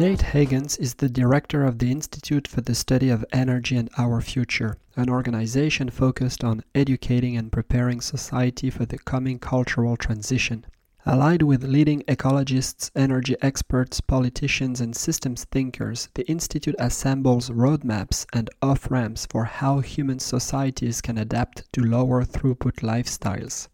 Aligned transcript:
Nate 0.00 0.20
Hagens 0.20 0.80
is 0.80 0.94
the 0.94 1.10
director 1.10 1.62
of 1.62 1.78
the 1.78 1.90
Institute 1.90 2.48
for 2.48 2.62
the 2.62 2.74
Study 2.74 3.10
of 3.10 3.22
Energy 3.34 3.76
and 3.76 3.90
Our 3.98 4.22
Future, 4.22 4.78
an 4.96 5.10
organization 5.10 5.90
focused 5.90 6.42
on 6.42 6.64
educating 6.74 7.36
and 7.36 7.52
preparing 7.52 8.00
society 8.00 8.70
for 8.70 8.86
the 8.86 8.96
coming 8.96 9.38
cultural 9.38 9.98
transition. 9.98 10.64
Allied 11.04 11.42
with 11.42 11.64
leading 11.64 12.00
ecologists, 12.08 12.90
energy 12.96 13.36
experts, 13.42 14.00
politicians, 14.00 14.80
and 14.80 14.96
systems 14.96 15.44
thinkers, 15.44 16.08
the 16.14 16.26
Institute 16.30 16.76
assembles 16.78 17.50
roadmaps 17.50 18.24
and 18.32 18.48
off 18.62 18.90
ramps 18.90 19.26
for 19.26 19.44
how 19.44 19.80
human 19.80 20.18
societies 20.18 21.02
can 21.02 21.18
adapt 21.18 21.70
to 21.74 21.82
lower 21.82 22.24
throughput 22.24 22.76
lifestyles. 22.76 23.68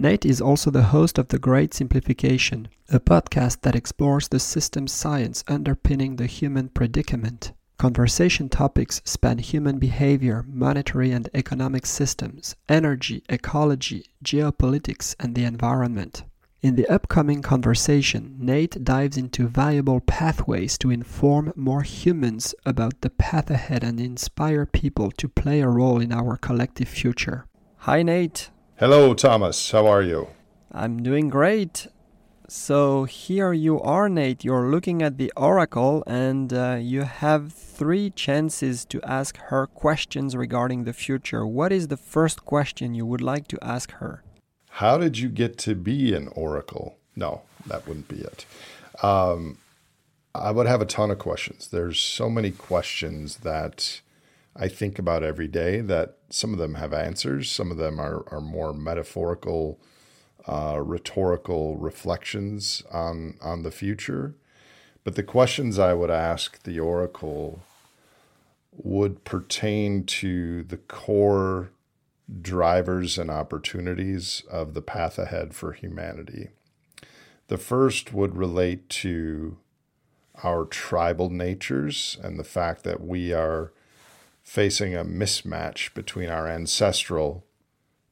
Nate 0.00 0.24
is 0.24 0.40
also 0.40 0.70
the 0.70 0.84
host 0.94 1.18
of 1.18 1.26
The 1.26 1.40
Great 1.40 1.74
Simplification, 1.74 2.68
a 2.88 3.00
podcast 3.00 3.62
that 3.62 3.74
explores 3.74 4.28
the 4.28 4.38
systems 4.38 4.92
science 4.92 5.42
underpinning 5.48 6.14
the 6.14 6.26
human 6.26 6.68
predicament. 6.68 7.50
Conversation 7.78 8.48
topics 8.48 9.02
span 9.04 9.38
human 9.38 9.80
behavior, 9.80 10.44
monetary 10.46 11.10
and 11.10 11.28
economic 11.34 11.84
systems, 11.84 12.54
energy, 12.68 13.24
ecology, 13.28 14.04
geopolitics, 14.24 15.16
and 15.18 15.34
the 15.34 15.42
environment. 15.42 16.22
In 16.62 16.76
the 16.76 16.86
upcoming 16.86 17.42
conversation, 17.42 18.36
Nate 18.38 18.84
dives 18.84 19.16
into 19.16 19.48
viable 19.48 19.98
pathways 19.98 20.78
to 20.78 20.92
inform 20.92 21.52
more 21.56 21.82
humans 21.82 22.54
about 22.64 23.00
the 23.00 23.10
path 23.10 23.50
ahead 23.50 23.82
and 23.82 23.98
inspire 23.98 24.64
people 24.64 25.10
to 25.16 25.28
play 25.28 25.60
a 25.60 25.68
role 25.68 26.00
in 26.00 26.12
our 26.12 26.36
collective 26.36 26.88
future. 26.88 27.46
Hi, 27.78 28.04
Nate. 28.04 28.50
Hello, 28.78 29.12
Thomas. 29.12 29.72
How 29.72 29.88
are 29.88 30.02
you? 30.02 30.28
I'm 30.70 31.02
doing 31.02 31.28
great. 31.28 31.88
So 32.46 33.02
here 33.06 33.52
you 33.52 33.80
are, 33.82 34.08
Nate. 34.08 34.44
You're 34.44 34.70
looking 34.70 35.02
at 35.02 35.18
the 35.18 35.32
oracle, 35.36 36.04
and 36.06 36.52
uh, 36.52 36.78
you 36.80 37.02
have 37.02 37.52
three 37.52 38.10
chances 38.10 38.84
to 38.84 39.02
ask 39.02 39.36
her 39.48 39.66
questions 39.66 40.36
regarding 40.36 40.84
the 40.84 40.92
future. 40.92 41.44
What 41.44 41.72
is 41.72 41.88
the 41.88 41.96
first 41.96 42.44
question 42.44 42.94
you 42.94 43.04
would 43.04 43.20
like 43.20 43.48
to 43.48 43.58
ask 43.62 43.90
her? 43.94 44.22
How 44.70 44.96
did 44.96 45.18
you 45.18 45.28
get 45.28 45.58
to 45.58 45.74
be 45.74 46.14
an 46.14 46.28
oracle? 46.28 46.98
No, 47.16 47.42
that 47.66 47.84
wouldn't 47.84 48.06
be 48.06 48.20
it. 48.20 48.46
Um, 49.02 49.58
I 50.36 50.52
would 50.52 50.68
have 50.68 50.80
a 50.80 50.86
ton 50.86 51.10
of 51.10 51.18
questions. 51.18 51.66
There's 51.66 51.98
so 51.98 52.30
many 52.30 52.52
questions 52.52 53.38
that 53.38 54.02
I 54.58 54.66
think 54.68 54.98
about 54.98 55.22
every 55.22 55.46
day 55.46 55.80
that 55.82 56.16
some 56.30 56.52
of 56.52 56.58
them 56.58 56.74
have 56.74 56.92
answers, 56.92 57.50
some 57.50 57.70
of 57.70 57.76
them 57.76 58.00
are, 58.00 58.24
are 58.32 58.40
more 58.40 58.72
metaphorical, 58.72 59.78
uh, 60.46 60.80
rhetorical 60.82 61.76
reflections 61.76 62.82
on, 62.90 63.36
on 63.40 63.62
the 63.62 63.70
future. 63.70 64.34
But 65.04 65.14
the 65.14 65.22
questions 65.22 65.78
I 65.78 65.94
would 65.94 66.10
ask 66.10 66.62
the 66.64 66.80
oracle 66.80 67.62
would 68.72 69.24
pertain 69.24 70.04
to 70.04 70.64
the 70.64 70.76
core 70.76 71.70
drivers 72.42 73.16
and 73.16 73.30
opportunities 73.30 74.42
of 74.50 74.74
the 74.74 74.82
path 74.82 75.18
ahead 75.18 75.54
for 75.54 75.72
humanity. 75.72 76.48
The 77.46 77.58
first 77.58 78.12
would 78.12 78.36
relate 78.36 78.88
to 78.90 79.58
our 80.42 80.64
tribal 80.64 81.30
natures 81.30 82.18
and 82.22 82.38
the 82.38 82.44
fact 82.44 82.84
that 82.84 83.00
we 83.00 83.32
are 83.32 83.72
facing 84.48 84.96
a 84.96 85.04
mismatch 85.04 85.92
between 85.92 86.30
our 86.30 86.48
ancestral 86.48 87.44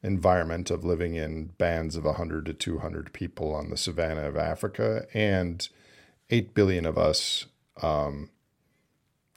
environment 0.03 0.71
of 0.71 0.85
living 0.85 1.15
in 1.15 1.47
bands 1.57 1.97
of 1.97 2.05
100 2.05 2.45
to 2.45 2.53
200 2.53 3.11
people 3.15 3.55
on 3.55 3.71
the 3.71 3.77
savannah 3.77 4.29
of 4.29 4.37
Africa 4.37 5.07
and 5.15 5.71
8 6.29 6.53
billion 6.53 6.85
of 6.85 6.99
us 6.99 7.47
um, 7.81 8.29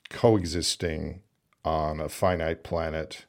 coexisting 0.10 1.22
on 1.64 2.02
a 2.02 2.10
finite 2.10 2.64
planet 2.64 3.26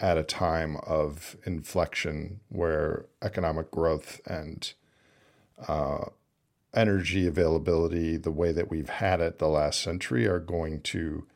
at 0.00 0.16
a 0.16 0.22
time 0.22 0.78
of 0.78 1.36
inflection 1.44 2.40
where 2.48 3.04
economic 3.20 3.70
growth 3.70 4.18
and 4.24 4.72
uh, 5.68 6.06
energy 6.72 7.26
availability, 7.26 8.16
the 8.16 8.30
way 8.30 8.50
that 8.50 8.70
we've 8.70 8.88
had 8.88 9.20
it 9.20 9.38
the 9.38 9.48
last 9.48 9.82
century, 9.82 10.26
are 10.26 10.40
going 10.40 10.80
to 10.80 11.26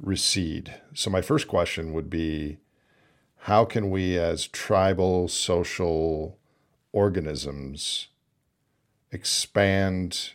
recede. 0.00 0.74
So, 0.94 1.10
my 1.10 1.20
first 1.20 1.48
question 1.48 1.92
would 1.92 2.10
be 2.10 2.58
how 3.42 3.64
can 3.64 3.90
we, 3.90 4.18
as 4.18 4.46
tribal 4.46 5.28
social 5.28 6.38
organisms, 6.92 8.08
expand 9.10 10.32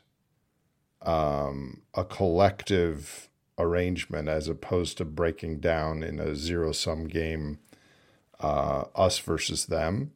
um, 1.02 1.82
a 1.94 2.04
collective 2.04 3.30
arrangement 3.58 4.28
as 4.30 4.48
opposed 4.48 4.98
to 4.98 5.06
breaking 5.06 5.60
down 5.60 6.02
in 6.02 6.20
a 6.20 6.36
zero 6.36 6.72
sum 6.72 7.08
game, 7.08 7.60
uh, 8.40 8.86
us 8.96 9.20
versus 9.20 9.68
them? 9.68 10.12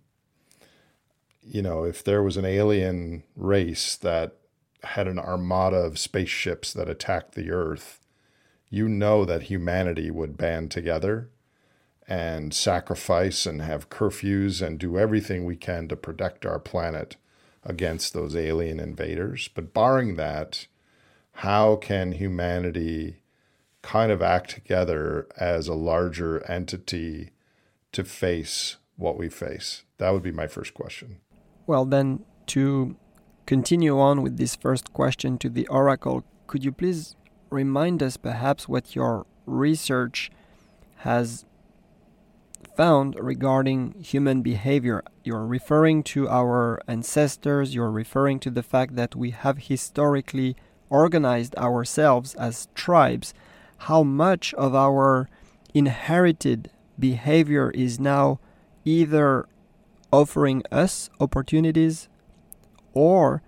You 1.41 1.61
know, 1.61 1.83
if 1.83 2.03
there 2.03 2.23
was 2.23 2.35
an 2.35 2.45
alien 2.45 3.23
race 3.35 3.95
that 3.97 4.35
had 4.83 5.07
an 5.07 5.19
armada 5.19 5.77
of 5.77 5.99
spaceships 5.99 6.73
that 6.73 6.89
attacked 6.89 7.35
the 7.35 7.51
Earth, 7.51 7.99
you 8.69 8.87
know 8.89 9.25
that 9.25 9.43
humanity 9.43 10.11
would 10.11 10.37
band 10.37 10.71
together 10.71 11.29
and 12.07 12.53
sacrifice 12.53 13.45
and 13.45 13.61
have 13.61 13.89
curfews 13.89 14.65
and 14.65 14.79
do 14.79 14.97
everything 14.97 15.45
we 15.45 15.55
can 15.55 15.87
to 15.87 15.95
protect 15.95 16.45
our 16.45 16.59
planet 16.59 17.17
against 17.63 18.13
those 18.13 18.35
alien 18.35 18.79
invaders. 18.79 19.49
But 19.53 19.73
barring 19.73 20.15
that, 20.15 20.67
how 21.33 21.75
can 21.75 22.13
humanity 22.13 23.23
kind 23.81 24.11
of 24.11 24.21
act 24.21 24.51
together 24.51 25.27
as 25.37 25.67
a 25.67 25.73
larger 25.73 26.43
entity 26.49 27.31
to 27.91 28.03
face 28.03 28.77
what 28.95 29.17
we 29.17 29.29
face? 29.29 29.83
That 29.97 30.11
would 30.11 30.23
be 30.23 30.31
my 30.31 30.47
first 30.47 30.73
question. 30.73 31.19
Well, 31.65 31.85
then, 31.85 32.23
to 32.47 32.95
continue 33.45 33.99
on 33.99 34.21
with 34.21 34.37
this 34.37 34.55
first 34.55 34.93
question 34.93 35.37
to 35.39 35.49
the 35.49 35.67
Oracle, 35.67 36.23
could 36.47 36.63
you 36.63 36.71
please 36.71 37.17
remind 37.49 38.03
us 38.03 38.17
perhaps 38.17 38.67
what 38.67 38.95
your 38.95 39.25
research 39.45 40.31
has 40.97 41.45
found 42.75 43.15
regarding 43.19 43.93
human 44.01 44.41
behavior. 44.41 45.03
You're 45.23 45.45
referring 45.45 46.03
to 46.03 46.29
our 46.29 46.79
ancestors, 46.87 47.73
you're 47.73 47.91
referring 47.91 48.39
to 48.41 48.51
the 48.51 48.63
fact 48.63 48.95
that 48.95 49.15
we 49.15 49.31
have 49.31 49.57
historically 49.57 50.55
organized 50.89 51.55
ourselves 51.55 52.35
as 52.35 52.67
tribes. 52.75 53.33
How 53.79 54.03
much 54.03 54.53
of 54.53 54.75
our 54.75 55.29
inherited 55.73 56.69
behavior 56.99 57.71
is 57.71 57.99
now 57.99 58.39
either 58.85 59.47
offering 60.11 60.63
us 60.71 61.09
opportunities 61.19 62.07
or 62.93 63.41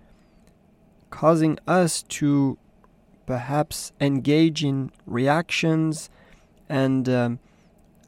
causing 1.10 1.58
us 1.66 2.02
to 2.02 2.58
perhaps 3.30 3.92
engage 4.00 4.64
in 4.64 4.90
reactions 5.06 6.10
and 6.68 7.08
um, 7.08 7.38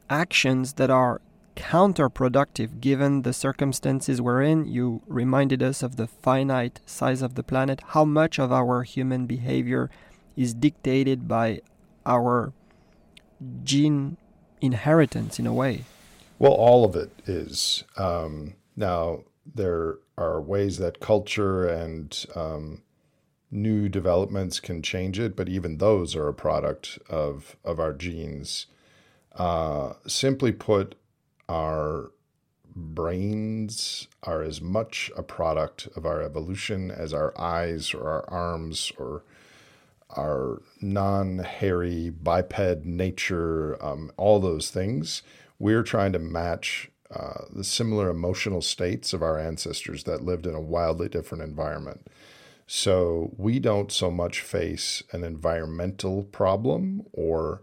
actions 0.09 0.73
that 0.73 0.89
are 0.89 1.21
counterproductive 1.55 2.81
given 2.81 3.21
the 3.21 3.31
circumstances 3.31 4.21
we're 4.21 4.41
in. 4.41 4.65
You 4.65 5.01
reminded 5.07 5.63
us 5.63 5.81
of 5.81 5.95
the 5.95 6.07
finite 6.07 6.81
size 6.85 7.21
of 7.21 7.35
the 7.35 7.43
planet, 7.43 7.79
how 7.93 8.03
much 8.03 8.37
of 8.37 8.51
our 8.51 8.83
human 8.83 9.25
behavior 9.25 9.89
is 10.35 10.53
dictated 10.53 11.25
by 11.25 11.61
our 12.05 12.51
gene 13.63 14.17
inheritance 14.59 15.39
in 15.39 15.47
a 15.47 15.53
way. 15.53 15.85
Well, 16.37 16.51
all 16.51 16.83
of 16.83 16.97
it 16.97 17.11
is. 17.27 17.85
Um, 17.95 18.55
now, 18.75 19.23
there 19.55 19.99
are 20.17 20.41
ways 20.41 20.79
that 20.79 20.99
culture 20.99 21.65
and 21.65 22.25
um, 22.35 22.81
new 23.53 23.87
developments 23.87 24.59
can 24.59 24.81
change 24.81 25.19
it, 25.19 25.35
but 25.35 25.47
even 25.47 25.77
those 25.77 26.15
are 26.15 26.27
a 26.27 26.33
product 26.33 26.99
of 27.09 27.55
of 27.63 27.79
our 27.79 27.93
genes. 27.93 28.65
Uh, 29.35 29.93
simply 30.05 30.51
put, 30.51 30.95
our 31.49 32.11
brains 32.75 34.07
are 34.23 34.41
as 34.41 34.61
much 34.61 35.11
a 35.15 35.23
product 35.23 35.87
of 35.95 36.05
our 36.05 36.21
evolution 36.21 36.91
as 36.91 37.13
our 37.13 37.39
eyes 37.39 37.93
or 37.93 38.09
our 38.09 38.29
arms 38.29 38.91
or 38.97 39.23
our 40.15 40.61
non 40.81 41.39
hairy 41.39 42.09
biped 42.09 42.85
nature, 42.85 43.83
um, 43.83 44.11
all 44.17 44.39
those 44.39 44.69
things. 44.69 45.23
We're 45.59 45.83
trying 45.83 46.13
to 46.13 46.19
match 46.19 46.89
uh, 47.13 47.45
the 47.51 47.63
similar 47.63 48.09
emotional 48.09 48.61
states 48.61 49.13
of 49.13 49.21
our 49.21 49.39
ancestors 49.39 50.03
that 50.03 50.23
lived 50.23 50.45
in 50.45 50.55
a 50.55 50.61
wildly 50.61 51.09
different 51.09 51.43
environment. 51.43 52.07
So 52.65 53.33
we 53.37 53.59
don't 53.59 53.91
so 53.91 54.09
much 54.09 54.41
face 54.41 55.03
an 55.11 55.23
environmental 55.23 56.23
problem 56.23 57.03
or 57.11 57.61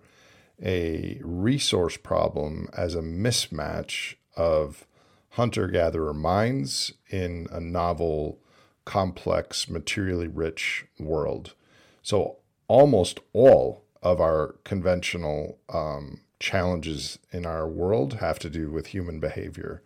a 0.63 1.21
resource 1.23 1.97
problem 1.97 2.69
as 2.77 2.95
a 2.95 3.01
mismatch 3.01 4.17
of 4.37 4.87
hunter 5.31 5.69
gatherer 5.69 6.13
minds 6.13 6.93
in 7.09 7.47
a 7.51 7.61
novel, 7.61 8.39
complex, 8.85 9.69
materially 9.69 10.29
rich 10.29 10.85
world. 10.99 11.55
So 12.03 12.37
almost 12.69 13.21
all 13.33 13.85
of 14.03 14.21
our 14.21 14.57
conventional 14.65 15.59
um, 15.69 16.21
challenges 16.39 17.19
in 17.33 17.47
our 17.47 17.69
world 17.69 18.15
have 18.15 18.39
to 18.41 18.51
do 18.51 18.71
with 18.71 18.89
human 18.89 19.21
behavior. 19.21 19.83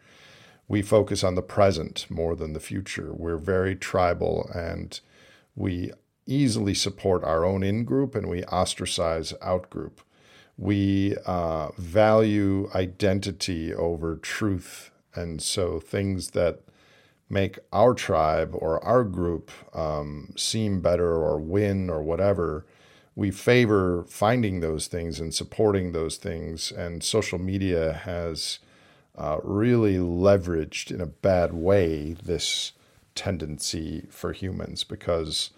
We 0.69 0.83
focus 0.83 1.23
on 1.23 1.35
the 1.35 1.43
present 1.43 2.07
more 2.09 2.35
than 2.35 2.53
the 2.53 2.61
future. 2.61 3.13
We're 3.13 3.39
very 3.39 3.77
tribal 3.77 4.51
and 4.55 4.99
we 5.55 5.93
easily 6.27 6.75
support 6.75 7.23
our 7.23 7.45
own 7.45 7.63
in 7.63 7.85
group 7.85 8.15
and 8.15 8.29
we 8.29 8.45
ostracize 8.45 9.35
out 9.43 9.69
group. 9.69 10.01
We 10.57 11.17
uh, 11.27 11.71
value 11.77 12.71
identity 12.75 13.75
over 13.75 14.17
truth. 14.17 14.91
And 15.15 15.43
so 15.43 15.81
things 15.81 16.31
that 16.31 16.61
make 17.29 17.59
our 17.73 17.95
tribe 17.95 18.55
or 18.55 18.83
our 18.85 19.05
group 19.05 19.51
um, 19.75 20.33
seem 20.37 20.81
better 20.81 21.15
or 21.15 21.39
win 21.39 21.91
or 21.91 22.03
whatever 22.03 22.65
we 23.17 23.31
favor 23.31 24.05
finding 24.09 24.61
those 24.61 24.87
things 24.87 25.21
and 25.21 25.33
supporting 25.33 25.93
those 25.93 26.17
things. 26.17 26.73
And 26.73 27.03
social 27.03 27.39
media 27.39 27.93
has 27.93 28.59
uh, 29.17 29.39
really 29.43 29.95
leveraged 29.97 30.91
in 30.91 31.01
a 31.01 31.07
bad 31.07 31.53
way 31.53 32.13
this 32.13 32.73
tendency 33.15 34.07
for 34.11 34.33
humans 34.33 34.85
because 34.85 35.51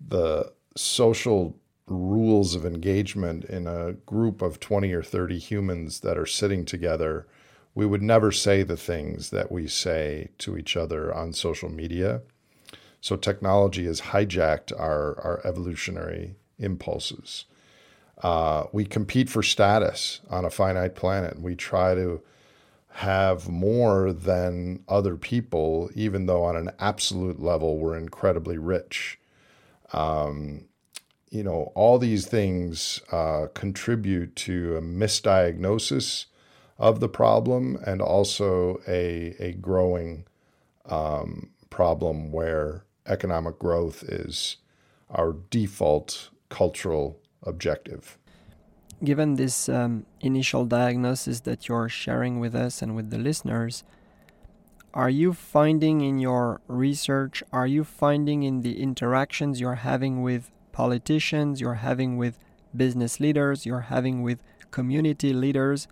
the 0.00 0.52
social 0.76 1.56
rules 1.86 2.54
of 2.54 2.64
engagement 2.64 3.44
in 3.44 3.66
a 3.66 3.92
group 3.92 4.42
of 4.42 4.60
20 4.60 4.92
or 4.92 5.02
30 5.02 5.38
humans 5.38 6.00
that 6.00 6.18
are 6.18 6.26
sitting 6.26 6.64
together, 6.64 7.26
we 7.74 7.86
would 7.86 8.02
never 8.02 8.32
say 8.32 8.62
the 8.62 8.76
things 8.76 9.30
that 9.30 9.50
we 9.52 9.66
say 9.66 10.28
to 10.38 10.56
each 10.56 10.76
other 10.76 11.14
on 11.14 11.32
social 11.32 11.68
media. 11.68 12.22
So 13.00 13.16
technology 13.16 13.86
has 13.86 14.00
hijacked 14.00 14.72
our, 14.78 15.18
our 15.20 15.40
evolutionary 15.44 16.36
impulses. 16.58 17.44
Uh, 18.22 18.64
we 18.72 18.84
compete 18.84 19.28
for 19.28 19.42
status 19.42 20.20
on 20.30 20.44
a 20.44 20.50
finite 20.50 20.94
planet. 20.94 21.34
And 21.34 21.42
we 21.42 21.56
try 21.56 21.94
to 21.94 22.22
have 22.94 23.48
more 23.48 24.12
than 24.12 24.84
other 24.86 25.16
people, 25.16 25.90
even 25.94 26.26
though 26.26 26.44
on 26.44 26.56
an 26.56 26.70
absolute 26.78 27.40
level 27.40 27.78
we're 27.78 27.96
incredibly 27.96 28.58
rich. 28.58 29.18
Um, 29.92 30.66
you 31.30 31.42
know, 31.42 31.72
all 31.74 31.98
these 31.98 32.26
things 32.26 33.00
uh, 33.10 33.46
contribute 33.54 34.36
to 34.36 34.76
a 34.76 34.82
misdiagnosis 34.82 36.26
of 36.78 37.00
the 37.00 37.08
problem 37.08 37.78
and 37.86 38.02
also 38.02 38.80
a, 38.86 39.34
a 39.38 39.52
growing 39.52 40.26
um, 40.86 41.48
problem 41.70 42.30
where 42.30 42.84
economic 43.06 43.58
growth 43.58 44.02
is 44.02 44.56
our 45.08 45.34
default 45.50 46.28
cultural 46.50 47.18
objective. 47.44 48.18
Given 49.02 49.34
this 49.34 49.68
um, 49.68 50.06
initial 50.20 50.64
diagnosis 50.64 51.40
that 51.40 51.68
you're 51.68 51.88
sharing 51.88 52.38
with 52.38 52.54
us 52.54 52.82
and 52.82 52.94
with 52.94 53.10
the 53.10 53.18
listeners, 53.18 53.82
are 54.94 55.10
you 55.10 55.32
finding 55.32 56.02
in 56.02 56.18
your 56.18 56.60
research, 56.68 57.42
are 57.52 57.66
you 57.66 57.82
finding 57.82 58.42
in 58.42 58.60
the 58.60 58.80
interactions 58.80 59.60
you're 59.60 59.76
having 59.76 60.22
with 60.22 60.50
politicians, 60.70 61.60
you're 61.60 61.82
having 61.82 62.16
with 62.16 62.38
business 62.76 63.18
leaders, 63.18 63.66
you're 63.66 63.88
having 63.88 64.22
with 64.22 64.42
community 64.70 65.32
leaders, 65.32 65.88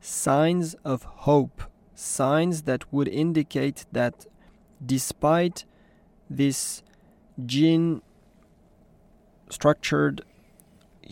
signs 0.00 0.74
of 0.84 1.02
hope, 1.02 1.62
signs 1.94 2.62
that 2.62 2.92
would 2.92 3.08
indicate 3.08 3.86
that 3.92 4.26
despite 4.84 5.64
this 6.28 6.82
gene 7.46 8.02
structured 9.48 10.22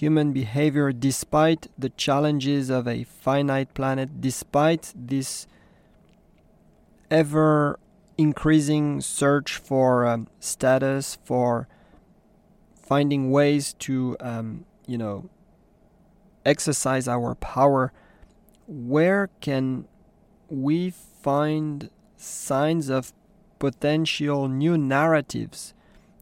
human 0.01 0.33
behavior 0.33 0.93
despite 0.93 1.67
the 1.79 1.91
challenges 1.91 2.71
of 2.71 2.89
a 2.89 3.05
finite 3.05 3.75
planet, 3.75 4.19
despite 4.19 4.95
this 4.97 5.47
ever 7.11 7.79
increasing 8.17 9.03
search 9.03 9.57
for 9.59 10.07
um, 10.07 10.27
status, 10.39 11.19
for 11.23 11.69
finding 12.83 13.31
ways 13.31 13.75
to, 13.75 14.17
um, 14.21 14.65
you 14.87 14.97
know, 14.97 15.29
exercise 16.47 17.07
our 17.07 17.35
power, 17.35 17.93
where 18.67 19.29
can 19.43 19.87
we 20.49 20.89
find 20.89 21.91
signs 22.17 22.89
of 22.89 23.13
potential 23.59 24.49
new 24.49 24.79
narratives 24.79 25.75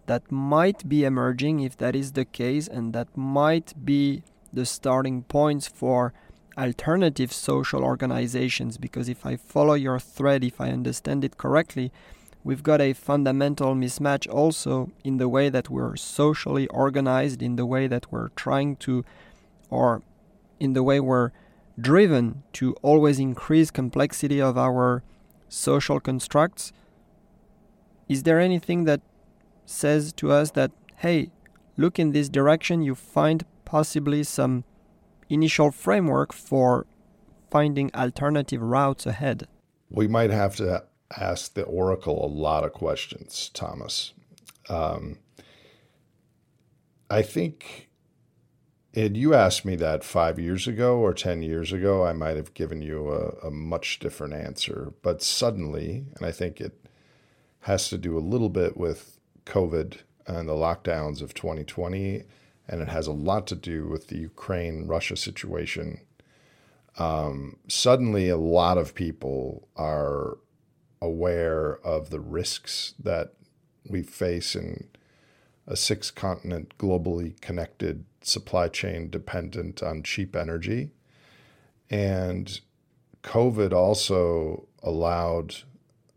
that 0.09 0.33
might 0.33 0.89
be 0.89 1.05
emerging 1.05 1.61
if 1.61 1.77
that 1.77 1.95
is 1.95 2.13
the 2.13 2.25
case, 2.25 2.67
and 2.67 2.93
that 2.95 3.17
might 3.17 3.73
be 3.85 4.23
the 4.53 4.67
starting 4.67 5.23
points 5.23 5.69
for 5.69 6.13
alternative 6.57 7.33
social 7.33 7.85
organizations. 7.85 8.79
Because 8.79 9.09
if 9.09 9.25
I 9.25 9.37
follow 9.37 9.75
your 9.75 10.01
thread, 10.01 10.43
if 10.43 10.61
I 10.61 10.71
understand 10.71 11.25
it 11.25 11.37
correctly, 11.37 11.93
we've 12.43 12.63
got 12.63 12.81
a 12.81 12.95
fundamental 12.95 13.75
mismatch 13.75 14.27
also 14.33 14.91
in 15.05 15.19
the 15.19 15.29
way 15.29 15.51
that 15.51 15.69
we're 15.69 15.97
socially 15.97 16.67
organized, 16.69 17.43
in 17.43 17.57
the 17.57 17.67
way 17.67 17.87
that 17.87 18.11
we're 18.11 18.31
trying 18.31 18.77
to, 18.77 19.05
or 19.69 20.03
in 20.59 20.73
the 20.73 20.83
way 20.83 20.99
we're 20.99 21.31
driven 21.79 22.43
to 22.55 22.73
always 22.83 23.19
increase 23.19 23.71
complexity 23.71 24.41
of 24.41 24.57
our 24.57 25.03
social 25.49 26.01
constructs. 26.01 26.73
Is 28.09 28.23
there 28.23 28.41
anything 28.41 28.85
that 28.85 29.03
says 29.69 30.13
to 30.15 30.33
us 30.33 30.53
that, 30.53 30.73
hey, 30.97 31.31
look 31.77 31.99
in 31.99 32.13
this 32.13 32.29
direction, 32.29 32.83
you 32.83 32.95
find 32.95 33.45
possibly 33.65 34.23
some 34.25 34.65
initial 35.29 35.71
framework 35.71 36.33
for 36.33 36.87
finding 37.51 37.95
alternative 37.95 38.63
routes 38.63 39.07
ahead. 39.07 39.47
We 39.91 40.09
might 40.09 40.31
have 40.31 40.57
to 40.57 40.85
ask 41.17 41.55
the 41.55 41.63
Oracle 41.63 42.25
a 42.25 42.29
lot 42.29 42.65
of 42.65 42.73
questions, 42.73 43.51
Thomas. 43.55 44.13
Um, 44.69 45.19
I 47.11 47.23
think, 47.23 47.89
had 48.95 49.17
you 49.17 49.35
asked 49.35 49.65
me 49.65 49.77
that 49.77 50.05
five 50.05 50.39
years 50.39 50.67
ago 50.67 50.99
or 50.99 51.15
10 51.15 51.43
years 51.43 51.73
ago, 51.73 52.05
I 52.05 52.13
might 52.13 52.37
have 52.37 52.55
given 52.55 52.83
you 52.83 53.11
a, 53.11 53.47
a 53.47 53.51
much 53.51 53.99
different 53.99 54.35
answer. 54.35 54.93
But 55.03 55.23
suddenly, 55.23 56.07
and 56.17 56.27
I 56.27 56.33
think 56.33 56.61
it 56.61 56.87
has 57.61 57.89
to 57.89 57.99
do 57.99 58.17
a 58.17 58.21
little 58.21 58.51
bit 58.51 58.77
with 58.77 59.18
COVID 59.49 59.99
and 60.27 60.49
the 60.49 60.53
lockdowns 60.53 61.23
of 61.23 61.35
2020, 61.35 62.23
and 62.69 62.83
it 62.83 62.89
has 62.89 63.07
a 63.07 63.13
lot 63.13 63.47
to 63.49 63.55
do 63.55 63.89
with 63.89 64.09
the 64.09 64.19
Ukraine 64.19 64.87
Russia 64.87 65.17
situation. 65.17 66.01
Um, 66.99 67.57
suddenly, 67.67 68.29
a 68.29 68.37
lot 68.37 68.77
of 68.77 68.95
people 68.95 69.69
are 69.77 70.39
aware 71.01 71.79
of 71.79 72.11
the 72.11 72.21
risks 72.21 72.95
that 73.03 73.33
we 73.89 74.03
face 74.03 74.55
in 74.55 74.89
a 75.67 75.77
six 75.77 76.11
continent, 76.11 76.77
globally 76.79 77.41
connected 77.41 78.05
supply 78.21 78.69
chain 78.69 79.09
dependent 79.09 79.83
on 79.83 80.03
cheap 80.03 80.37
energy. 80.37 80.91
And 81.89 82.61
COVID 83.23 83.73
also 83.73 84.67
allowed 84.83 85.57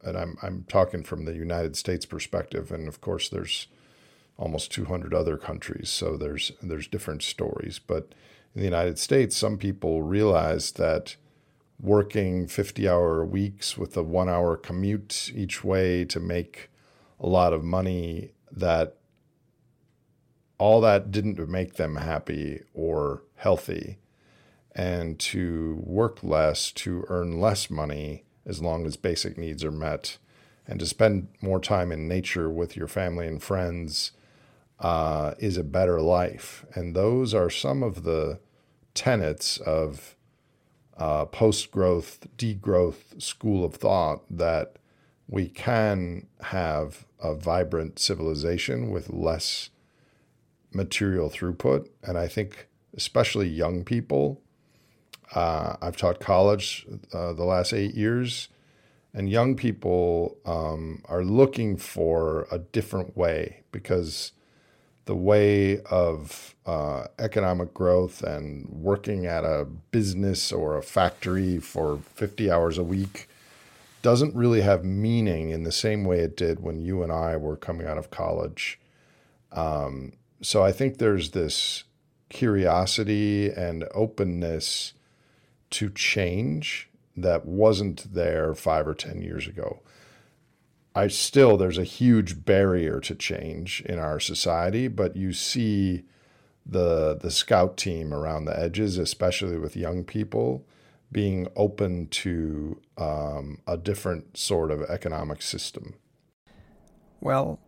and 0.04 0.18
I'm 0.18 0.38
I'm 0.42 0.66
talking 0.68 1.04
from 1.04 1.26
the 1.26 1.34
United 1.34 1.76
States 1.76 2.06
perspective, 2.06 2.72
and 2.72 2.88
of 2.88 3.02
course 3.02 3.30
there's 3.30 3.68
almost 4.38 4.72
200 4.72 5.14
other 5.14 5.38
countries, 5.38 5.90
so 5.90 6.18
there's 6.18 6.52
there's 6.62 6.88
different 6.88 7.24
stories. 7.24 7.80
But 7.80 8.14
in 8.54 8.62
the 8.62 8.68
United 8.68 9.00
States, 9.00 9.36
some 9.38 9.58
people 9.58 10.02
realize 10.02 10.74
that 10.74 11.16
working 11.80 12.46
50-hour 12.46 13.26
weeks 13.26 13.76
with 13.78 13.98
a 13.98 14.04
one-hour 14.04 14.58
commute 14.58 15.32
each 15.34 15.64
way 15.64 16.06
to 16.06 16.20
make 16.20 16.70
a 17.20 17.28
lot 17.28 17.54
of 17.54 17.64
money 17.64 18.34
that 18.52 18.98
all 20.60 20.80
that 20.82 21.10
didn't 21.10 21.50
make 21.50 21.74
them 21.74 21.96
happy 21.96 22.62
or 22.74 23.24
healthy 23.36 23.98
and 24.76 25.18
to 25.18 25.82
work 25.84 26.24
less 26.24 26.72
to 26.72 27.04
earn 27.08 27.40
less 27.40 27.70
money 27.70 28.24
as 28.46 28.62
long 28.62 28.86
as 28.86 28.96
basic 28.96 29.38
needs 29.38 29.64
are 29.64 29.72
met, 29.72 30.18
and 30.68 30.80
to 30.80 30.86
spend 30.86 31.28
more 31.42 31.60
time 31.60 31.92
in 31.92 32.08
nature 32.08 32.50
with 32.50 32.76
your 32.76 32.88
family 32.88 33.28
and 33.28 33.42
friends 33.42 34.12
uh, 34.80 35.34
is 35.38 35.58
a 35.58 35.64
better 35.64 36.02
life. 36.02 36.66
And 36.74 36.96
those 36.96 37.34
are 37.34 37.50
some 37.50 37.84
of 37.84 38.04
the 38.04 38.40
tenets 38.94 39.58
of 39.58 40.16
uh, 40.98 41.26
post 41.26 41.72
growth, 41.72 42.28
degrowth 42.38 43.22
school 43.22 43.64
of 43.64 43.76
thought 43.76 44.24
that 44.30 44.76
we 45.28 45.48
can 45.48 46.28
have 46.42 47.06
a 47.20 47.34
vibrant 47.34 48.00
civilization 48.00 48.92
with 48.92 49.10
less 49.10 49.70
material 50.74 51.30
throughput. 51.30 51.88
And 52.04 52.18
I 52.18 52.28
think, 52.28 52.68
especially 52.96 53.48
young 53.48 53.84
people, 53.84 54.42
uh, 55.34 55.76
I've 55.82 55.98
taught 55.98 56.20
college 56.20 56.86
uh, 57.14 57.34
the 57.34 57.44
last 57.44 57.74
eight 57.74 57.96
years, 57.96 58.50
and 59.14 59.30
young 59.30 59.56
people 59.56 60.38
um, 60.46 61.02
are 61.06 61.24
looking 61.24 61.78
for 61.78 62.48
a 62.52 62.60
different 62.60 63.16
way 63.18 63.62
because 63.72 64.32
the 65.06 65.16
way 65.16 65.82
of 65.84 66.56
uh, 66.66 67.06
economic 67.20 67.74
growth 67.74 68.22
and 68.22 68.68
working 68.70 69.26
at 69.26 69.44
a 69.44 69.66
business 69.92 70.52
or 70.52 70.78
a 70.78 70.84
factory 70.84 71.58
for 71.58 72.00
50 72.16 72.52
hours 72.52 72.78
a 72.78 72.84
week 72.84 73.28
doesn't 74.02 74.36
really 74.36 74.62
have 74.62 74.84
meaning 74.84 75.50
in 75.50 75.64
the 75.64 75.72
same 75.72 76.04
way 76.04 76.20
it 76.20 76.38
did 76.38 76.60
when 76.60 76.80
you 76.80 77.04
and 77.04 77.12
I 77.12 77.38
were 77.38 77.58
coming 77.58 77.88
out 77.88 77.98
of 77.98 78.10
college. 78.10 78.80
Um, 79.52 80.14
so 80.42 80.64
I 80.64 80.72
think 80.72 80.98
there's 80.98 81.32
this 81.32 81.84
curiosity 82.30 83.52
and 83.52 83.86
openness 83.94 84.94
to 85.72 85.90
change 85.90 86.90
that 87.16 87.46
wasn't 87.46 88.14
there 88.14 88.54
five 88.54 88.88
or 88.88 88.94
10 88.94 89.22
years 89.22 89.48
ago. 89.48 89.82
I 90.94 91.08
still, 91.08 91.56
there's 91.58 91.78
a 91.78 91.84
huge 91.84 92.44
barrier 92.44 93.00
to 93.02 93.16
change 93.16 93.82
in 93.82 93.98
our 93.98 94.20
society, 94.20 94.88
but 94.88 95.16
you 95.16 95.32
see 95.32 96.04
the, 96.66 97.18
the 97.18 97.32
scout 97.32 97.78
team 97.78 98.14
around 98.14 98.46
the 98.46 98.58
edges, 98.58 98.98
especially 98.98 99.58
with 99.58 99.78
young 99.78 100.04
people, 100.04 100.66
being 101.12 101.48
open 101.56 102.08
to 102.08 102.80
um, 102.98 103.60
a 103.68 103.78
different 103.78 104.38
sort 104.38 104.72
of 104.72 104.82
economic 104.84 105.42
system. 105.42 105.96
Well, 107.22 107.60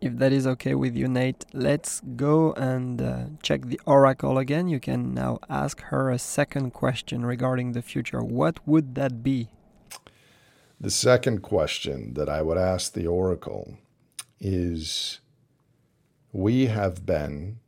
if 0.00 0.16
that 0.18 0.32
is 0.32 0.46
okay 0.46 0.74
with 0.74 0.96
you, 0.96 1.08
Nate, 1.08 1.44
let's 1.52 2.00
go 2.00 2.52
and 2.52 3.02
uh, 3.02 3.24
check 3.42 3.62
the 3.66 3.80
oracle 3.84 4.38
again. 4.38 4.68
You 4.68 4.80
can 4.80 5.14
now 5.14 5.38
ask 5.48 5.80
her 5.82 6.10
a 6.10 6.18
second 6.18 6.70
question 6.72 7.26
regarding 7.26 7.72
the 7.72 7.82
future. 7.82 8.22
What 8.22 8.66
would 8.66 8.94
that 8.94 9.22
be? 9.22 9.48
The 10.80 10.90
second 10.90 11.42
question 11.42 12.14
that 12.14 12.28
I 12.28 12.42
would 12.42 12.58
ask 12.58 12.92
the 12.92 13.06
oracle 13.06 13.78
is 14.40 15.18
We 16.32 16.66
have 16.66 17.04
been 17.04 17.58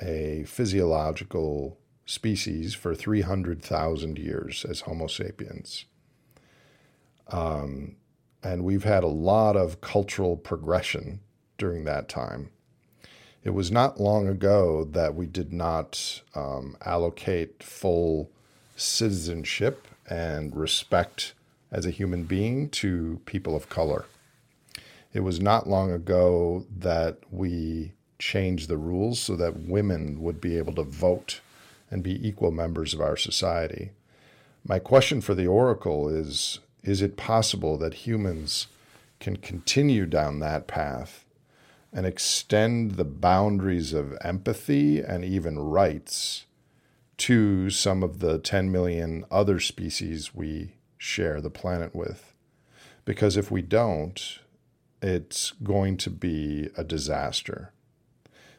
a 0.00 0.44
physiological 0.46 1.78
species 2.06 2.74
for 2.74 2.94
300,000 2.94 4.18
years 4.18 4.64
as 4.64 4.82
Homo 4.82 5.08
sapiens. 5.08 5.86
Um, 7.28 7.96
and 8.42 8.64
we've 8.64 8.84
had 8.84 9.04
a 9.04 9.08
lot 9.08 9.56
of 9.56 9.80
cultural 9.80 10.36
progression 10.36 11.20
during 11.60 11.84
that 11.84 12.08
time. 12.08 12.50
It 13.44 13.50
was 13.50 13.70
not 13.70 14.00
long 14.00 14.26
ago 14.26 14.84
that 14.90 15.14
we 15.14 15.26
did 15.26 15.52
not 15.52 16.22
um, 16.34 16.76
allocate 16.84 17.62
full 17.62 18.30
citizenship 18.76 19.86
and 20.08 20.56
respect 20.56 21.34
as 21.70 21.86
a 21.86 21.90
human 21.90 22.24
being 22.24 22.68
to 22.70 23.20
people 23.26 23.54
of 23.54 23.68
color. 23.68 24.06
It 25.12 25.20
was 25.20 25.40
not 25.40 25.68
long 25.68 25.92
ago 25.92 26.66
that 26.78 27.18
we 27.30 27.92
changed 28.18 28.68
the 28.68 28.76
rules 28.76 29.20
so 29.20 29.36
that 29.36 29.60
women 29.60 30.20
would 30.20 30.40
be 30.40 30.58
able 30.58 30.74
to 30.74 30.82
vote 30.82 31.40
and 31.90 32.02
be 32.02 32.26
equal 32.26 32.50
members 32.50 32.94
of 32.94 33.00
our 33.00 33.16
society. 33.16 33.90
My 34.66 34.78
question 34.78 35.20
for 35.20 35.34
the 35.34 35.46
oracle 35.46 36.08
is 36.08 36.60
Is 36.82 37.02
it 37.02 37.16
possible 37.16 37.78
that 37.78 38.06
humans 38.06 38.66
can 39.18 39.36
continue 39.36 40.06
down 40.06 40.40
that 40.40 40.66
path 40.66 41.24
and 41.92 42.06
extend 42.06 42.92
the 42.92 43.04
boundaries 43.04 43.92
of 43.92 44.16
empathy 44.22 45.00
and 45.00 45.24
even 45.24 45.58
rights 45.58 46.46
to 47.16 47.68
some 47.68 48.02
of 48.02 48.20
the 48.20 48.38
10 48.38 48.70
million 48.70 49.24
other 49.30 49.60
species 49.60 50.34
we 50.34 50.74
share 50.96 51.40
the 51.40 51.50
planet 51.50 51.94
with. 51.94 52.34
Because 53.04 53.36
if 53.36 53.50
we 53.50 53.60
don't, 53.60 54.38
it's 55.02 55.52
going 55.62 55.96
to 55.98 56.10
be 56.10 56.70
a 56.76 56.84
disaster. 56.84 57.72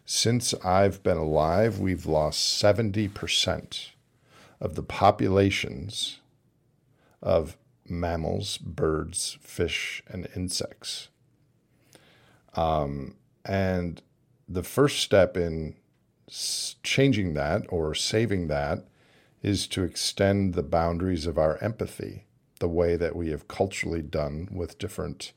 Since 0.06 0.54
I've 0.56 1.02
been 1.04 1.18
alive, 1.18 1.80
we've 1.80 2.06
lost 2.06 2.62
70% 2.62 3.92
of 4.60 4.76
the 4.76 4.84
populations 4.84 6.20
of 7.22 7.58
mammals, 7.88 8.58
birds, 8.58 9.38
fish, 9.42 10.04
and 10.08 10.28
insects. 10.36 11.10
Um, 12.56 13.16
and 13.46 14.02
the 14.48 14.64
first 14.64 15.00
step 15.00 15.38
in 15.38 15.76
changing 16.84 17.34
that 17.34 17.64
or 17.70 17.94
saving 17.94 18.48
that 18.48 18.86
is 19.42 19.68
to 19.68 19.84
extend 19.84 20.54
the 20.54 20.64
boundaries 20.64 21.26
of 21.26 21.38
our 21.38 21.58
empathy, 21.58 22.26
the 22.60 22.68
way 22.68 22.96
that 22.96 23.16
we 23.16 23.30
have 23.30 23.48
culturally 23.48 24.02
done 24.02 24.48
with 24.52 24.78
different 24.78 25.32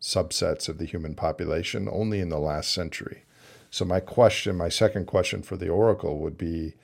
subsets 0.00 0.68
of 0.68 0.78
the 0.78 0.86
human 0.86 1.14
population 1.14 1.88
only 1.90 2.20
in 2.20 2.30
the 2.30 2.38
last 2.38 2.72
century. 2.72 3.24
So, 3.70 3.84
my 3.84 4.00
question, 4.00 4.56
my 4.56 4.68
second 4.68 5.06
question 5.06 5.42
for 5.42 5.56
the 5.56 5.68
Oracle 5.68 6.18
would 6.18 6.38
be 6.38 6.74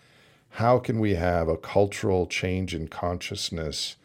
how 0.50 0.78
can 0.78 1.00
we 1.00 1.14
have 1.14 1.48
a 1.48 1.56
cultural 1.56 2.26
change 2.26 2.74
in 2.74 2.88
consciousness 2.88 3.96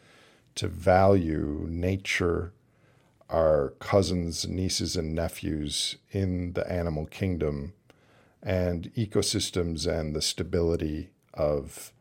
to 0.56 0.68
value 0.68 1.66
nature, 1.68 2.52
our 3.32 3.70
cousins, 3.78 4.46
nieces, 4.46 4.94
and 4.94 5.14
nephews 5.14 5.96
in 6.10 6.52
the 6.52 6.70
animal 6.70 7.06
kingdom 7.06 7.72
and 8.42 8.92
ecosystems 8.94 9.86
and 9.86 10.14
the 10.14 10.20
stability 10.20 11.10
of 11.32 11.92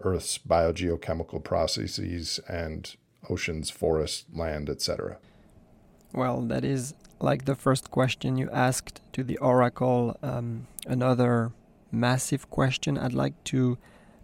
Earth's 0.00 0.38
biogeochemical 0.38 1.44
processes 1.44 2.40
and 2.48 2.96
oceans, 3.28 3.70
forests, 3.70 4.24
land, 4.34 4.68
etc. 4.68 5.18
Well, 6.12 6.40
that 6.42 6.64
is 6.64 6.94
like 7.20 7.44
the 7.44 7.54
first 7.54 7.90
question 7.90 8.36
you 8.36 8.50
asked 8.50 9.00
to 9.12 9.22
the 9.22 9.36
oracle, 9.38 10.16
um, 10.22 10.66
another 10.86 11.52
massive 11.92 12.50
question. 12.50 12.98
I'd 12.98 13.12
like 13.12 13.42
to 13.44 13.78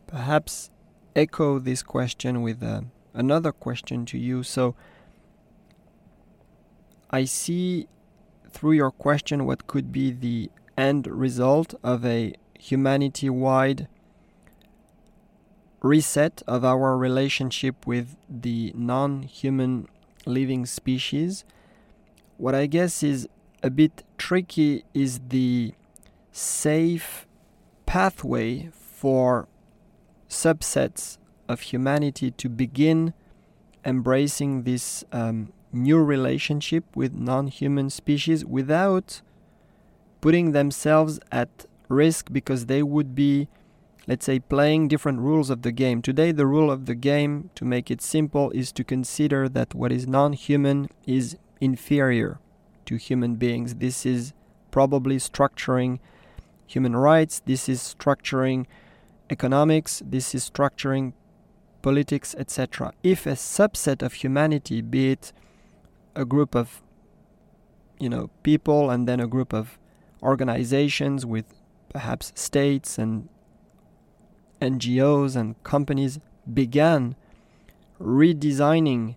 perhaps 0.06 0.70
echo 1.14 1.58
this 1.58 1.82
question 1.82 2.42
with 2.42 2.62
uh, 2.62 2.82
another 3.14 3.52
question 3.52 4.06
to 4.06 4.18
you. 4.18 4.42
So, 4.42 4.75
I 7.10 7.25
see 7.25 7.88
through 8.50 8.72
your 8.72 8.90
question 8.90 9.46
what 9.46 9.66
could 9.66 9.92
be 9.92 10.10
the 10.10 10.50
end 10.76 11.06
result 11.06 11.75
of 11.82 12.04
a 12.04 12.34
humanity 12.58 13.30
wide 13.30 13.88
reset 15.82 16.42
of 16.46 16.64
our 16.64 16.96
relationship 16.96 17.86
with 17.86 18.16
the 18.28 18.72
non 18.75 19.22
human 19.22 19.88
living 20.25 20.66
species. 20.66 21.44
What 22.38 22.54
I 22.54 22.66
guess 22.66 23.02
is 23.02 23.28
a 23.62 23.70
bit 23.70 24.04
tricky 24.18 24.84
is 24.92 25.20
the 25.28 25.75
safe 26.32 27.26
pathway 27.86 28.68
for 28.72 29.48
subsets 30.28 31.18
of 31.48 31.60
humanity 31.60 32.30
to 32.32 32.48
begin 32.48 33.14
embracing 33.84 34.64
this 34.64 35.04
um, 35.12 35.52
new 35.73 36.02
relationship 36.02 36.85
with 36.94 37.14
non 37.14 37.49
human 37.49 37.90
species 37.90 38.44
without 38.44 39.20
putting 40.20 40.52
themselves 40.52 41.20
at 41.30 41.66
risk 41.88 42.32
because 42.32 42.66
they 42.66 42.82
would 42.82 43.14
be, 43.14 43.49
let's 44.06 44.26
say, 44.26 44.38
playing 44.38 44.88
different 44.88 45.20
rules 45.20 45.50
of 45.50 45.62
the 45.62 45.73
game. 45.73 46.02
Today, 46.02 46.32
the 46.32 46.46
rule 46.46 46.70
of 46.70 46.87
the 46.87 46.94
game, 46.94 47.50
to 47.54 47.64
make 47.64 47.90
it 47.90 48.00
simple, 48.00 48.50
is 48.50 48.73
to 48.73 48.85
consider 48.85 49.49
that 49.49 49.75
what 49.75 49.92
is 49.92 50.06
non 50.06 50.32
human 50.32 50.88
is 51.06 51.37
inferior 51.61 52.38
to 52.87 52.96
human 52.96 53.37
beings. 53.37 53.76
This 53.76 54.06
is 54.06 54.32
probably 54.70 55.16
structuring 55.16 55.99
human 56.66 56.96
rights, 56.96 57.40
this 57.46 57.68
is 57.68 57.94
structuring 57.99 58.66
economics, 59.30 60.02
this 60.04 60.35
is 60.35 60.49
structuring 60.49 61.12
politics, 61.82 62.35
etc. 62.38 62.92
If 63.02 63.26
a 63.26 63.32
subset 63.32 64.02
of 64.02 64.14
humanity, 64.14 64.82
be 64.82 65.12
it 65.12 65.32
a 66.16 66.25
group 66.25 66.54
of 66.54 66.82
you 68.00 68.08
know 68.08 68.30
people 68.42 68.90
and 68.90 69.06
then 69.08 69.20
a 69.20 69.26
group 69.26 69.52
of 69.52 69.78
organizations 70.23 71.25
with 71.25 71.46
perhaps 71.88 72.32
states 72.35 72.99
and 72.99 73.28
NGOs 74.61 75.37
and 75.37 75.62
companies 75.62 76.18
began 76.52 77.14
redesigning 78.00 79.16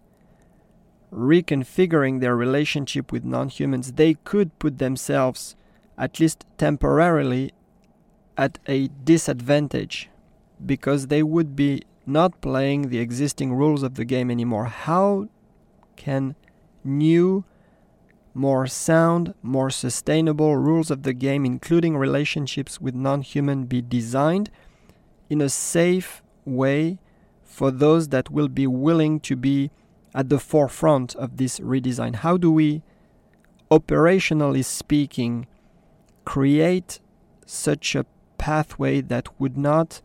reconfiguring 1.12 2.20
their 2.20 2.36
relationship 2.36 3.12
with 3.12 3.24
non 3.24 3.50
humans, 3.50 3.94
they 3.94 4.14
could 4.14 4.58
put 4.60 4.78
themselves, 4.78 5.56
at 5.98 6.20
least 6.20 6.46
temporarily, 6.58 7.52
at 8.38 8.60
a 8.68 8.88
disadvantage 9.04 10.10
because 10.66 11.08
they 11.08 11.24
would 11.24 11.56
be 11.56 11.82
not 12.06 12.42
playing 12.42 12.90
the 12.90 13.00
existing 13.00 13.54
rules 13.54 13.84
of 13.84 13.96
the 13.96 14.06
game 14.06 14.32
anymore. 14.32 14.66
How 14.66 15.28
can 15.96 16.36
new, 16.84 17.44
more 18.34 18.68
sound, 18.68 19.34
more 19.42 19.70
sustainable 19.70 20.56
rules 20.56 20.92
of 20.92 21.04
the 21.04 21.14
game, 21.14 21.46
including 21.46 21.98
relationships 21.98 22.80
with 22.80 22.96
non 22.96 23.22
human, 23.22 23.66
be 23.66 23.82
designed 23.82 24.50
in 25.30 25.42
a 25.42 25.50
safe 25.50 26.22
way 26.46 27.00
for 27.44 27.72
those 27.72 28.10
that 28.10 28.30
will 28.30 28.48
be 28.48 28.68
willing 28.68 29.20
to 29.20 29.36
be 29.36 29.72
at 30.14 30.30
the 30.30 30.40
forefront 30.40 31.16
of 31.16 31.38
this 31.38 31.60
redesign? 31.60 32.16
How 32.16 32.38
do 32.38 32.52
we, 32.52 32.82
operationally 33.70 34.64
speaking, 34.64 35.48
create 36.26 37.00
such 37.46 37.96
a 37.96 38.06
pathway 38.38 39.02
that 39.02 39.28
would 39.40 39.58
not 39.58 40.02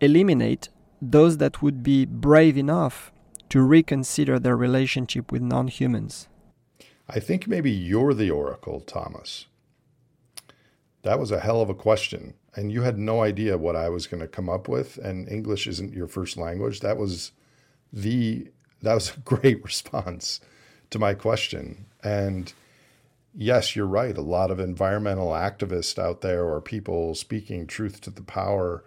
eliminate 0.00 0.68
those 1.00 1.38
that 1.38 1.62
would 1.62 1.82
be 1.82 2.04
brave 2.04 2.56
enough 2.56 3.12
to 3.48 3.62
reconsider 3.62 4.38
their 4.38 4.56
relationship 4.56 5.30
with 5.32 5.42
non 5.42 5.68
humans? 5.68 6.28
I 7.08 7.20
think 7.20 7.46
maybe 7.46 7.70
you're 7.70 8.14
the 8.14 8.30
oracle, 8.30 8.80
Thomas. 8.80 9.46
That 11.02 11.20
was 11.20 11.30
a 11.30 11.40
hell 11.40 11.60
of 11.60 11.70
a 11.70 11.74
question. 11.74 12.34
And 12.56 12.72
you 12.72 12.82
had 12.82 12.98
no 12.98 13.22
idea 13.22 13.58
what 13.58 13.76
I 13.76 13.88
was 13.88 14.06
going 14.06 14.22
to 14.22 14.26
come 14.26 14.48
up 14.48 14.66
with. 14.66 14.98
And 14.98 15.28
English 15.28 15.66
isn't 15.66 15.94
your 15.94 16.08
first 16.08 16.36
language. 16.36 16.80
That 16.80 16.96
was 16.96 17.32
the 17.92 18.48
that 18.82 18.94
was 18.94 19.14
a 19.14 19.20
great 19.36 19.62
response 19.62 20.40
to 20.90 20.98
my 20.98 21.14
question. 21.14 21.86
And 22.02 22.52
yes, 23.34 23.76
you're 23.76 23.86
right. 23.86 24.16
A 24.16 24.22
lot 24.22 24.50
of 24.50 24.58
environmental 24.58 25.28
activists 25.28 25.98
out 25.98 26.22
there 26.22 26.44
or 26.44 26.60
people 26.60 27.14
speaking 27.14 27.66
truth 27.66 28.00
to 28.02 28.10
the 28.10 28.22
power 28.22 28.84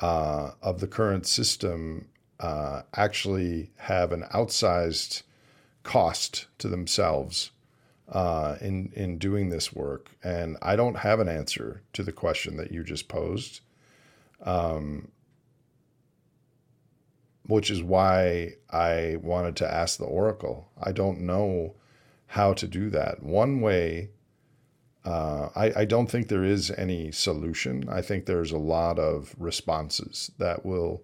uh, 0.00 0.52
of 0.62 0.80
the 0.80 0.88
current 0.88 1.26
system 1.26 2.08
uh, 2.42 2.82
actually 2.94 3.70
have 3.76 4.12
an 4.12 4.24
outsized 4.34 5.22
cost 5.84 6.46
to 6.58 6.68
themselves 6.68 7.52
uh, 8.08 8.56
in 8.60 8.92
in 8.94 9.16
doing 9.16 9.48
this 9.48 9.72
work. 9.72 10.10
And 10.22 10.58
I 10.60 10.76
don't 10.76 10.98
have 10.98 11.20
an 11.20 11.28
answer 11.28 11.82
to 11.94 12.02
the 12.02 12.12
question 12.12 12.56
that 12.56 12.72
you 12.72 12.84
just 12.84 13.08
posed. 13.08 13.60
Um, 14.42 15.08
which 17.46 17.70
is 17.70 17.82
why 17.82 18.54
I 18.70 19.16
wanted 19.20 19.56
to 19.56 19.72
ask 19.72 19.98
the 19.98 20.04
Oracle. 20.04 20.70
I 20.80 20.92
don't 20.92 21.20
know 21.20 21.74
how 22.26 22.52
to 22.54 22.66
do 22.66 22.88
that. 22.90 23.22
One 23.22 23.60
way, 23.60 24.10
uh, 25.04 25.48
I, 25.54 25.80
I 25.80 25.84
don't 25.84 26.10
think 26.10 26.28
there 26.28 26.44
is 26.44 26.70
any 26.70 27.10
solution. 27.10 27.88
I 27.88 28.00
think 28.00 28.26
there's 28.26 28.52
a 28.52 28.58
lot 28.58 28.98
of 28.98 29.34
responses 29.38 30.30
that 30.38 30.64
will 30.64 31.02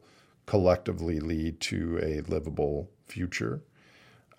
collectively 0.48 1.20
lead 1.20 1.60
to 1.60 2.00
a 2.02 2.22
livable 2.22 2.88
future. 3.04 3.60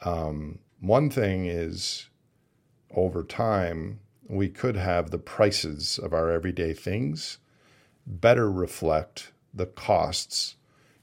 Um, 0.04 0.58
one 0.80 1.12
thing 1.12 1.46
is, 1.46 2.10
over 2.96 3.24
time, 3.24 4.00
we 4.28 4.50
could 4.50 4.76
have 4.76 5.12
the 5.12 5.20
prices 5.20 6.00
of 6.00 6.12
our 6.12 6.32
everyday 6.32 6.74
things 6.74 7.38
better 8.08 8.52
reflect 8.52 9.34
the 9.54 9.68
costs 9.68 10.56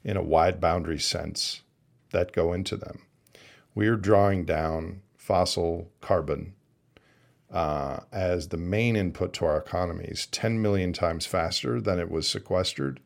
in 0.02 0.16
a 0.16 0.22
wide 0.24 0.60
boundary 0.60 0.98
sense 0.98 1.62
that 2.10 2.32
go 2.32 2.52
into 2.52 2.76
them. 2.76 3.02
We 3.76 3.86
are 3.86 3.96
drawing 3.96 4.44
down 4.44 5.02
fossil 5.16 5.88
carbon 6.00 6.54
uh, 7.48 8.00
as 8.10 8.48
the 8.48 8.56
main 8.56 8.96
input 8.96 9.32
to 9.34 9.44
our 9.44 9.56
economies 9.56 10.26
10 10.32 10.60
million 10.60 10.92
times 10.92 11.26
faster 11.26 11.80
than 11.80 12.00
it 12.00 12.10
was 12.10 12.26
sequestered. 12.26 12.98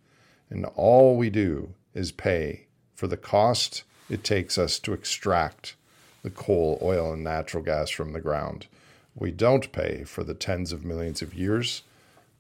And 0.49 0.65
all 0.65 1.19
we 1.19 1.29
do 1.29 1.75
is 1.94 2.12
pay 2.12 2.66
for 2.94 3.07
the 3.07 3.16
cost 3.16 3.85
it 4.11 4.24
takes 4.24 4.59
us 4.59 4.79
to 4.81 4.92
extract 4.92 5.76
the 6.22 6.31
coal, 6.31 6.79
oil, 6.83 7.12
and 7.12 7.22
natural 7.22 7.62
gas 7.62 7.90
from 7.90 8.12
the 8.12 8.20
ground. 8.20 8.66
We 9.14 9.31
don't 9.31 9.70
pay 9.72 10.05
for 10.05 10.24
the 10.24 10.35
tens 10.35 10.72
of 10.72 10.85
millions 10.85 11.22
of 11.22 11.33
years 11.33 11.83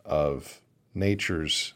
of 0.04 0.60
nature's 0.94 1.72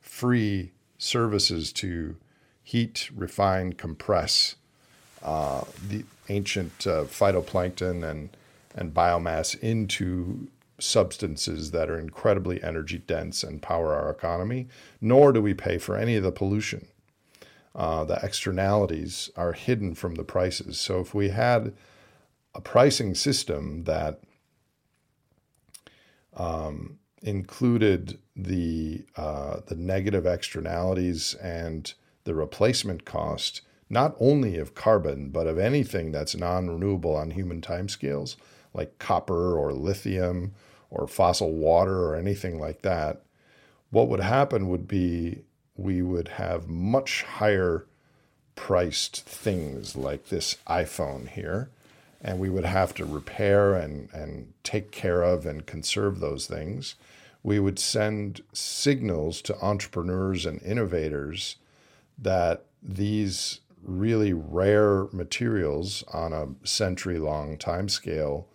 free 0.00 0.72
services 0.96 1.72
to 1.74 2.16
heat, 2.62 3.10
refine, 3.14 3.74
compress 3.74 4.56
uh, 5.22 5.64
the 5.86 6.04
ancient 6.28 6.86
uh, 6.86 7.04
phytoplankton 7.04 8.08
and, 8.08 8.30
and 8.74 8.94
biomass 8.94 9.58
into 9.60 10.48
substances 10.78 11.70
that 11.70 11.90
are 11.90 11.98
incredibly 11.98 12.62
energy 12.62 12.98
dense 12.98 13.42
and 13.42 13.62
power 13.62 13.94
our 13.94 14.10
economy, 14.10 14.66
nor 15.00 15.32
do 15.32 15.40
we 15.40 15.54
pay 15.54 15.78
for 15.78 15.96
any 15.96 16.16
of 16.16 16.22
the 16.22 16.32
pollution. 16.32 16.86
Uh, 17.74 18.04
the 18.04 18.18
externalities 18.22 19.30
are 19.36 19.52
hidden 19.52 19.94
from 19.94 20.14
the 20.14 20.24
prices. 20.24 20.78
So 20.78 21.00
if 21.00 21.12
we 21.12 21.30
had 21.30 21.74
a 22.54 22.60
pricing 22.60 23.14
system 23.14 23.84
that 23.84 24.20
um, 26.36 26.98
included 27.22 28.18
the 28.36 29.04
uh, 29.16 29.60
the 29.66 29.74
negative 29.74 30.26
externalities 30.26 31.34
and 31.34 31.92
the 32.24 32.34
replacement 32.34 33.04
cost, 33.04 33.62
not 33.88 34.16
only 34.20 34.56
of 34.58 34.74
carbon, 34.74 35.30
but 35.30 35.46
of 35.46 35.58
anything 35.58 36.12
that's 36.12 36.36
non 36.36 36.68
renewable 36.68 37.16
on 37.16 37.30
human 37.30 37.60
timescales, 37.60 38.36
like 38.72 38.98
copper 38.98 39.56
or 39.56 39.72
lithium 39.72 40.54
or 40.90 41.06
fossil 41.06 41.52
water 41.52 42.04
or 42.04 42.16
anything 42.16 42.60
like 42.60 42.82
that, 42.82 43.22
what 43.90 44.08
would 44.08 44.20
happen 44.20 44.68
would 44.68 44.86
be 44.86 45.42
we 45.76 46.02
would 46.02 46.28
have 46.28 46.68
much 46.68 47.22
higher 47.22 47.86
priced 48.54 49.22
things 49.22 49.96
like 49.96 50.28
this 50.28 50.56
iPhone 50.68 51.28
here. 51.28 51.70
And 52.20 52.38
we 52.38 52.48
would 52.48 52.64
have 52.64 52.94
to 52.94 53.04
repair 53.04 53.74
and, 53.74 54.08
and 54.12 54.52
take 54.62 54.90
care 54.90 55.22
of 55.22 55.44
and 55.44 55.66
conserve 55.66 56.20
those 56.20 56.46
things. 56.46 56.94
We 57.42 57.58
would 57.58 57.78
send 57.78 58.40
signals 58.54 59.42
to 59.42 59.60
entrepreneurs 59.60 60.46
and 60.46 60.62
innovators 60.62 61.56
that 62.16 62.64
these 62.82 63.60
really 63.82 64.32
rare 64.32 65.06
materials 65.12 66.02
on 66.12 66.32
a 66.32 66.66
century 66.66 67.18
long 67.18 67.58
time 67.58 67.90
scale 67.90 68.48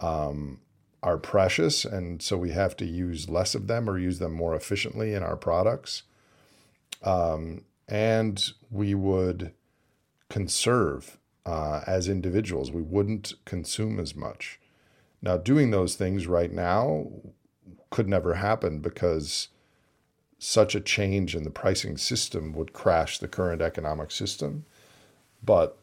um, 0.00 0.60
are 1.02 1.18
precious. 1.18 1.84
And 1.84 2.22
so 2.22 2.38
we 2.38 2.50
have 2.50 2.76
to 2.78 2.86
use 2.86 3.28
less 3.28 3.54
of 3.54 3.66
them 3.66 3.90
or 3.90 3.98
use 3.98 4.18
them 4.18 4.32
more 4.32 4.54
efficiently 4.54 5.12
in 5.12 5.22
our 5.22 5.36
products. 5.36 6.04
Um, 7.02 7.64
and 7.88 8.50
we 8.70 8.94
would 8.94 9.52
conserve 10.28 11.18
uh, 11.46 11.82
as 11.86 12.08
individuals, 12.08 12.70
we 12.70 12.82
wouldn't 12.82 13.34
consume 13.44 14.00
as 14.00 14.14
much. 14.14 14.58
Now, 15.20 15.36
doing 15.36 15.70
those 15.70 15.94
things 15.94 16.26
right 16.26 16.52
now 16.52 17.08
could 17.90 18.08
never 18.08 18.34
happen 18.34 18.80
because 18.80 19.48
such 20.38 20.74
a 20.74 20.80
change 20.80 21.34
in 21.34 21.44
the 21.44 21.50
pricing 21.50 21.96
system 21.96 22.52
would 22.52 22.72
crash 22.72 23.18
the 23.18 23.28
current 23.28 23.62
economic 23.62 24.10
system. 24.10 24.64
But 25.42 25.78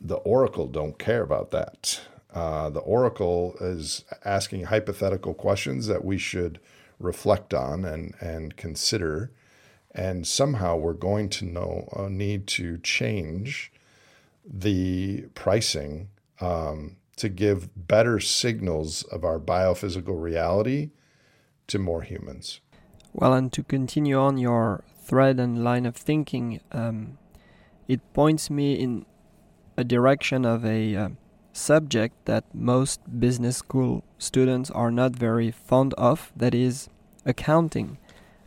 the 0.00 0.16
Oracle 0.16 0.66
don't 0.66 0.98
care 0.98 1.22
about 1.22 1.50
that. 1.50 2.00
Uh, 2.32 2.68
the 2.68 2.80
Oracle 2.80 3.54
is 3.60 4.04
asking 4.24 4.64
hypothetical 4.64 5.34
questions 5.34 5.86
that 5.86 6.04
we 6.04 6.18
should 6.18 6.58
reflect 6.98 7.54
on 7.54 7.84
and, 7.84 8.14
and 8.20 8.56
consider. 8.56 9.30
And 9.94 10.26
somehow 10.26 10.76
we're 10.76 10.92
going 10.92 11.28
to 11.30 11.44
know 11.44 11.88
uh, 11.94 12.08
need 12.08 12.46
to 12.48 12.78
change 12.78 13.72
the 14.44 15.22
pricing 15.34 16.08
um, 16.40 16.96
to 17.16 17.28
give 17.28 17.68
better 17.76 18.18
signals 18.18 19.04
of 19.04 19.24
our 19.24 19.38
biophysical 19.38 20.20
reality 20.20 20.90
to 21.68 21.78
more 21.78 22.02
humans. 22.02 22.60
Well, 23.12 23.32
and 23.32 23.52
to 23.52 23.62
continue 23.62 24.18
on 24.18 24.38
your 24.38 24.82
thread 25.00 25.38
and 25.38 25.62
line 25.62 25.86
of 25.86 25.94
thinking, 25.94 26.60
um, 26.72 27.18
it 27.86 28.00
points 28.12 28.50
me 28.50 28.74
in 28.74 29.06
a 29.76 29.84
direction 29.84 30.44
of 30.44 30.64
a 30.64 30.96
uh, 30.96 31.08
subject 31.52 32.24
that 32.24 32.44
most 32.52 33.00
business 33.20 33.58
school 33.58 34.02
students 34.18 34.70
are 34.70 34.90
not 34.90 35.14
very 35.14 35.50
fond 35.50 35.94
of 35.94 36.32
that 36.36 36.54
is 36.54 36.88
accounting. 37.24 37.98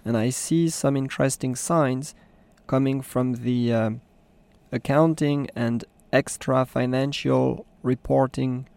And 0.07 0.15
I 0.15 0.29
see 0.29 0.69
some 0.69 0.95
interesting 0.95 1.53
signs 1.53 2.15
coming 2.65 3.01
from 3.01 3.33
the 3.33 3.73
uh, 3.73 3.89
accounting 4.71 5.49
and 5.53 5.83
extra 6.13 6.65
financial 6.65 7.65
reporting 7.83 8.69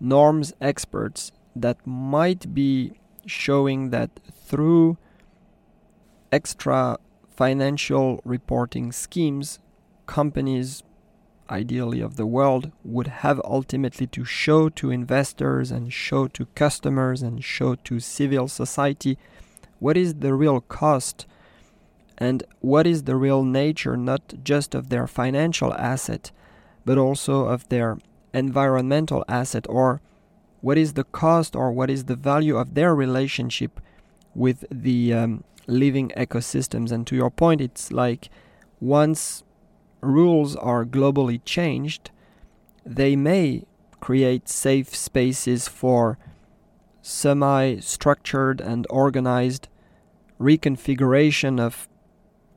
norms 0.00 0.54
experts 0.58 1.30
that 1.54 1.86
might 1.86 2.54
be 2.54 2.92
showing 3.26 3.90
that 3.90 4.08
through 4.32 4.96
extra 6.32 6.96
financial 7.28 8.22
reporting 8.24 8.92
schemes, 8.92 9.58
companies 10.06 10.82
ideally 11.50 12.00
of 12.00 12.16
the 12.16 12.24
world 12.24 12.72
would 12.82 13.08
have 13.08 13.42
ultimately 13.44 14.06
to 14.06 14.24
show 14.24 14.70
to 14.70 14.90
investors 14.90 15.70
and 15.70 15.92
show 15.92 16.26
to 16.28 16.46
customers 16.54 17.20
and 17.20 17.44
show 17.44 17.74
to 17.74 18.00
civil 18.00 18.48
society 18.48 19.18
what 19.78 19.96
is 19.96 20.14
the 20.14 20.34
real 20.34 20.60
cost 20.60 21.26
and 22.18 22.42
what 22.60 22.86
is 22.86 23.02
the 23.04 23.16
real 23.16 23.42
nature 23.42 23.96
not 23.96 24.34
just 24.42 24.74
of 24.74 24.88
their 24.88 25.06
financial 25.06 25.74
asset 25.74 26.30
but 26.84 26.96
also 26.96 27.46
of 27.46 27.68
their 27.68 27.98
environmental 28.32 29.24
asset 29.28 29.66
or 29.68 30.00
what 30.60 30.78
is 30.78 30.94
the 30.94 31.04
cost 31.04 31.54
or 31.54 31.70
what 31.70 31.90
is 31.90 32.04
the 32.04 32.16
value 32.16 32.56
of 32.56 32.74
their 32.74 32.94
relationship 32.94 33.80
with 34.34 34.64
the 34.70 35.12
um, 35.12 35.44
living 35.66 36.12
ecosystems? 36.16 36.90
And 36.92 37.06
to 37.06 37.16
your 37.16 37.30
point 37.30 37.60
it's 37.60 37.92
like 37.92 38.28
once 38.80 39.42
rules 40.00 40.56
are 40.56 40.84
globally 40.84 41.40
changed, 41.44 42.10
they 42.84 43.16
may 43.16 43.64
create 44.00 44.48
safe 44.48 44.94
spaces 44.94 45.68
for 45.68 46.18
semi 47.06 47.78
structured 47.80 48.60
and 48.60 48.86
organized 48.90 49.68
reconfiguration 50.40 51.60
of 51.60 51.88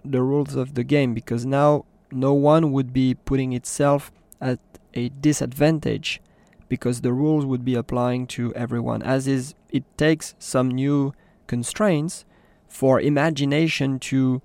the 0.04 0.22
rules 0.22 0.56
of 0.56 0.74
the 0.76 0.84
game 0.84 1.14
because 1.14 1.46
now 1.46 1.86
no 2.12 2.34
one 2.34 2.72
would 2.72 2.92
be 2.94 3.14
putting 3.14 3.54
itself 3.54 4.12
at 4.42 4.60
a 4.94 5.10
disadvantage 5.10 6.22
because 6.68 7.02
the 7.02 7.14
rules 7.14 7.46
would 7.46 7.64
be 7.64 7.76
applying 7.76 8.26
to 8.26 8.54
everyone 8.56 9.02
as 9.04 9.28
is 9.28 9.54
it 9.70 9.84
takes 9.98 10.36
some 10.40 10.70
new 10.70 11.14
constraints 11.48 12.26
for 12.68 13.00
imagination 13.00 14.00
to 14.00 14.42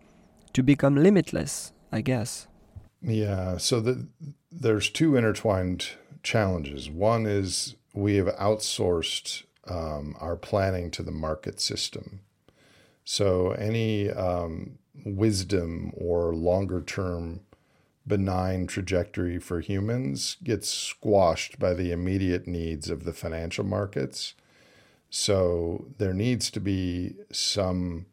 to 0.52 0.62
become 0.62 0.96
limitless 0.96 1.72
i 1.90 2.00
guess 2.00 2.46
yeah. 3.04 3.58
So 3.58 3.80
the, 3.80 4.08
there's 4.50 4.88
two 4.88 5.16
intertwined 5.16 5.88
challenges. 6.22 6.88
One 6.88 7.26
is 7.26 7.76
we 7.92 8.16
have 8.16 8.28
outsourced 8.36 9.44
um, 9.68 10.16
our 10.20 10.36
planning 10.36 10.90
to 10.92 11.02
the 11.02 11.12
market 11.12 11.60
system. 11.60 12.20
So 13.04 13.52
any 13.52 14.10
um, 14.10 14.78
wisdom 15.04 15.92
or 15.96 16.34
longer 16.34 16.80
term 16.80 17.40
benign 18.06 18.66
trajectory 18.66 19.38
for 19.38 19.60
humans 19.60 20.36
gets 20.42 20.68
squashed 20.68 21.58
by 21.58 21.72
the 21.72 21.90
immediate 21.90 22.46
needs 22.46 22.90
of 22.90 23.04
the 23.04 23.12
financial 23.12 23.64
markets. 23.64 24.34
So 25.08 25.86
there 25.98 26.12
needs 26.12 26.50
to 26.50 26.60
be 26.60 27.14
some 27.32 28.06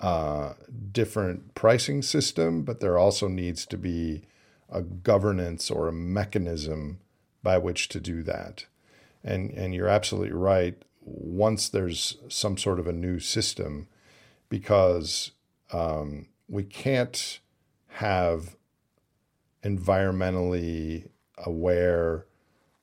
uh, 0.00 0.54
different 0.92 1.54
pricing 1.54 2.02
system, 2.02 2.62
but 2.62 2.80
there 2.80 2.98
also 2.98 3.28
needs 3.28 3.66
to 3.66 3.78
be 3.78 4.22
a 4.70 4.82
governance 4.82 5.70
or 5.70 5.88
a 5.88 5.92
mechanism 5.92 6.98
by 7.42 7.58
which 7.58 7.88
to 7.88 8.00
do 8.00 8.22
that. 8.22 8.66
And, 9.24 9.50
and 9.52 9.74
you're 9.74 9.88
absolutely 9.88 10.32
right. 10.32 10.80
Once 11.04 11.68
there's 11.68 12.16
some 12.28 12.56
sort 12.56 12.78
of 12.78 12.86
a 12.86 12.92
new 12.92 13.18
system, 13.18 13.88
because 14.48 15.32
um, 15.72 16.26
we 16.48 16.62
can't 16.62 17.40
have 17.88 18.56
environmentally 19.64 21.08
aware, 21.38 22.26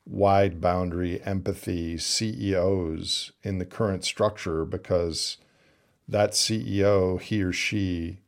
wide 0.05 0.59
boundary 0.59 1.21
empathy 1.23 1.97
CEOs 1.97 3.31
in 3.43 3.57
the 3.57 3.65
current 3.65 4.03
structure 4.03 4.65
because 4.65 5.37
that 6.07 6.31
CEO, 6.31 7.21
he 7.21 7.43
or 7.43 7.51
she, 7.51 8.19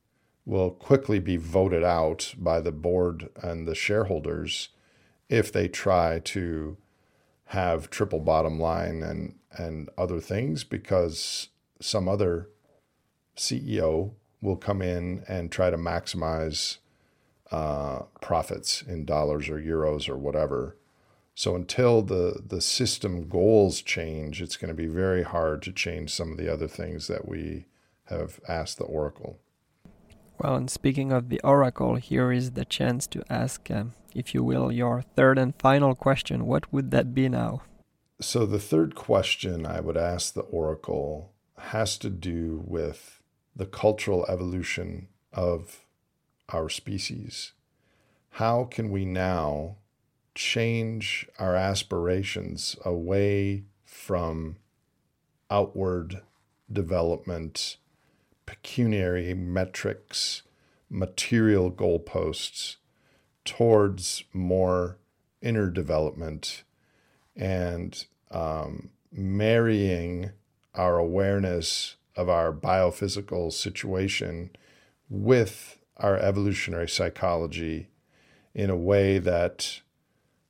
will 0.46 0.72
quickly 0.72 1.20
be 1.20 1.38
voted 1.38 1.84
out 1.84 2.34
by 2.38 2.60
the 2.60 2.72
board 2.72 3.30
and 3.42 3.68
the 3.68 3.76
shareholders 3.76 4.70
if 5.30 5.52
they 5.52 5.68
try 5.68 6.20
to 6.20 6.78
have 7.52 7.90
triple 7.90 8.22
bottom 8.22 8.58
line 8.58 9.04
and 9.04 9.36
and 9.52 9.90
other 9.98 10.22
things 10.22 10.64
because 10.64 11.50
some 11.82 12.08
other 12.08 12.48
CEO 13.36 14.14
will 14.42 14.56
come 14.56 14.82
in 14.82 15.26
and 15.28 15.52
try 15.52 15.70
to 15.70 15.78
maximize 15.78 16.78
uh, 17.52 18.04
profits 18.22 18.82
in 18.82 19.04
dollars 19.04 19.50
or 19.50 19.60
euros 19.60 20.08
or 20.08 20.18
whatever. 20.18 20.78
So 21.36 21.56
until 21.56 22.02
the 22.02 22.42
the 22.46 22.62
system 22.62 23.28
goals 23.28 23.82
change, 23.82 24.42
it's 24.42 24.56
going 24.56 24.70
to 24.70 24.84
be 24.84 24.88
very 24.88 25.24
hard 25.24 25.62
to 25.64 25.74
change 25.74 26.12
some 26.14 26.32
of 26.32 26.38
the 26.38 26.52
other 26.52 26.70
things 26.70 27.08
that 27.08 27.28
we 27.28 27.66
have 28.06 28.40
asked 28.48 28.78
the 28.78 28.86
Oracle. 28.86 29.40
Well, 30.44 30.56
and 30.56 30.72
speaking 30.72 31.12
of 31.12 31.30
the 31.30 31.40
oracle, 31.44 31.98
here 31.98 32.32
is 32.32 32.52
the 32.52 32.66
chance 32.66 33.06
to 33.08 33.24
ask, 33.30 33.70
um, 33.70 33.94
if 34.16 34.34
you 34.34 34.44
will, 34.44 34.72
your 34.72 35.04
third 35.16 35.38
and 35.38 35.54
final 35.60 35.94
question. 35.94 36.48
What 36.48 36.74
would 36.74 36.90
that 36.90 37.14
be 37.14 37.30
now? 37.30 37.62
So, 38.20 38.48
the 38.48 38.60
third 38.60 38.96
question 38.96 39.68
I 39.68 39.82
would 39.82 39.98
ask 39.98 40.34
the 40.34 40.42
oracle 40.42 41.32
has 41.60 41.96
to 42.00 42.10
do 42.10 42.64
with 42.66 43.22
the 43.56 43.68
cultural 43.68 44.26
evolution 44.28 45.10
of 45.32 45.86
our 46.50 46.70
species. 46.70 47.52
How 48.32 48.64
can 48.64 48.90
we 48.90 49.06
now 49.06 49.76
change 50.34 51.30
our 51.38 51.56
aspirations 51.56 52.76
away 52.84 53.66
from 53.86 54.56
outward 55.52 56.24
development 56.72 57.78
pecuniary 58.46 59.34
metrics, 59.34 60.44
material 60.90 61.72
goalposts 61.72 62.78
towards 63.46 64.24
more 64.34 64.98
inner 65.42 65.70
development 65.70 66.64
and 67.36 68.06
um, 68.30 68.90
marrying 69.12 70.32
our 70.76 70.98
awareness 70.98 71.96
of 72.16 72.30
our 72.30 72.52
biophysical 72.52 73.52
situation 73.52 74.50
with 75.10 75.78
our 75.98 76.18
evolutionary 76.18 76.88
psychology 76.88 77.88
in 78.54 78.70
a 78.70 78.76
way 78.76 79.18
that 79.18 79.82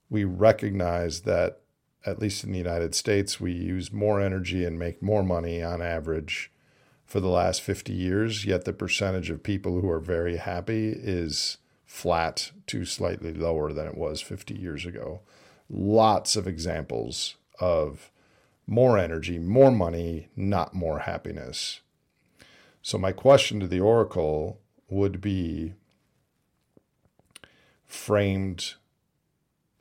we 0.09 0.23
recognize 0.23 1.21
that, 1.21 1.61
at 2.05 2.19
least 2.19 2.43
in 2.43 2.51
the 2.51 2.57
United 2.57 2.95
States, 2.95 3.39
we 3.39 3.51
use 3.51 3.91
more 3.91 4.19
energy 4.19 4.65
and 4.65 4.77
make 4.77 5.01
more 5.01 5.23
money 5.23 5.63
on 5.63 5.81
average 5.81 6.51
for 7.11 7.19
the 7.19 7.27
last 7.27 7.61
50 7.61 7.91
years, 7.91 8.45
yet 8.45 8.63
the 8.63 8.71
percentage 8.71 9.29
of 9.29 9.43
people 9.43 9.81
who 9.81 9.89
are 9.89 9.99
very 9.99 10.37
happy 10.37 10.93
is 10.95 11.57
flat 11.85 12.53
to 12.67 12.85
slightly 12.85 13.33
lower 13.33 13.73
than 13.73 13.85
it 13.85 13.97
was 13.97 14.21
50 14.21 14.53
years 14.55 14.85
ago. 14.85 15.19
Lots 15.69 16.37
of 16.37 16.47
examples 16.47 17.35
of 17.59 18.09
more 18.65 18.97
energy, 18.97 19.39
more 19.39 19.71
money, 19.71 20.29
not 20.37 20.73
more 20.73 20.99
happiness. 20.99 21.81
So, 22.81 22.97
my 22.97 23.11
question 23.11 23.59
to 23.59 23.67
the 23.67 23.81
Oracle 23.81 24.61
would 24.87 25.19
be 25.19 25.73
framed 27.85 28.75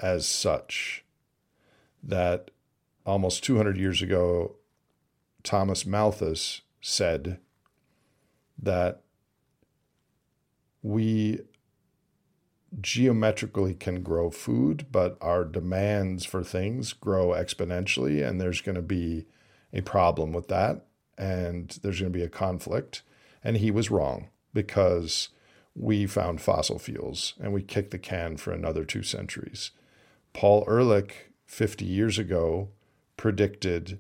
as 0.01 0.27
such 0.27 1.05
that 2.03 2.51
almost 3.07 3.45
200 3.45 3.77
years 3.77 4.03
ago, 4.03 4.57
Thomas 5.45 5.87
Malthus 5.87 6.63
said 6.81 7.39
that 8.59 9.03
we 10.83 11.41
geometrically 12.81 13.75
can 13.75 14.03
grow 14.03 14.31
food, 14.31 14.87
but 14.93 15.17
our 15.21 15.45
demands 15.45 16.25
for 16.25 16.43
things 16.43 16.93
grow 16.93 17.29
exponentially, 17.29 18.27
and 18.27 18.41
there's 18.41 18.61
going 18.61 18.77
to 18.77 18.83
be 18.83 19.27
a 19.73 19.81
problem 19.81 20.33
with 20.33 20.49
that, 20.49 20.87
and 21.19 21.79
there's 21.83 22.01
going 22.01 22.13
to 22.13 22.19
be 22.19 22.25
a 22.25 22.29
conflict. 22.29 23.03
And 23.43 23.57
he 23.57 23.71
was 23.71 23.91
wrong 23.91 24.29
because 24.53 25.31
we 25.75 26.07
found 26.07 26.41
fossil 26.41 26.79
fuels 26.79 27.35
and 27.41 27.53
we 27.53 27.63
kicked 27.63 27.91
the 27.91 27.99
can 27.99 28.37
for 28.37 28.53
another 28.53 28.85
two 28.85 29.03
centuries. 29.03 29.71
Paul 30.33 30.65
Ehrlich, 30.69 31.33
50 31.47 31.85
years 31.85 32.19
ago, 32.19 32.69
predicted 33.17 33.99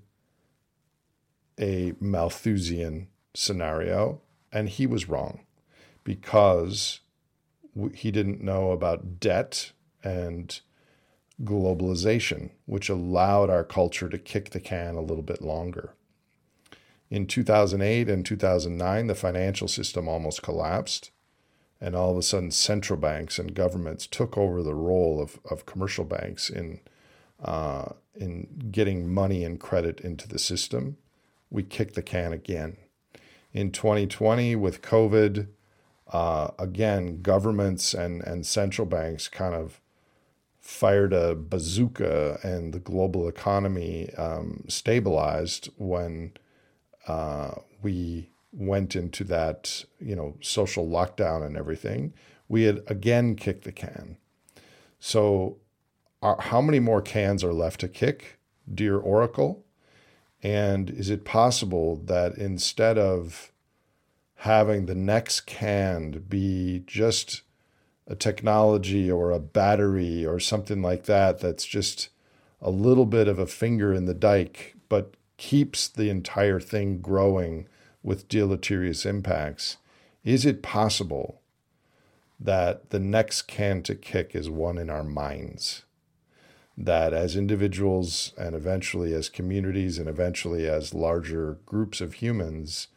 a 1.60 1.92
Malthusian 2.00 3.08
scenario, 3.34 4.20
and 4.52 4.68
he 4.68 4.86
was 4.86 5.08
wrong 5.08 5.40
because 6.02 7.00
he 7.94 8.10
didn't 8.10 8.42
know 8.42 8.72
about 8.72 9.20
debt 9.20 9.72
and 10.02 10.60
globalization, 11.44 12.50
which 12.66 12.88
allowed 12.88 13.50
our 13.50 13.64
culture 13.64 14.08
to 14.08 14.18
kick 14.18 14.50
the 14.50 14.60
can 14.60 14.96
a 14.96 15.02
little 15.02 15.22
bit 15.22 15.42
longer. 15.42 15.94
In 17.10 17.26
2008 17.26 18.08
and 18.08 18.24
2009, 18.24 19.06
the 19.06 19.14
financial 19.14 19.68
system 19.68 20.08
almost 20.08 20.42
collapsed, 20.42 21.10
and 21.80 21.94
all 21.94 22.12
of 22.12 22.18
a 22.18 22.22
sudden, 22.22 22.50
central 22.50 22.98
banks 22.98 23.38
and 23.38 23.54
governments 23.54 24.06
took 24.06 24.36
over 24.36 24.62
the 24.62 24.74
role 24.74 25.20
of, 25.20 25.40
of 25.50 25.66
commercial 25.66 26.04
banks 26.04 26.50
in, 26.50 26.80
uh, 27.42 27.90
in 28.14 28.68
getting 28.70 29.12
money 29.12 29.44
and 29.44 29.60
credit 29.60 30.00
into 30.00 30.28
the 30.28 30.38
system 30.38 30.98
we 31.50 31.62
kicked 31.62 31.94
the 31.94 32.02
can 32.02 32.32
again. 32.32 32.76
In 33.52 33.72
2020, 33.72 34.54
with 34.56 34.82
COVID, 34.82 35.48
uh, 36.12 36.50
again, 36.58 37.22
governments 37.22 37.94
and, 37.94 38.22
and 38.22 38.46
central 38.46 38.86
banks 38.86 39.28
kind 39.28 39.54
of 39.54 39.80
fired 40.60 41.12
a 41.12 41.34
bazooka 41.34 42.38
and 42.42 42.72
the 42.72 42.78
global 42.78 43.26
economy 43.26 44.12
um, 44.14 44.64
stabilized 44.68 45.68
when 45.76 46.32
uh, 47.08 47.52
we 47.82 48.30
went 48.52 48.96
into 48.96 49.24
that 49.24 49.84
you 50.00 50.14
know 50.14 50.36
social 50.40 50.86
lockdown 50.86 51.44
and 51.44 51.56
everything. 51.56 52.12
We 52.48 52.64
had 52.64 52.82
again 52.86 53.36
kicked 53.36 53.64
the 53.64 53.72
can. 53.72 54.16
So 54.98 55.58
are, 56.22 56.40
how 56.40 56.60
many 56.60 56.78
more 56.78 57.00
cans 57.00 57.42
are 57.42 57.52
left 57.52 57.80
to 57.80 57.88
kick 57.88 58.38
dear 58.72 58.98
oracle 58.98 59.64
and 60.42 60.90
is 60.90 61.10
it 61.10 61.24
possible 61.24 61.96
that 61.96 62.36
instead 62.36 62.98
of 62.98 63.52
having 64.36 64.86
the 64.86 64.94
next 64.94 65.42
can 65.42 66.24
be 66.28 66.82
just 66.86 67.42
a 68.06 68.14
technology 68.14 69.10
or 69.10 69.30
a 69.30 69.38
battery 69.38 70.24
or 70.24 70.40
something 70.40 70.80
like 70.82 71.04
that 71.04 71.40
that's 71.40 71.66
just 71.66 72.08
a 72.60 72.70
little 72.70 73.06
bit 73.06 73.28
of 73.28 73.38
a 73.38 73.46
finger 73.46 73.92
in 73.92 74.06
the 74.06 74.14
dike, 74.14 74.74
but 74.88 75.14
keeps 75.36 75.88
the 75.88 76.10
entire 76.10 76.60
thing 76.60 77.00
growing 77.00 77.66
with 78.02 78.28
deleterious 78.28 79.06
impacts, 79.06 79.76
is 80.24 80.44
it 80.44 80.62
possible 80.62 81.40
that 82.38 82.90
the 82.90 82.98
next 82.98 83.42
can 83.42 83.82
to 83.82 83.94
kick 83.94 84.34
is 84.34 84.48
one 84.48 84.78
in 84.78 84.90
our 84.90 85.04
minds? 85.04 85.84
That 86.82 87.12
as 87.12 87.36
individuals 87.36 88.32
and 88.38 88.54
eventually 88.54 89.12
as 89.12 89.28
communities 89.28 89.98
and 89.98 90.08
eventually 90.08 90.66
as 90.66 90.94
larger 90.94 91.58
groups 91.66 92.00
of 92.00 92.14
humans 92.14 92.88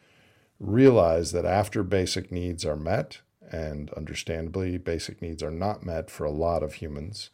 realize 0.58 1.32
that 1.32 1.44
after 1.44 1.82
basic 1.82 2.32
needs 2.32 2.64
are 2.64 2.76
met, 2.76 3.18
and 3.52 3.90
understandably, 3.90 4.78
basic 4.78 5.20
needs 5.20 5.42
are 5.42 5.50
not 5.50 5.84
met 5.84 6.10
for 6.10 6.24
a 6.24 6.30
lot 6.30 6.62
of 6.62 6.74
humans. 6.74 7.28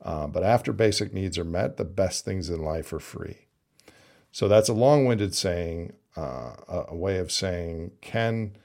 Uh, 0.00 0.26
but 0.26 0.42
after 0.42 0.72
basic 0.72 1.12
needs 1.12 1.38
are 1.38 1.44
met, 1.44 1.76
the 1.76 1.84
best 1.84 2.24
things 2.24 2.48
in 2.48 2.64
life 2.64 2.90
are 2.92 2.98
free. 2.98 3.46
So 4.32 4.48
that's 4.48 4.70
a 4.70 4.74
long 4.74 5.04
winded 5.04 5.34
saying, 5.34 5.92
uh, 6.16 6.54
a 6.88 6.96
way 6.96 7.18
of 7.18 7.30
saying, 7.30 7.92
can 8.00 8.56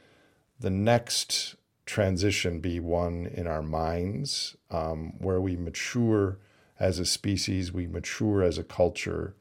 the 0.59 0.69
next 0.69 1.55
transition 1.85 2.61
be 2.61 2.79
one 2.79 3.27
in 3.27 3.47
our 3.47 3.61
minds 3.61 4.55
um, 4.71 5.13
where 5.19 5.41
we 5.41 5.57
mature 5.57 6.39
as 6.79 6.99
a 6.99 7.05
species, 7.05 7.71
we 7.71 7.87
mature 7.87 8.43
as 8.43 8.57
a 8.57 8.63
culture, 8.63 9.35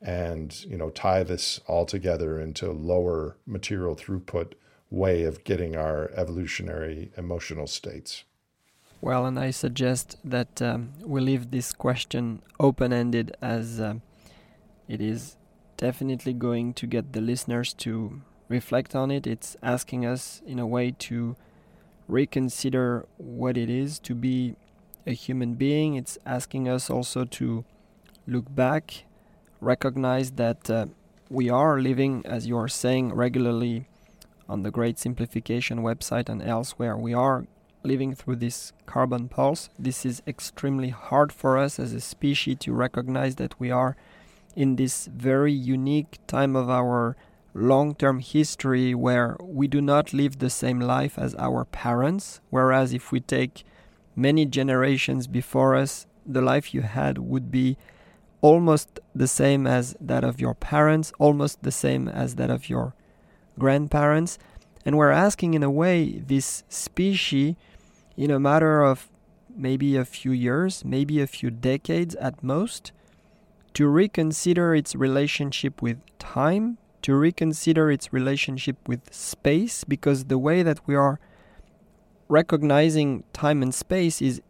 and 0.00 0.64
you 0.64 0.76
know 0.76 0.90
tie 0.90 1.22
this 1.22 1.60
all 1.66 1.84
together 1.84 2.40
into 2.40 2.70
a 2.70 2.72
lower 2.72 3.36
material 3.46 3.96
throughput 3.96 4.52
way 4.90 5.24
of 5.24 5.44
getting 5.44 5.76
our 5.76 6.10
evolutionary 6.14 7.10
emotional 7.16 7.66
states. 7.66 8.24
Well, 9.00 9.26
and 9.26 9.38
I 9.38 9.50
suggest 9.50 10.16
that 10.24 10.60
um, 10.60 10.92
we 11.04 11.20
leave 11.20 11.50
this 11.50 11.72
question 11.72 12.42
open 12.58 12.92
ended 12.92 13.36
as 13.40 13.78
uh, 13.78 13.94
it 14.88 15.00
is 15.00 15.36
definitely 15.76 16.32
going 16.32 16.74
to 16.74 16.86
get 16.86 17.12
the 17.12 17.20
listeners 17.20 17.72
to 17.74 18.20
reflect 18.48 18.96
on 18.96 19.10
it. 19.10 19.26
It's 19.26 19.56
asking 19.62 20.04
us, 20.04 20.42
in 20.46 20.58
a 20.58 20.66
way, 20.66 20.90
to 20.90 21.36
reconsider 22.08 23.06
what 23.18 23.56
it 23.56 23.70
is 23.70 23.98
to 24.00 24.14
be 24.14 24.56
a 25.08 25.12
human 25.12 25.54
being. 25.54 25.94
It's 25.94 26.18
asking 26.26 26.68
us 26.68 26.90
also 26.90 27.24
to 27.24 27.64
look 28.26 28.54
back, 28.54 29.04
recognize 29.60 30.32
that 30.32 30.70
uh, 30.70 30.86
we 31.30 31.48
are 31.48 31.80
living, 31.80 32.22
as 32.26 32.46
you 32.46 32.56
are 32.58 32.68
saying, 32.68 33.14
regularly 33.14 33.86
on 34.48 34.62
the 34.62 34.70
Great 34.70 34.98
Simplification 34.98 35.78
website 35.78 36.28
and 36.28 36.42
elsewhere. 36.42 36.96
We 36.96 37.14
are 37.14 37.46
living 37.82 38.14
through 38.14 38.36
this 38.36 38.72
carbon 38.86 39.28
pulse. 39.28 39.70
This 39.78 40.04
is 40.04 40.22
extremely 40.26 40.90
hard 40.90 41.32
for 41.32 41.56
us 41.56 41.78
as 41.78 41.92
a 41.92 42.00
species 42.00 42.58
to 42.60 42.72
recognize 42.72 43.36
that 43.36 43.58
we 43.58 43.70
are 43.70 43.96
in 44.54 44.76
this 44.76 45.06
very 45.06 45.52
unique 45.52 46.18
time 46.26 46.54
of 46.54 46.68
our 46.68 47.16
long 47.54 47.94
term 47.94 48.20
history 48.20 48.94
where 48.94 49.36
we 49.40 49.68
do 49.68 49.80
not 49.80 50.12
live 50.12 50.38
the 50.38 50.50
same 50.50 50.80
life 50.80 51.18
as 51.18 51.34
our 51.36 51.64
parents. 51.64 52.40
Whereas 52.50 52.92
if 52.92 53.10
we 53.12 53.20
take 53.20 53.64
many 54.18 54.44
generations 54.44 55.26
before 55.26 55.76
us, 55.76 56.06
the 56.26 56.42
life 56.42 56.74
you 56.74 56.82
had 56.82 57.18
would 57.18 57.50
be 57.50 57.76
almost 58.40 59.00
the 59.14 59.28
same 59.28 59.66
as 59.66 59.96
that 60.00 60.24
of 60.24 60.40
your 60.40 60.54
parents, 60.54 61.12
almost 61.18 61.62
the 61.62 61.72
same 61.72 62.08
as 62.08 62.34
that 62.34 62.50
of 62.50 62.68
your 62.68 62.94
grandparents, 63.58 64.38
and 64.84 64.96
we're 64.96 65.10
asking 65.10 65.54
in 65.54 65.62
a 65.62 65.70
way 65.70 66.22
this 66.26 66.62
species 66.68 67.54
in 68.16 68.30
a 68.30 68.38
matter 68.38 68.82
of 68.82 69.08
maybe 69.56 69.96
a 69.96 70.04
few 70.04 70.32
years, 70.32 70.84
maybe 70.84 71.20
a 71.20 71.26
few 71.26 71.50
decades 71.50 72.14
at 72.16 72.42
most, 72.42 72.92
to 73.74 73.86
reconsider 73.86 74.74
its 74.74 74.94
relationship 74.94 75.82
with 75.82 75.98
time, 76.18 76.78
to 77.02 77.14
reconsider 77.14 77.90
its 77.90 78.12
relationship 78.12 78.76
with 78.86 79.12
space, 79.12 79.84
because 79.84 80.24
the 80.24 80.38
way 80.38 80.62
that 80.62 80.80
we 80.86 80.94
are 80.94 81.18
recognizing 82.28 83.24
time 83.32 83.62
and 83.62 83.74
space 83.74 84.20
is 84.20 84.40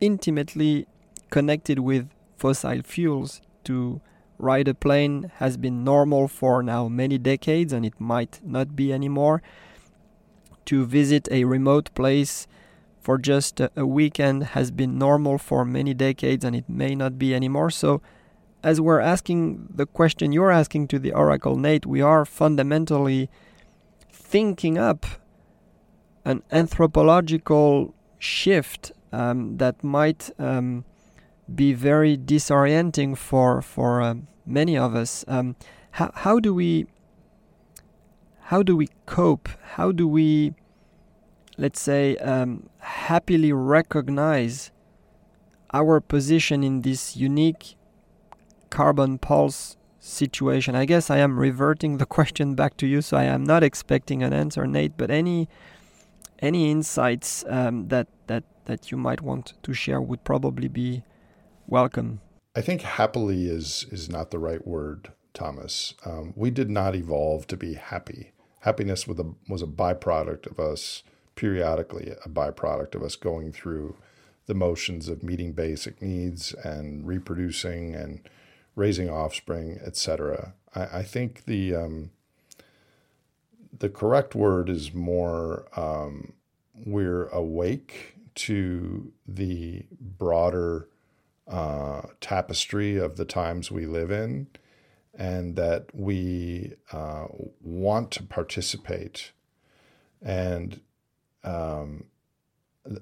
intimately 0.00 0.86
connected 1.30 1.80
with 1.80 2.08
fossil 2.36 2.80
fuels 2.82 3.40
to 3.64 4.00
ride 4.38 4.68
a 4.68 4.74
plane 4.74 5.30
has 5.36 5.56
been 5.56 5.84
normal 5.84 6.28
for 6.28 6.62
now 6.62 6.88
many 6.88 7.18
decades 7.18 7.72
and 7.72 7.84
it 7.84 8.00
might 8.00 8.40
not 8.44 8.76
be 8.76 8.92
anymore. 8.92 9.42
To 10.66 10.84
visit 10.84 11.28
a 11.30 11.44
remote 11.44 11.94
place 11.94 12.46
for 13.00 13.18
just 13.18 13.60
a, 13.60 13.86
weekend 13.86 14.44
has 14.56 14.70
been 14.70 14.98
normal 14.98 15.38
for 15.38 15.64
many 15.64 15.92
decades 15.92 16.44
and 16.44 16.56
it 16.56 16.68
may 16.68 16.94
not 16.94 17.18
be 17.18 17.34
anymore. 17.34 17.70
So, 17.70 18.00
as 18.62 18.80
we're 18.80 19.00
asking 19.00 19.68
the 19.74 19.84
question 19.84 20.32
you're 20.32 20.50
asking 20.50 20.88
to 20.88 20.98
the 20.98 21.12
Oracle, 21.12 21.56
Nate, 21.56 21.84
we 21.84 22.00
are 22.00 22.24
fundamentally 22.24 23.28
thinking 24.10 24.78
up 24.78 25.04
an 26.24 26.42
anthropological 26.50 27.94
shift 28.18 28.92
um, 29.12 29.58
that 29.58 29.84
might 29.84 30.30
um, 30.38 30.84
be 31.52 31.72
very 31.72 32.16
disorienting 32.16 33.16
for 33.16 33.60
for 33.60 34.00
um, 34.02 34.26
many 34.46 34.76
of 34.76 34.94
us. 34.94 35.24
Um, 35.28 35.56
how 35.92 36.10
how 36.14 36.40
do 36.40 36.54
we 36.54 36.86
how 38.48 38.62
do 38.62 38.76
we 38.76 38.88
cope? 39.06 39.48
How 39.62 39.92
do 39.92 40.08
we 40.08 40.54
let's 41.56 41.80
say 41.80 42.16
um, 42.16 42.68
happily 42.78 43.52
recognize 43.52 44.72
our 45.72 46.00
position 46.00 46.64
in 46.64 46.82
this 46.82 47.16
unique 47.16 47.76
carbon 48.70 49.18
pulse 49.18 49.76
situation? 50.00 50.74
I 50.74 50.84
guess 50.84 51.10
I 51.10 51.18
am 51.18 51.38
reverting 51.38 51.98
the 51.98 52.06
question 52.16 52.54
back 52.54 52.76
to 52.78 52.86
you, 52.86 53.02
so 53.02 53.16
I 53.16 53.24
am 53.24 53.44
not 53.44 53.62
expecting 53.62 54.22
an 54.22 54.32
answer, 54.32 54.66
Nate. 54.66 54.96
But 54.96 55.10
any 55.10 55.48
any 56.40 56.70
insights 56.70 57.44
um, 57.48 57.88
that 57.88 58.08
that 58.26 58.44
that 58.66 58.90
you 58.90 58.96
might 58.96 59.20
want 59.20 59.54
to 59.62 59.74
share 59.74 60.00
would 60.00 60.24
probably 60.24 60.68
be 60.68 61.02
welcome. 61.66 62.20
I 62.56 62.60
think 62.60 62.82
happily 62.82 63.46
is 63.48 63.86
is 63.90 64.08
not 64.08 64.30
the 64.30 64.38
right 64.38 64.66
word, 64.66 65.12
Thomas. 65.32 65.94
Um, 66.04 66.32
we 66.36 66.50
did 66.50 66.70
not 66.70 66.94
evolve 66.94 67.46
to 67.48 67.56
be 67.56 67.74
happy. 67.74 68.32
Happiness 68.60 69.06
was 69.06 69.18
a 69.18 69.32
was 69.48 69.62
a 69.62 69.66
byproduct 69.66 70.46
of 70.50 70.58
us 70.58 71.02
periodically, 71.34 72.12
a 72.24 72.28
byproduct 72.28 72.94
of 72.94 73.02
us 73.02 73.16
going 73.16 73.52
through 73.52 73.96
the 74.46 74.54
motions 74.54 75.08
of 75.08 75.22
meeting 75.22 75.52
basic 75.52 76.00
needs 76.02 76.52
and 76.64 77.06
reproducing 77.06 77.94
and 77.94 78.20
raising 78.76 79.08
offspring, 79.08 79.78
etc. 79.84 80.54
I, 80.74 80.98
I, 80.98 81.02
think 81.02 81.44
the 81.46 81.74
um, 81.74 82.10
the 83.78 83.88
correct 83.88 84.34
word 84.34 84.68
is 84.68 84.94
more 84.94 85.66
um, 85.76 86.32
we're 86.74 87.28
awake 87.28 88.16
to 88.34 89.12
the 89.26 89.86
broader 90.00 90.88
uh, 91.46 92.02
tapestry 92.20 92.96
of 92.96 93.16
the 93.16 93.24
times 93.24 93.70
we 93.70 93.86
live 93.86 94.10
in, 94.10 94.48
and 95.16 95.56
that 95.56 95.86
we 95.92 96.72
uh, 96.92 97.26
want 97.60 98.10
to 98.10 98.22
participate. 98.22 99.32
And, 100.20 100.80
um, 101.44 102.04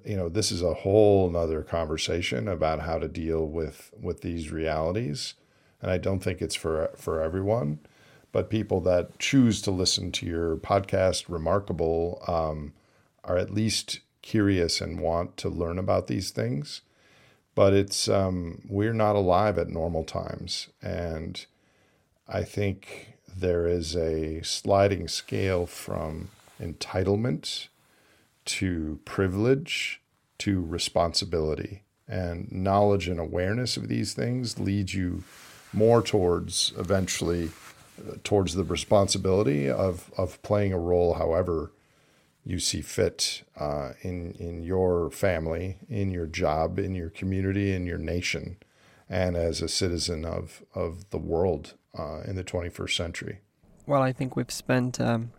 you 0.05 0.17
know, 0.17 0.29
this 0.29 0.53
is 0.53 0.63
a 0.63 0.75
whole 0.75 1.31
nother 1.31 1.63
conversation 1.63 2.49
about 2.49 2.81
how 2.81 2.99
to 2.99 3.09
deal 3.09 3.47
with, 3.47 3.93
with 3.99 4.21
these 4.21 4.51
realities. 4.51 5.35
And 5.81 5.91
I 5.91 5.99
don't 5.99 6.21
think 6.21 6.43
it's 6.43 6.55
for, 6.55 6.91
for 6.97 7.23
everyone, 7.23 7.81
but 8.33 8.51
people 8.51 8.81
that 8.81 9.19
choose 9.19 9.61
to 9.63 9.71
listen 9.71 10.11
to 10.13 10.27
your 10.27 10.57
podcast, 10.57 11.27
Remarkable, 11.29 12.23
um, 12.27 12.73
are 13.25 13.37
at 13.37 13.53
least 13.53 14.01
curious 14.23 14.81
and 14.81 15.01
want 15.01 15.37
to 15.37 15.49
learn 15.49 15.79
about 15.79 16.07
these 16.07 16.31
things. 16.31 16.81
But 17.55 17.75
it's 17.75 18.09
um, 18.09 18.63
we're 18.67 18.95
not 18.95 19.15
alive 19.15 19.59
at 19.59 19.69
normal 19.69 20.05
times, 20.05 20.69
and 20.81 21.45
I 22.27 22.45
think 22.45 23.19
there 23.35 23.67
is 23.67 23.95
a 23.95 24.43
sliding 24.43 25.07
scale 25.09 25.67
from 25.67 26.31
entitlement 26.61 27.69
to 28.45 29.01
privilege 29.05 30.01
to 30.39 30.61
responsibility, 30.61 31.83
And 32.09 32.51
knowledge 32.51 33.07
and 33.07 33.21
awareness 33.21 33.77
of 33.77 33.89
these 33.89 34.13
things 34.13 34.59
leads 34.59 34.93
you 34.95 35.23
more 35.73 36.03
towards 36.03 36.73
eventually 36.77 37.51
towards 38.25 38.55
the 38.55 38.65
responsibility 38.65 39.71
of, 39.71 40.11
of 40.17 40.41
playing 40.43 40.73
a 40.73 40.79
role 40.79 41.15
however 41.15 41.73
you 42.45 42.59
see 42.59 42.81
fit 42.81 43.45
uh, 43.59 43.91
in, 44.03 44.33
in 44.33 44.63
your 44.63 45.11
family, 45.11 45.79
in 45.89 46.11
your 46.11 46.27
job, 46.27 46.79
in 46.79 46.95
your 46.95 47.11
community, 47.11 47.73
in 47.73 47.87
your 47.87 47.99
nation, 47.99 48.57
and 49.09 49.37
as 49.37 49.63
a 49.63 49.69
citizen 49.69 50.25
of, 50.25 50.63
of 50.75 51.09
the 51.11 51.19
world 51.19 51.75
uh, 51.97 52.21
in 52.23 52.35
the 52.35 52.45
21st 52.45 52.97
century. 52.97 53.39
Well, 53.87 54.03
I 54.03 54.13
think 54.13 54.35
we've 54.35 54.51
spent 54.51 55.01
um, 55.01 55.33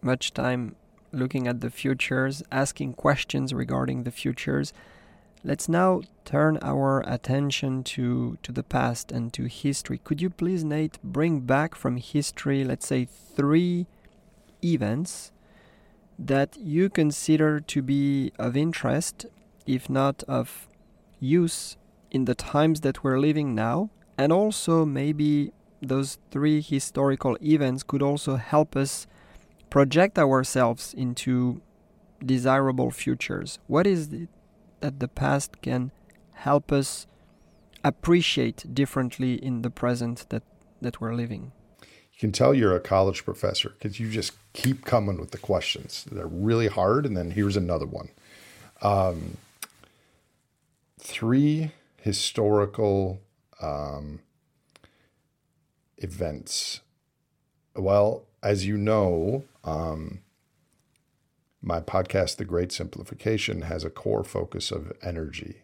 much 0.00 0.32
time 0.32 0.74
looking 1.12 1.46
at 1.46 1.60
the 1.60 1.70
futures, 1.70 2.42
asking 2.50 2.94
questions 2.94 3.54
regarding 3.54 4.02
the 4.02 4.10
futures. 4.10 4.72
Let's 5.44 5.68
now 5.68 6.02
turn 6.24 6.58
our 6.62 7.00
attention 7.06 7.84
to, 7.84 8.38
to 8.42 8.52
the 8.52 8.64
past 8.64 9.12
and 9.12 9.32
to 9.34 9.44
history. 9.44 9.98
Could 9.98 10.20
you 10.20 10.30
please, 10.30 10.64
Nate, 10.64 10.98
bring 11.02 11.40
back 11.40 11.76
from 11.76 11.96
history, 11.96 12.64
let's 12.64 12.88
say, 12.88 13.04
three 13.04 13.86
events 14.64 15.30
that 16.18 16.56
you 16.58 16.90
consider 16.90 17.60
to 17.60 17.82
be 17.82 18.32
of 18.36 18.56
interest, 18.56 19.26
if 19.64 19.88
not 19.88 20.24
of 20.24 20.68
use, 21.20 21.76
in 22.10 22.24
the 22.24 22.34
times 22.34 22.80
that 22.80 23.04
we're 23.04 23.20
living 23.20 23.54
now? 23.54 23.90
And 24.18 24.32
also, 24.32 24.84
maybe 24.84 25.52
those 25.80 26.18
three 26.32 26.60
historical 26.60 27.38
events 27.40 27.84
could 27.84 28.02
also 28.02 28.34
help 28.34 28.74
us 28.74 29.06
project 29.70 30.18
ourselves 30.18 30.92
into 30.94 31.62
desirable 32.24 32.90
futures. 32.90 33.60
What 33.68 33.86
is 33.86 34.12
it 34.12 34.28
that 34.80 35.00
the 35.00 35.08
past 35.08 35.60
can 35.62 35.90
help 36.32 36.72
us 36.72 37.06
appreciate 37.84 38.74
differently 38.74 39.34
in 39.34 39.62
the 39.62 39.70
present 39.70 40.26
that, 40.30 40.42
that 40.80 41.00
we're 41.00 41.14
living? 41.14 41.52
You 41.80 42.18
can 42.20 42.32
tell 42.32 42.52
you're 42.52 42.74
a 42.74 42.80
college 42.80 43.24
professor 43.24 43.70
because 43.70 44.00
you 44.00 44.10
just 44.10 44.32
keep 44.52 44.84
coming 44.84 45.20
with 45.20 45.30
the 45.30 45.38
questions. 45.38 46.04
They're 46.10 46.26
really 46.26 46.66
hard, 46.66 47.06
and 47.06 47.16
then 47.16 47.30
here's 47.32 47.56
another 47.56 47.86
one. 47.86 48.10
Um, 48.82 49.36
three 50.98 51.72
historical 52.00 53.20
um, 53.60 54.20
events. 55.96 56.80
Well, 57.76 58.24
as 58.42 58.66
you 58.66 58.76
know, 58.76 59.44
um, 59.64 60.20
my 61.60 61.80
podcast, 61.80 62.36
The 62.36 62.44
Great 62.44 62.72
Simplification, 62.72 63.62
has 63.62 63.84
a 63.84 63.90
core 63.90 64.24
focus 64.24 64.70
of 64.70 64.92
energy. 65.02 65.62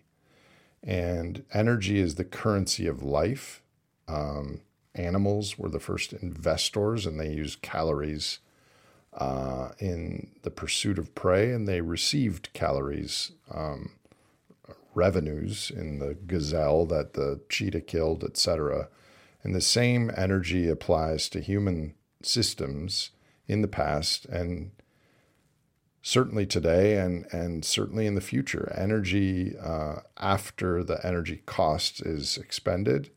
And 0.83 1.45
energy 1.53 1.99
is 1.99 2.17
the 2.17 2.25
currency 2.25 2.87
of 2.87 3.03
life. 3.03 3.63
Um, 4.09 4.61
animals 4.95 5.59
were 5.59 5.69
the 5.69 5.81
first 5.81 6.13
investors, 6.13 7.07
and 7.07 7.19
they 7.19 7.33
used 7.33 7.63
calories 7.63 8.41
uh, 9.15 9.71
in 9.79 10.33
the 10.43 10.51
pursuit 10.51 10.99
of 10.99 11.15
prey, 11.15 11.53
and 11.53 11.69
they 11.69 11.81
received 11.81 12.53
calories, 12.53 13.33
um, 13.51 13.93
revenues 14.95 15.71
in 15.75 16.01
the 16.01 16.15
gazelle 16.27 16.87
that 16.87 17.15
the 17.15 17.41
cheetah 17.49 17.81
killed, 17.81 18.25
etc. 18.25 18.89
And 19.43 19.55
the 19.55 19.61
same 19.61 20.11
energy 20.17 20.69
applies 20.69 21.29
to 21.31 21.41
human 21.41 21.95
systems 22.23 23.11
in 23.47 23.63
the 23.63 23.69
past 23.69 24.25
and 24.27 24.71
certainly 26.07 26.45
today 26.45 26.99
and, 26.99 27.25
and 27.33 27.65
certainly 27.65 28.07
in 28.07 28.15
the 28.15 28.21
future. 28.21 28.71
Energy, 28.77 29.57
uh, 29.59 29.97
after 30.19 30.85
the 30.85 31.05
energy 31.05 31.43
cost 31.47 32.03
is 32.03 32.37
expended, 32.37 33.11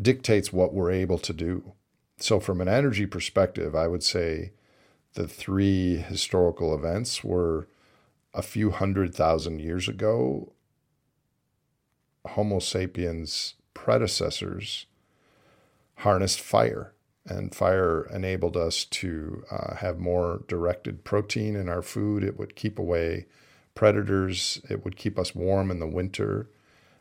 dictates 0.00 0.52
what 0.52 0.74
we're 0.74 0.90
able 0.90 1.16
to 1.18 1.32
do. 1.32 1.72
So, 2.18 2.38
from 2.38 2.60
an 2.60 2.68
energy 2.68 3.06
perspective, 3.06 3.74
I 3.74 3.88
would 3.88 4.02
say 4.02 4.52
the 5.14 5.26
three 5.26 5.96
historical 5.96 6.74
events 6.74 7.24
were 7.24 7.66
a 8.34 8.42
few 8.42 8.70
hundred 8.70 9.14
thousand 9.14 9.60
years 9.60 9.88
ago. 9.88 10.52
Homo 12.26 12.58
sapiens' 12.58 13.54
predecessors 13.72 14.84
harnessed 15.96 16.42
fire 16.42 16.92
and 17.26 17.54
fire 17.54 18.08
enabled 18.12 18.56
us 18.56 18.84
to 18.84 19.44
uh, 19.50 19.76
have 19.76 19.98
more 19.98 20.42
directed 20.48 21.04
protein 21.04 21.54
in 21.54 21.68
our 21.68 21.82
food. 21.82 22.24
It 22.24 22.38
would 22.38 22.56
keep 22.56 22.78
away 22.78 23.26
predators, 23.74 24.60
it 24.68 24.84
would 24.84 24.96
keep 24.96 25.18
us 25.18 25.34
warm 25.34 25.70
in 25.70 25.78
the 25.78 25.86
winter. 25.86 26.48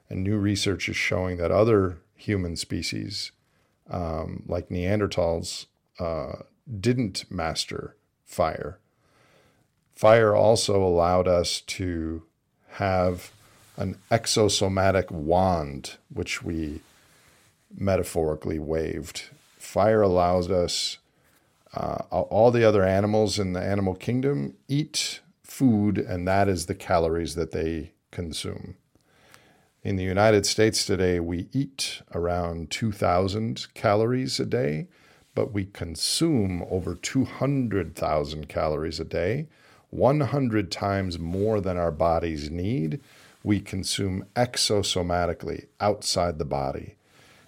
And 0.09 0.23
new 0.23 0.37
research 0.37 0.89
is 0.89 0.95
showing 0.95 1.37
that 1.37 1.51
other 1.51 1.97
human 2.15 2.55
species, 2.55 3.31
um, 3.89 4.43
like 4.47 4.69
Neanderthals, 4.69 5.65
uh, 5.99 6.43
didn't 6.79 7.25
master 7.29 7.95
fire. 8.25 8.79
Fire 9.95 10.35
also 10.35 10.81
allowed 10.81 11.27
us 11.27 11.61
to 11.61 12.23
have 12.73 13.31
an 13.77 13.97
exosomatic 14.11 15.11
wand, 15.11 15.97
which 16.13 16.43
we 16.43 16.81
metaphorically 17.75 18.59
waved 18.59 19.29
fire 19.69 20.01
allows 20.01 20.49
us, 20.49 20.97
uh, 21.75 21.97
all 22.09 22.49
the 22.49 22.63
other 22.63 22.83
animals 22.83 23.37
in 23.37 23.53
the 23.53 23.61
animal 23.61 23.93
kingdom 23.93 24.55
eat 24.67 25.19
food, 25.43 25.99
and 25.99 26.27
that 26.27 26.49
is 26.49 26.65
the 26.65 26.73
calories 26.73 27.35
that 27.35 27.51
they 27.51 27.91
consume. 28.09 28.75
In 29.83 29.95
the 29.95 30.03
United 30.03 30.47
States 30.47 30.85
today, 30.85 31.19
we 31.19 31.49
eat 31.53 32.01
around 32.15 32.71
2,000 32.71 33.67
calories 33.75 34.39
a 34.39 34.45
day, 34.45 34.87
but 35.35 35.53
we 35.53 35.65
consume 35.65 36.65
over 36.71 36.95
200,000 36.95 38.49
calories 38.49 38.99
a 38.99 39.05
day, 39.05 39.47
100 39.91 40.71
times 40.71 41.19
more 41.19 41.61
than 41.61 41.77
our 41.77 41.91
bodies 41.91 42.49
need. 42.49 42.99
We 43.43 43.59
consume 43.59 44.25
exosomatically 44.35 45.67
outside 45.79 46.39
the 46.39 46.45
body. 46.45 46.95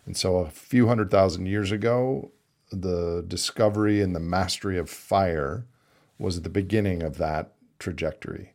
And 0.06 0.18
so, 0.18 0.38
a 0.38 0.50
few 0.50 0.88
hundred 0.88 1.12
thousand 1.12 1.46
years 1.46 1.72
ago, 1.72 2.32
the 2.72 3.24
discovery 3.28 4.02
and 4.02 4.16
the 4.16 4.20
mastery 4.20 4.78
of 4.78 4.90
fire 4.90 5.66
was 6.18 6.42
the 6.42 6.50
beginning 6.50 7.04
of 7.04 7.18
that 7.18 7.54
trajectory. 7.80 8.54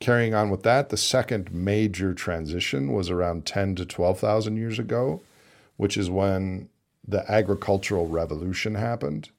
Carrying 0.00 0.34
on 0.34 0.50
with 0.50 0.64
that, 0.64 0.88
the 0.88 0.96
second 0.96 1.52
major 1.52 2.12
transition 2.12 2.92
was 2.92 3.08
around 3.08 3.46
10 3.46 3.76
to 3.76 3.86
12,000 3.86 4.56
years 4.56 4.78
ago, 4.78 5.20
which 5.76 5.96
is 5.96 6.10
when 6.10 6.68
the 7.06 7.30
agricultural 7.30 8.08
revolution 8.08 8.74
happened. 8.74 9.30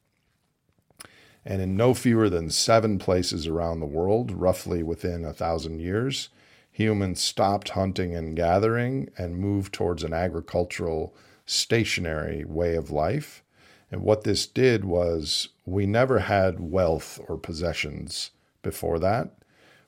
And 1.46 1.62
in 1.62 1.76
no 1.76 1.94
fewer 1.94 2.30
than 2.30 2.50
seven 2.50 2.98
places 2.98 3.46
around 3.46 3.80
the 3.82 3.86
world, 3.86 4.32
roughly 4.32 4.82
within 4.84 5.26
a 5.26 5.34
thousand 5.34 5.82
years, 5.82 6.30
humans 6.74 7.22
stopped 7.22 7.70
hunting 7.70 8.16
and 8.16 8.36
gathering 8.36 9.10
and 9.16 9.38
moved 9.38 9.72
towards 9.74 10.04
an 10.04 10.12
agricultural, 10.12 11.16
stationary 11.46 12.44
way 12.44 12.76
of 12.76 12.90
life. 12.90 13.44
And 13.92 14.02
what 14.02 14.24
this 14.24 14.48
did 14.48 14.84
was 14.84 15.50
we 15.66 15.86
never 15.86 16.20
had 16.20 16.60
wealth 16.60 17.20
or 17.28 17.38
possessions 17.38 18.32
before 18.64 18.98
that. 19.00 19.36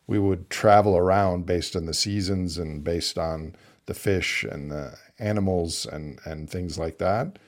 We 0.06 0.20
would 0.20 0.52
travel 0.52 0.96
around 0.96 1.48
based 1.48 1.76
on 1.76 1.88
the 1.88 1.94
seasons 1.94 2.60
and 2.60 2.84
based 2.84 3.18
on 3.18 3.56
the 3.88 3.96
fish 3.96 4.44
and 4.44 4.72
the 4.72 4.96
animals 5.18 5.88
and, 5.88 6.20
and 6.24 6.48
things 6.48 6.78
like 6.78 7.00
that. 7.00 7.40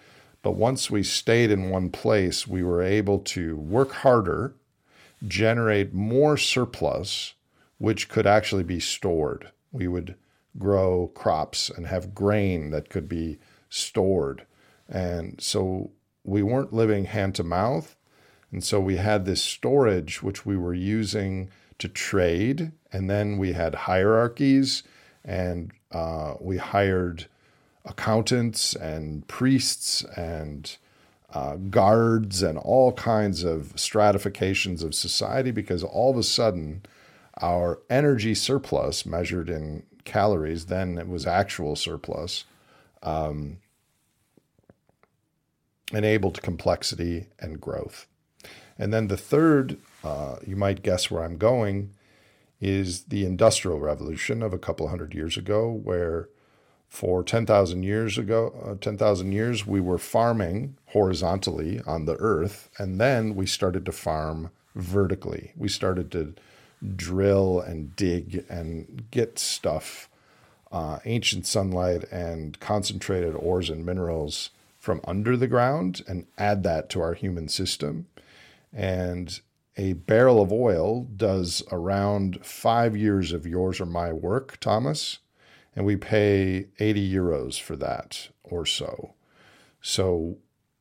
But 0.41 0.53
once 0.53 0.89
we 0.89 1.03
stayed 1.03 1.51
in 1.51 1.69
one 1.69 1.91
place, 1.91 2.47
we 2.47 2.63
were 2.63 2.81
able 2.81 3.19
to 3.19 3.55
work 3.55 3.91
harder, 3.91 4.55
generate 5.27 5.93
more 5.93 6.37
surplus, 6.37 7.35
which 7.77 8.09
could 8.09 8.25
actually 8.25 8.63
be 8.63 8.79
stored. 8.79 9.51
We 9.71 9.87
would 9.87 10.15
grow 10.57 11.11
crops 11.13 11.69
and 11.69 11.87
have 11.87 12.15
grain 12.15 12.71
that 12.71 12.89
could 12.89 13.07
be 13.07 13.37
stored. 13.69 14.45
And 14.89 15.39
so 15.39 15.91
we 16.23 16.41
weren't 16.41 16.73
living 16.73 17.05
hand 17.05 17.35
to 17.35 17.43
mouth. 17.43 17.95
And 18.51 18.63
so 18.63 18.79
we 18.79 18.97
had 18.97 19.25
this 19.25 19.43
storage, 19.43 20.23
which 20.23 20.45
we 20.45 20.57
were 20.57 20.73
using 20.73 21.49
to 21.79 21.87
trade. 21.87 22.71
And 22.91 23.09
then 23.09 23.37
we 23.37 23.53
had 23.53 23.75
hierarchies 23.75 24.83
and 25.23 25.71
uh, 25.91 26.35
we 26.39 26.57
hired 26.57 27.27
accountants 27.85 28.75
and 28.75 29.27
priests 29.27 30.03
and 30.15 30.77
uh, 31.33 31.55
guards 31.55 32.41
and 32.41 32.57
all 32.57 32.93
kinds 32.93 33.43
of 33.43 33.73
stratifications 33.75 34.81
of 34.81 34.95
society 34.95 35.51
because 35.51 35.83
all 35.83 36.11
of 36.11 36.17
a 36.17 36.23
sudden 36.23 36.81
our 37.41 37.79
energy 37.89 38.35
surplus 38.35 39.05
measured 39.05 39.49
in 39.49 39.83
calories, 40.05 40.65
then 40.65 40.97
it 40.97 41.07
was 41.07 41.27
actual 41.27 41.75
surplus, 41.75 42.45
um, 43.03 43.57
enabled 45.93 46.41
complexity 46.41 47.27
and 47.39 47.61
growth. 47.61 48.07
And 48.77 48.93
then 48.93 49.07
the 49.07 49.17
third, 49.17 49.77
uh, 50.03 50.37
you 50.45 50.55
might 50.55 50.83
guess 50.83 51.09
where 51.09 51.23
I'm 51.23 51.37
going, 51.37 51.91
is 52.59 53.05
the 53.05 53.25
Industrial 53.25 53.79
Revolution 53.79 54.41
of 54.41 54.53
a 54.53 54.59
couple 54.59 54.87
hundred 54.87 55.13
years 55.13 55.37
ago, 55.37 55.69
where 55.69 56.29
for 56.87 57.23
10,000 57.23 57.83
years 57.83 58.17
ago, 58.17 58.53
uh, 58.65 58.75
10,000 58.79 59.31
years, 59.31 59.67
we 59.67 59.81
were 59.81 59.97
farming 59.97 60.77
horizontally 60.87 61.81
on 61.85 62.05
the 62.05 62.15
earth, 62.15 62.69
and 62.77 62.99
then 62.99 63.35
we 63.35 63.45
started 63.45 63.85
to 63.85 63.91
farm 63.91 64.51
vertically. 64.73 65.51
We 65.55 65.69
started 65.69 66.11
to 66.13 66.33
drill 66.95 67.59
and 67.59 67.95
dig 67.95 68.45
and 68.49 69.05
get 69.11 69.39
stuff, 69.39 70.09
uh, 70.71 70.99
ancient 71.05 71.45
sunlight 71.45 72.03
and 72.11 72.59
concentrated 72.59 73.35
ores 73.35 73.69
and 73.69 73.85
minerals 73.85 74.51
from 74.77 75.01
under 75.05 75.35
the 75.35 75.47
ground 75.47 76.01
and 76.07 76.27
add 76.37 76.63
that 76.63 76.89
to 76.89 77.01
our 77.01 77.13
human 77.13 77.47
system. 77.47 78.07
And 78.71 79.39
a 79.75 79.93
barrel 79.93 80.41
of 80.41 80.51
oil 80.51 81.03
does 81.15 81.63
around 81.71 82.45
five 82.45 82.95
years 82.95 83.31
of 83.31 83.45
yours 83.45 83.79
or 83.79 83.85
my 83.85 84.11
work, 84.11 84.57
Thomas, 84.59 85.19
and 85.75 85.85
we 85.85 85.95
pay 85.95 86.67
80 86.79 87.13
euros 87.13 87.61
for 87.61 87.75
that 87.75 88.29
or 88.43 88.65
so. 88.65 89.13
So 89.81 90.37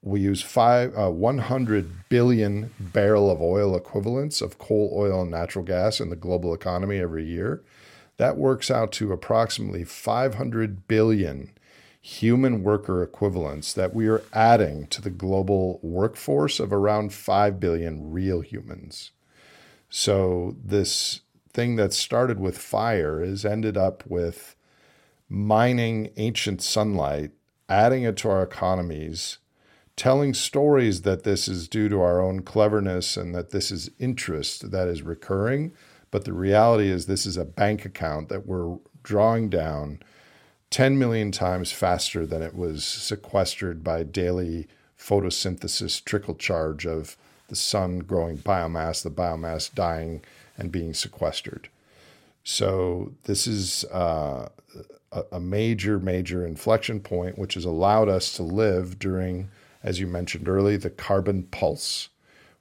we 0.06 0.20
use 0.20 0.40
five, 0.40 0.96
uh, 0.96 1.10
100 1.10 2.08
billion 2.08 2.72
barrel 2.78 3.28
of 3.28 3.42
oil 3.42 3.74
equivalents 3.74 4.40
of 4.40 4.56
coal, 4.56 4.92
oil, 4.94 5.22
and 5.22 5.32
natural 5.32 5.64
gas 5.64 5.98
in 5.98 6.10
the 6.10 6.16
global 6.16 6.54
economy 6.54 6.98
every 6.98 7.24
year. 7.24 7.64
That 8.16 8.36
works 8.36 8.70
out 8.70 8.92
to 8.92 9.12
approximately 9.12 9.82
500 9.82 10.86
billion 10.86 11.50
human 12.00 12.62
worker 12.62 13.02
equivalents 13.02 13.72
that 13.72 13.94
we 13.94 14.06
are 14.06 14.22
adding 14.32 14.86
to 14.86 15.02
the 15.02 15.10
global 15.10 15.80
workforce 15.82 16.60
of 16.60 16.72
around 16.72 17.12
5 17.12 17.58
billion 17.58 18.12
real 18.12 18.42
humans. 18.42 19.10
So, 19.90 20.54
this 20.64 21.22
thing 21.52 21.74
that 21.76 21.92
started 21.92 22.38
with 22.38 22.58
fire 22.58 23.24
has 23.24 23.44
ended 23.44 23.76
up 23.76 24.04
with 24.06 24.54
mining 25.28 26.10
ancient 26.16 26.62
sunlight, 26.62 27.32
adding 27.68 28.04
it 28.04 28.16
to 28.18 28.30
our 28.30 28.44
economies, 28.44 29.38
telling 29.96 30.34
stories 30.34 31.02
that 31.02 31.24
this 31.24 31.48
is 31.48 31.68
due 31.68 31.88
to 31.88 32.00
our 32.00 32.20
own 32.20 32.42
cleverness 32.42 33.16
and 33.16 33.34
that 33.34 33.50
this 33.50 33.70
is 33.70 33.90
interest 33.98 34.70
that 34.70 34.88
is 34.88 35.02
recurring. 35.02 35.72
But 36.10 36.24
the 36.24 36.32
reality 36.32 36.88
is, 36.88 37.06
this 37.06 37.26
is 37.26 37.36
a 37.36 37.44
bank 37.44 37.84
account 37.84 38.28
that 38.28 38.46
we're 38.46 38.76
drawing 39.02 39.48
down 39.48 40.00
10 40.70 40.98
million 40.98 41.32
times 41.32 41.72
faster 41.72 42.26
than 42.26 42.42
it 42.42 42.54
was 42.54 42.84
sequestered 42.84 43.82
by 43.82 44.02
daily 44.02 44.66
photosynthesis 44.98 46.04
trickle 46.04 46.34
charge 46.34 46.86
of 46.86 47.16
the 47.48 47.56
sun 47.56 48.00
growing 48.00 48.38
biomass, 48.38 49.02
the 49.02 49.10
biomass 49.10 49.72
dying 49.72 50.22
and 50.56 50.72
being 50.72 50.94
sequestered. 50.94 51.68
So, 52.42 53.12
this 53.24 53.46
is 53.46 53.84
uh, 53.86 54.48
a 55.32 55.40
major, 55.40 55.98
major 55.98 56.46
inflection 56.46 57.00
point, 57.00 57.38
which 57.38 57.54
has 57.54 57.64
allowed 57.64 58.08
us 58.08 58.32
to 58.34 58.42
live 58.42 58.98
during, 58.98 59.48
as 59.86 60.00
you 60.00 60.06
mentioned 60.08 60.48
earlier, 60.48 60.76
the 60.76 60.90
carbon 60.90 61.44
pulse, 61.44 62.08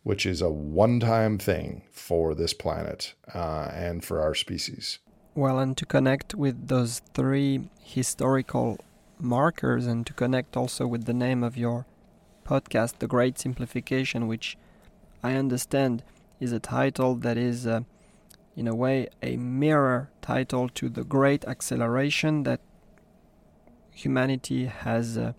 which 0.04 0.28
is 0.28 0.44
a 0.44 0.50
one 0.52 1.00
time 1.00 1.40
thing 1.40 1.82
for 1.92 2.36
this 2.36 2.54
planet 2.54 3.16
uh, 3.34 3.68
and 3.74 4.06
for 4.06 4.22
our 4.22 4.36
species. 4.36 5.00
Well, 5.34 5.58
and 5.58 5.76
to 5.78 5.86
connect 5.88 6.36
with 6.36 6.68
those 6.68 7.02
three 7.16 7.68
historical 7.82 8.78
markers 9.20 9.88
and 9.88 10.06
to 10.06 10.14
connect 10.14 10.56
also 10.56 10.86
with 10.86 11.06
the 11.06 11.16
name 11.16 11.44
of 11.44 11.58
your 11.58 11.88
podcast, 12.46 13.00
The 13.00 13.08
Great 13.08 13.40
Simplification, 13.40 14.28
which 14.28 14.56
I 15.24 15.34
understand 15.34 16.04
is 16.40 16.52
a 16.52 16.60
title 16.60 17.16
that 17.16 17.38
is, 17.38 17.66
uh, 17.66 17.82
in 18.56 18.68
a 18.68 18.76
way, 18.76 19.08
a 19.24 19.36
mirror 19.38 20.12
title 20.22 20.70
to 20.70 20.90
the 20.90 21.04
great 21.04 21.44
acceleration 21.46 22.44
that 22.44 22.62
humanity 23.92 24.66
has 24.66 25.18
uh, 25.18 25.34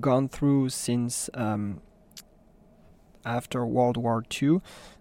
gone 0.00 0.28
through 0.28 0.70
since 0.70 1.30
um, 1.34 1.80
after 3.24 3.64
World 3.66 3.96
War 3.96 4.24
II. 4.42 4.60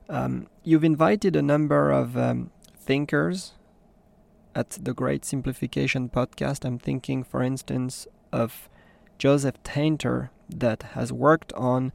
Um, 0.09 0.47
you've 0.63 0.83
invited 0.83 1.35
a 1.35 1.41
number 1.41 1.91
of 1.91 2.17
um, 2.17 2.51
thinkers 2.77 3.53
at 4.53 4.69
the 4.81 4.93
Great 4.93 5.25
Simplification 5.25 6.09
podcast, 6.09 6.63
I'm 6.63 6.79
thinking, 6.79 7.23
for 7.23 7.43
instance, 7.43 8.07
of 8.31 8.69
Joseph 9.17 9.61
Tainter, 9.63 10.29
that 10.49 10.83
has 10.93 11.11
worked 11.11 11.51
on 11.53 11.91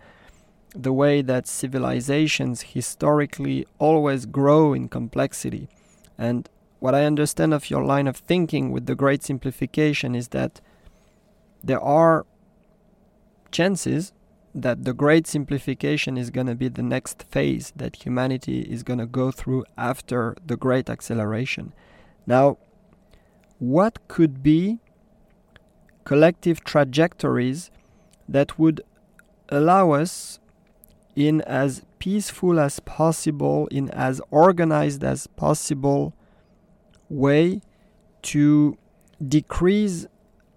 the 0.74 0.92
way 0.92 1.22
that 1.22 1.46
civilizations 1.46 2.62
historically 2.62 3.66
always 3.78 4.26
grow 4.26 4.72
in 4.72 4.88
complexity. 4.88 5.68
And 6.18 6.48
what 6.80 6.94
I 6.94 7.04
understand 7.04 7.54
of 7.54 7.70
your 7.70 7.84
line 7.84 8.06
of 8.06 8.16
thinking 8.16 8.70
with 8.70 8.86
the 8.86 8.94
Great 8.94 9.22
Simplification 9.22 10.14
is 10.14 10.28
that 10.28 10.60
there 11.62 11.80
are 11.80 12.26
chances 13.50 14.12
that 14.54 14.84
the 14.84 14.92
Great 14.92 15.26
Simplification 15.26 16.16
is 16.16 16.30
going 16.30 16.46
to 16.46 16.54
be 16.54 16.68
the 16.68 16.82
next 16.82 17.22
phase 17.22 17.72
that 17.76 18.04
humanity 18.04 18.62
is 18.62 18.82
going 18.82 18.98
to 18.98 19.06
go 19.06 19.30
through 19.30 19.64
after 19.76 20.36
the 20.44 20.56
Great 20.56 20.90
Acceleration. 20.90 21.72
Now, 22.26 22.58
what 23.58 24.08
could 24.08 24.42
be 24.42 24.80
collective 26.04 26.64
trajectories 26.64 27.70
that 28.28 28.58
would 28.58 28.82
allow 29.48 29.92
us 29.92 30.40
in 31.14 31.40
as 31.42 31.84
peaceful 31.98 32.58
as 32.58 32.80
possible, 32.80 33.68
in 33.70 33.90
as 33.90 34.20
organized 34.30 35.04
as 35.04 35.26
possible 35.26 36.14
way 37.08 37.60
to 38.22 38.78
decrease 39.26 40.06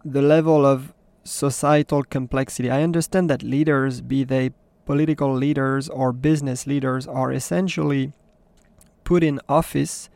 the 0.06 0.22
level 0.22 0.66
of 0.66 0.93
societal 1.24 2.03
complexity. 2.03 2.69
I 2.69 2.84
understand 2.84 3.30
that 3.30 3.43
leaders, 3.43 4.01
be 4.01 4.24
they 4.24 4.51
political 4.86 5.34
leaders 5.34 5.89
or 5.89 6.11
business 6.11 6.67
leaders, 6.67 7.07
are 7.07 7.32
essentially 7.32 8.11
put 9.03 9.24
in 9.24 9.39
office 9.47 10.09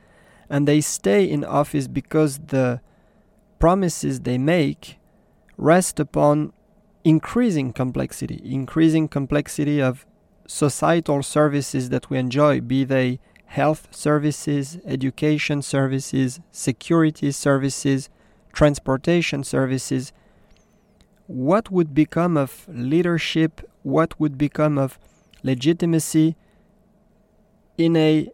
and 0.50 0.68
they 0.68 0.82
stay 0.82 1.24
in 1.24 1.44
office 1.44 1.88
because 1.88 2.40
the 2.48 2.82
promises 3.60 4.22
they 4.22 4.38
make 4.38 4.98
rest 5.58 6.00
upon 6.00 6.54
increasing 7.04 7.74
complexity, 7.74 8.42
increasing 8.44 9.08
complexity 9.08 9.82
of 9.82 10.06
societal 10.48 11.24
services 11.24 11.90
that 11.90 12.10
we 12.10 12.18
enjoy, 12.18 12.62
be 12.62 12.84
they 12.84 13.20
health 13.46 13.88
services, 13.92 14.78
education 14.86 15.62
services, 15.62 16.40
security 16.52 17.32
services, 17.32 18.10
transportation 18.54 19.44
services. 19.44 20.12
What 21.28 21.70
would 21.72 21.94
become 21.94 22.38
of 22.38 22.66
leadership? 22.70 23.62
What 23.84 24.20
would 24.20 24.38
become 24.38 24.78
of 24.78 24.98
legitimacy 25.44 26.36
in 27.78 27.96
a 27.96 28.30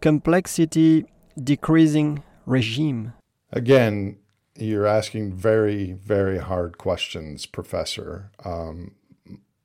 complexity 0.00 1.04
decreasing 1.42 2.22
regime? 2.46 3.12
Again, 3.52 4.18
you're 4.56 4.86
asking 4.86 5.34
very, 5.34 5.92
very 5.92 6.38
hard 6.38 6.78
questions, 6.78 7.46
Professor. 7.46 8.30
Um, 8.44 8.96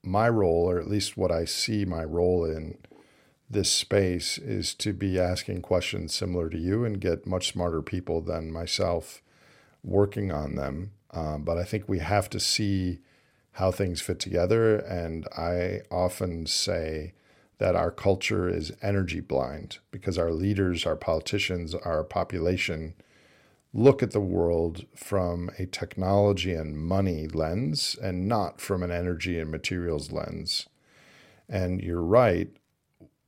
my 0.04 0.30
role, 0.30 0.70
or 0.70 0.80
at 0.80 0.90
least 0.90 1.18
what 1.18 1.32
I 1.32 1.46
see 1.46 1.86
my 1.86 2.04
role 2.04 2.46
in 2.46 2.78
this 3.50 3.72
space, 3.72 4.38
is 4.38 4.74
to 4.76 4.94
be 4.94 5.20
asking 5.20 5.62
questions 5.62 6.14
similar 6.14 6.50
to 6.50 6.58
you 6.58 6.84
and 6.84 7.00
get 7.00 7.26
much 7.26 7.52
smarter 7.52 7.82
people 7.82 8.22
than 8.22 8.52
myself 8.52 9.22
working 9.84 10.32
on 10.32 10.56
them. 10.56 10.92
Um, 11.12 11.44
but 11.44 11.58
I 11.58 11.64
think 11.64 11.88
we 11.88 12.00
have 12.00 12.30
to 12.32 12.40
see 12.40 13.00
how 13.54 13.72
things 13.72 14.02
fit 14.02 14.20
together. 14.20 14.78
And 14.78 15.28
I 15.36 15.82
often 15.90 16.46
say, 16.46 17.14
that 17.58 17.76
our 17.76 17.92
culture 17.92 18.48
is 18.48 18.72
energy 18.82 19.20
blind 19.20 19.80
because 19.92 20.18
our 20.18 20.32
leaders, 20.32 20.86
our 20.86 20.96
politicians, 20.96 21.74
our 21.74 22.04
population 22.04 22.94
look 23.74 24.02
at 24.02 24.12
the 24.12 24.20
world 24.20 24.86
from 24.96 25.50
a 25.58 25.66
technology 25.66 26.54
and 26.54 26.78
money 26.78 27.28
lens 27.28 27.96
and 28.02 28.28
not 28.28 28.62
from 28.62 28.84
an 28.84 28.92
energy 28.92 29.40
and 29.40 29.52
materials 29.52 30.12
lens. 30.12 30.68
And 31.50 31.82
you're 31.82 32.02
right, 32.02 32.50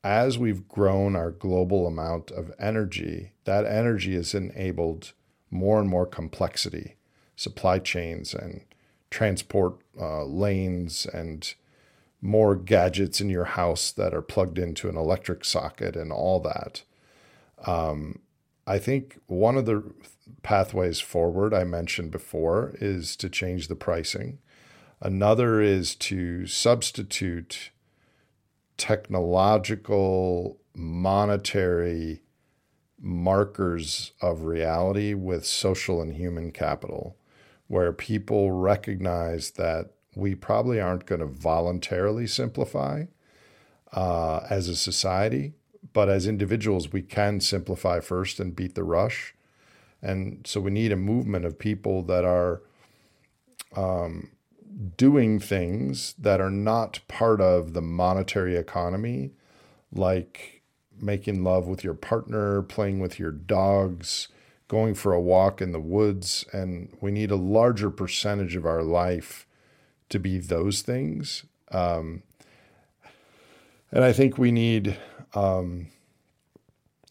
as 0.04 0.38
we've 0.38 0.68
grown 0.68 1.16
our 1.16 1.32
global 1.32 1.88
amount 1.88 2.32
of 2.32 2.52
energy, 2.60 3.32
that 3.46 3.66
energy 3.66 4.16
has 4.16 4.34
enabled 4.34 5.14
more 5.52 5.80
and 5.80 5.90
more 5.90 6.06
complexity, 6.06 6.96
supply 7.40 7.80
chains 7.80 8.34
and 8.34 8.66
transport 9.10 9.76
uh, 9.98 10.26
lanes 10.26 11.06
and 11.06 11.54
more 12.22 12.54
gadgets 12.54 13.22
in 13.22 13.30
your 13.30 13.46
house 13.46 13.94
that 13.94 14.14
are 14.14 14.22
plugged 14.22 14.60
into 14.60 14.90
an 14.90 14.98
electric 14.98 15.46
socket 15.46 15.96
and 15.96 16.12
all 16.12 16.42
that. 16.42 16.84
Um, 17.66 18.20
I 18.68 18.78
think 18.78 19.20
one 19.28 19.56
of 19.56 19.66
the 19.66 19.84
pathways 20.44 21.00
forward 21.00 21.54
I 21.54 21.64
mentioned 21.64 22.12
before 22.12 22.76
is 22.82 23.16
to 23.16 23.30
change 23.30 23.70
the 23.70 23.76
pricing. 23.76 24.40
Another 25.00 25.62
is 25.62 25.96
to 25.96 26.46
substitute 26.46 27.72
technological, 28.76 30.58
monetary 30.76 32.22
markers 33.00 34.12
of 34.22 34.42
reality 34.42 35.14
with 35.14 35.46
social 35.46 36.02
and 36.02 36.16
human 36.16 36.52
capital, 36.52 37.16
where 37.70 37.94
people 37.94 38.52
recognize 38.52 39.52
that 39.52 39.92
we 40.16 40.36
probably 40.36 40.82
aren't 40.82 41.06
going 41.06 41.22
to 41.22 41.28
voluntarily 41.28 42.28
simplify 42.28 43.06
uh, 43.94 44.42
as 44.50 44.68
a 44.68 44.76
society, 44.76 45.54
but 45.94 46.10
as 46.10 46.28
individuals, 46.28 46.92
we 46.92 47.02
can 47.02 47.40
simplify 47.40 48.00
first 48.00 48.40
and 48.40 48.56
beat 48.56 48.76
the 48.76 48.84
rush. 48.84 49.36
And 50.02 50.46
so 50.46 50.60
we 50.60 50.72
need 50.72 50.92
a 50.92 50.98
movement 50.98 51.46
of 51.46 51.60
people 51.60 52.02
that 52.04 52.26
are 52.26 52.62
um, 53.76 54.32
doing 54.98 55.40
things 55.40 56.16
that 56.18 56.42
are 56.42 56.50
not 56.50 57.00
part 57.08 57.40
of 57.40 57.74
the 57.74 57.82
monetary 57.82 58.56
economy, 58.56 59.32
like 59.94 60.64
making 61.00 61.44
love 61.44 61.68
with 61.68 61.84
your 61.84 61.94
partner, 61.94 62.64
playing 62.64 63.00
with 63.00 63.20
your 63.20 63.32
dogs, 63.32 64.28
going 64.70 64.94
for 64.94 65.12
a 65.12 65.20
walk 65.20 65.62
in 65.62 65.74
the 65.74 65.80
woods. 65.80 66.46
And 66.54 66.96
we 67.02 67.12
need 67.12 67.32
a 67.32 67.36
larger 67.36 67.90
percentage 67.90 68.56
of 68.56 68.66
our 68.66 68.84
life 68.84 69.46
to 70.08 70.20
be 70.20 70.38
those 70.38 70.82
things. 70.82 71.44
Um, 71.72 72.24
and 73.92 74.04
I 74.04 74.14
think 74.14 74.38
we 74.38 74.52
need, 74.52 74.98
um, 75.34 75.88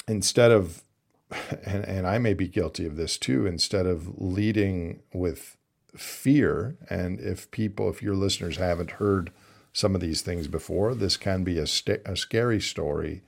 instead 0.07 0.53
of, 0.53 0.83
and, 1.67 1.85
and 1.85 2.07
I 2.07 2.19
may 2.19 2.33
be 2.33 2.49
guilty 2.49 2.87
of 2.87 2.97
this 2.97 3.19
too, 3.19 3.45
instead 3.45 3.87
of 3.87 4.21
leading 4.21 5.01
with 5.13 5.57
fear, 5.97 6.77
and 6.89 7.19
if 7.19 7.51
people, 7.51 7.91
if 7.91 8.03
your 8.03 8.15
listeners 8.15 8.57
haven't 8.57 8.93
heard 8.93 9.33
some 9.73 9.95
of 9.95 10.01
these 10.01 10.23
things 10.23 10.47
before, 10.47 10.95
this 10.95 11.17
can 11.17 11.43
be 11.43 11.59
a, 11.59 11.67
st- 11.67 12.03
a 12.07 12.17
scary 12.17 12.61
story. 12.61 13.23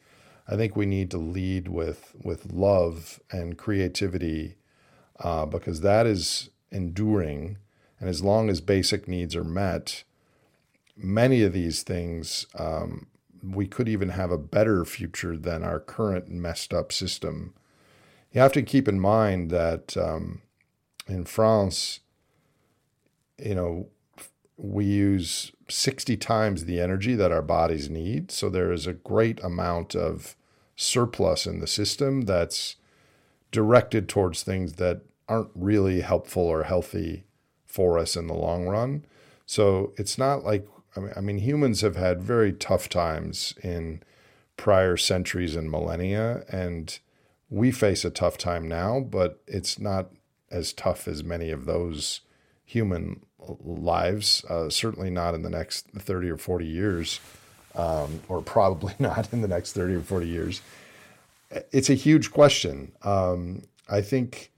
I 0.50 0.56
think 0.56 0.74
we 0.74 0.84
need 0.84 1.12
to 1.12 1.18
lead 1.18 1.68
with 1.68 2.16
with 2.24 2.52
love 2.52 3.20
and 3.30 3.56
creativity 3.56 4.56
uh, 5.20 5.46
because 5.46 5.80
that 5.82 6.06
is 6.06 6.50
enduring, 6.72 7.58
and 8.00 8.08
as 8.08 8.22
long 8.22 8.50
as 8.50 8.60
basic 8.60 9.06
needs 9.06 9.36
are 9.36 9.44
met, 9.44 10.02
many 10.96 11.44
of 11.44 11.52
these 11.52 11.84
things 11.84 12.46
um, 12.58 13.06
we 13.42 13.68
could 13.68 13.88
even 13.88 14.10
have 14.10 14.32
a 14.32 14.38
better 14.38 14.84
future 14.84 15.36
than 15.36 15.62
our 15.62 15.78
current 15.78 16.28
messed 16.28 16.74
up 16.74 16.90
system. 16.90 17.54
You 18.32 18.40
have 18.40 18.52
to 18.52 18.62
keep 18.62 18.88
in 18.88 18.98
mind 18.98 19.50
that 19.50 19.96
um, 19.96 20.42
in 21.06 21.24
France, 21.26 22.00
you 23.38 23.54
know, 23.54 23.88
we 24.56 24.84
use 24.84 25.52
60 25.68 26.16
times 26.16 26.64
the 26.64 26.80
energy 26.80 27.14
that 27.14 27.32
our 27.32 27.42
bodies 27.42 27.88
need. 27.88 28.30
So 28.30 28.50
there 28.50 28.72
is 28.72 28.86
a 28.86 28.92
great 28.92 29.42
amount 29.42 29.94
of 29.94 30.36
surplus 30.80 31.46
in 31.46 31.60
the 31.60 31.66
system 31.66 32.22
that's 32.22 32.76
directed 33.52 34.08
towards 34.08 34.42
things 34.42 34.74
that 34.74 35.02
aren't 35.28 35.50
really 35.54 36.00
helpful 36.00 36.42
or 36.42 36.62
healthy 36.62 37.24
for 37.66 37.98
us 37.98 38.16
in 38.16 38.26
the 38.26 38.34
long 38.34 38.66
run. 38.66 39.04
So 39.44 39.92
it's 39.98 40.16
not 40.16 40.42
like, 40.42 40.66
I 40.96 41.00
mean, 41.00 41.12
I 41.16 41.20
mean 41.20 41.38
humans 41.38 41.82
have 41.82 41.96
had 41.96 42.22
very 42.22 42.52
tough 42.52 42.88
times 42.88 43.52
in 43.62 44.02
prior 44.56 44.96
centuries 44.96 45.54
and 45.54 45.70
millennia, 45.70 46.44
and 46.48 46.98
we 47.50 47.70
face 47.70 48.04
a 48.04 48.10
tough 48.10 48.38
time 48.38 48.66
now, 48.66 49.00
but 49.00 49.42
it's 49.46 49.78
not 49.78 50.10
as 50.50 50.72
tough 50.72 51.06
as 51.06 51.22
many 51.22 51.50
of 51.50 51.66
those 51.66 52.22
human 52.64 53.26
lives, 53.38 54.44
uh, 54.48 54.70
certainly 54.70 55.10
not 55.10 55.34
in 55.34 55.42
the 55.42 55.50
next 55.50 55.88
30 55.90 56.30
or 56.30 56.36
40 56.36 56.66
years, 56.66 57.20
um, 57.74 58.20
or 58.28 58.42
probably 58.42 58.94
not 58.98 59.32
in 59.32 59.40
the 59.40 59.48
next 59.48 59.72
30 59.72 59.94
or 59.94 60.00
40 60.00 60.28
years. 60.28 60.62
It's 61.72 61.90
a 61.90 61.94
huge 61.94 62.30
question. 62.30 62.92
Um, 63.02 63.62
I 63.88 64.00
think 64.00 64.52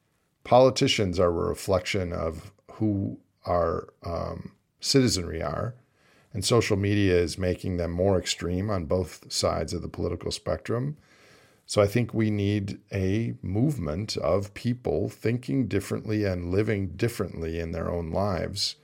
politicians 0.45 1.19
are 1.19 1.29
a 1.29 1.49
reflection 1.49 2.13
of 2.13 2.53
who 2.73 3.19
our 3.47 3.89
um, 4.05 4.53
citizenry 4.81 5.43
are, 5.43 5.75
and 6.33 6.45
social 6.45 6.77
media 6.77 7.17
is 7.17 7.39
making 7.39 7.77
them 7.77 7.91
more 7.91 8.19
extreme 8.19 8.71
on 8.71 8.87
both 8.87 9.31
sides 9.33 9.73
of 9.73 9.83
the 9.83 9.89
political 9.89 10.31
spectrum. 10.31 10.97
So 11.67 11.81
I 11.81 11.87
think 11.87 12.13
we 12.13 12.31
need 12.31 12.81
a 12.93 13.35
movement 13.41 14.17
of 14.17 14.53
people 14.55 15.09
thinking 15.09 15.69
differently 15.69 16.25
and 16.25 16.51
living 16.51 16.89
differently 16.89 17.59
in 17.59 17.73
their 17.73 17.91
own 17.91 18.11
lives. 18.11 18.77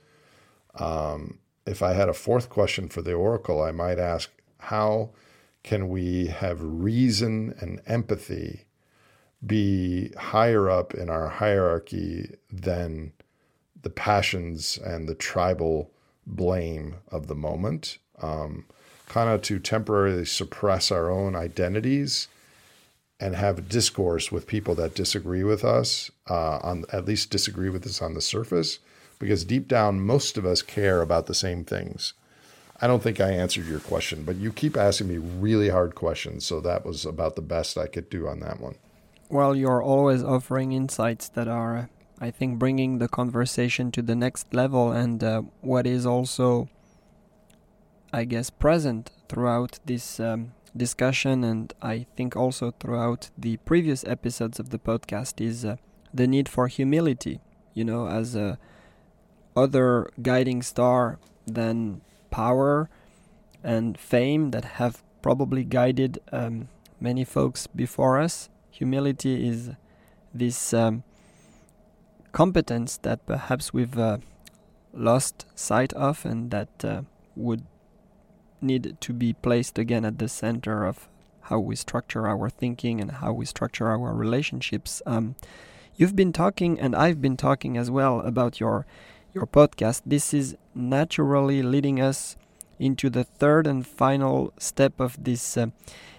Um, 0.75 1.39
if 1.69 1.83
I 1.83 1.93
had 1.93 2.09
a 2.09 2.13
fourth 2.13 2.49
question 2.49 2.89
for 2.89 3.01
the 3.01 3.13
Oracle, 3.13 3.61
I 3.61 3.71
might 3.71 3.99
ask 3.99 4.31
how 4.57 5.11
can 5.63 5.89
we 5.89 6.27
have 6.27 6.59
reason 6.61 7.53
and 7.59 7.81
empathy 7.85 8.65
be 9.45 10.11
higher 10.17 10.69
up 10.69 10.93
in 10.93 11.09
our 11.09 11.29
hierarchy 11.29 12.35
than 12.51 13.13
the 13.81 13.89
passions 13.89 14.77
and 14.83 15.07
the 15.07 15.15
tribal 15.15 15.91
blame 16.25 16.95
of 17.11 17.27
the 17.27 17.35
moment? 17.35 17.99
Um, 18.21 18.65
kind 19.07 19.29
of 19.29 19.41
to 19.43 19.59
temporarily 19.59 20.25
suppress 20.25 20.91
our 20.91 21.09
own 21.09 21.35
identities 21.35 22.27
and 23.19 23.35
have 23.35 23.69
discourse 23.69 24.31
with 24.31 24.47
people 24.47 24.75
that 24.75 24.95
disagree 24.95 25.43
with 25.43 25.63
us, 25.63 26.09
uh, 26.29 26.57
on 26.63 26.85
at 26.91 27.05
least 27.05 27.29
disagree 27.29 27.69
with 27.69 27.85
us 27.85 28.01
on 28.01 28.13
the 28.13 28.21
surface, 28.21 28.79
because 29.19 29.43
deep 29.43 29.67
down, 29.67 29.99
most 29.99 30.37
of 30.37 30.45
us 30.45 30.61
care 30.61 31.01
about 31.01 31.27
the 31.27 31.35
same 31.35 31.65
things. 31.65 32.13
I 32.81 32.87
don't 32.87 33.03
think 33.03 33.19
I 33.19 33.31
answered 33.31 33.67
your 33.67 33.81
question, 33.81 34.23
but 34.23 34.37
you 34.37 34.53
keep 34.53 34.77
asking 34.77 35.09
me 35.09 35.17
really 35.17 35.69
hard 35.69 35.95
questions, 35.95 36.45
so 36.45 36.61
that 36.61 36.85
was 36.85 37.05
about 37.05 37.35
the 37.35 37.41
best 37.41 37.77
I 37.77 37.87
could 37.87 38.09
do 38.09 38.27
on 38.27 38.39
that 38.39 38.61
one. 38.61 38.75
Well, 39.29 39.53
you're 39.53 39.83
always 39.83 40.23
offering 40.23 40.71
insights 40.71 41.27
that 41.29 41.49
are, 41.49 41.89
I 42.21 42.31
think, 42.31 42.57
bringing 42.57 42.99
the 42.99 43.09
conversation 43.09 43.91
to 43.91 44.01
the 44.01 44.15
next 44.15 44.53
level, 44.53 44.93
and 44.93 45.21
uh, 45.21 45.41
what 45.59 45.85
is 45.85 46.05
also, 46.05 46.69
I 48.13 48.23
guess, 48.23 48.49
present 48.49 49.11
throughout 49.27 49.79
this 49.85 50.19
um, 50.21 50.53
discussion, 50.75 51.43
and 51.43 51.73
I 51.81 52.05
think 52.15 52.37
also 52.37 52.71
throughout 52.79 53.29
the 53.37 53.57
previous 53.57 54.05
episodes 54.05 54.57
of 54.57 54.69
the 54.69 54.79
podcast, 54.79 55.41
is 55.45 55.65
uh, 55.65 55.75
the 56.13 56.27
need 56.27 56.47
for 56.47 56.67
humility. 56.67 57.41
You 57.73 57.83
know, 57.83 58.07
as 58.07 58.35
a 58.35 58.57
other 59.63 60.09
guiding 60.21 60.61
star 60.61 61.19
than 61.45 62.01
power 62.31 62.89
and 63.63 63.97
fame 63.97 64.51
that 64.51 64.65
have 64.79 65.03
probably 65.21 65.63
guided 65.63 66.19
um, 66.31 66.69
many 66.99 67.23
folks 67.23 67.67
before 67.67 68.19
us. 68.19 68.49
Humility 68.71 69.47
is 69.47 69.71
this 70.33 70.73
um, 70.73 71.03
competence 72.31 72.97
that 72.97 73.25
perhaps 73.25 73.73
we've 73.73 73.97
uh, 73.97 74.19
lost 74.93 75.45
sight 75.55 75.93
of 75.93 76.25
and 76.25 76.51
that 76.51 76.69
uh, 76.83 77.01
would 77.35 77.63
need 78.61 78.97
to 78.99 79.13
be 79.13 79.33
placed 79.33 79.77
again 79.77 80.05
at 80.05 80.19
the 80.19 80.27
center 80.27 80.85
of 80.85 81.07
how 81.43 81.59
we 81.59 81.75
structure 81.75 82.27
our 82.27 82.49
thinking 82.49 83.01
and 83.01 83.11
how 83.11 83.33
we 83.33 83.45
structure 83.45 83.87
our 83.87 84.13
relationships. 84.13 85.01
Um, 85.05 85.35
you've 85.95 86.15
been 86.15 86.33
talking, 86.33 86.79
and 86.79 86.95
I've 86.95 87.21
been 87.21 87.37
talking 87.37 87.77
as 87.77 87.89
well 87.89 88.19
about 88.21 88.59
your 88.59 88.85
your 89.33 89.45
podcast. 89.45 90.01
This 90.05 90.33
is 90.33 90.55
naturally 90.73 91.61
leading 91.61 92.01
us 92.01 92.35
into 92.79 93.09
the 93.09 93.23
third 93.23 93.67
and 93.67 93.85
final 93.85 94.53
step 94.57 94.99
of 94.99 95.21
this 95.23 95.57
uh, 95.57 95.67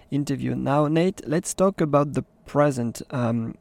interview. 0.09 0.55
Now, 0.55 0.87
Nate, 0.87 1.21
let's 1.27 1.53
talk 1.53 1.81
about 1.81 2.13
the 2.13 2.23
present. 2.45 3.01
Um, 3.09 3.55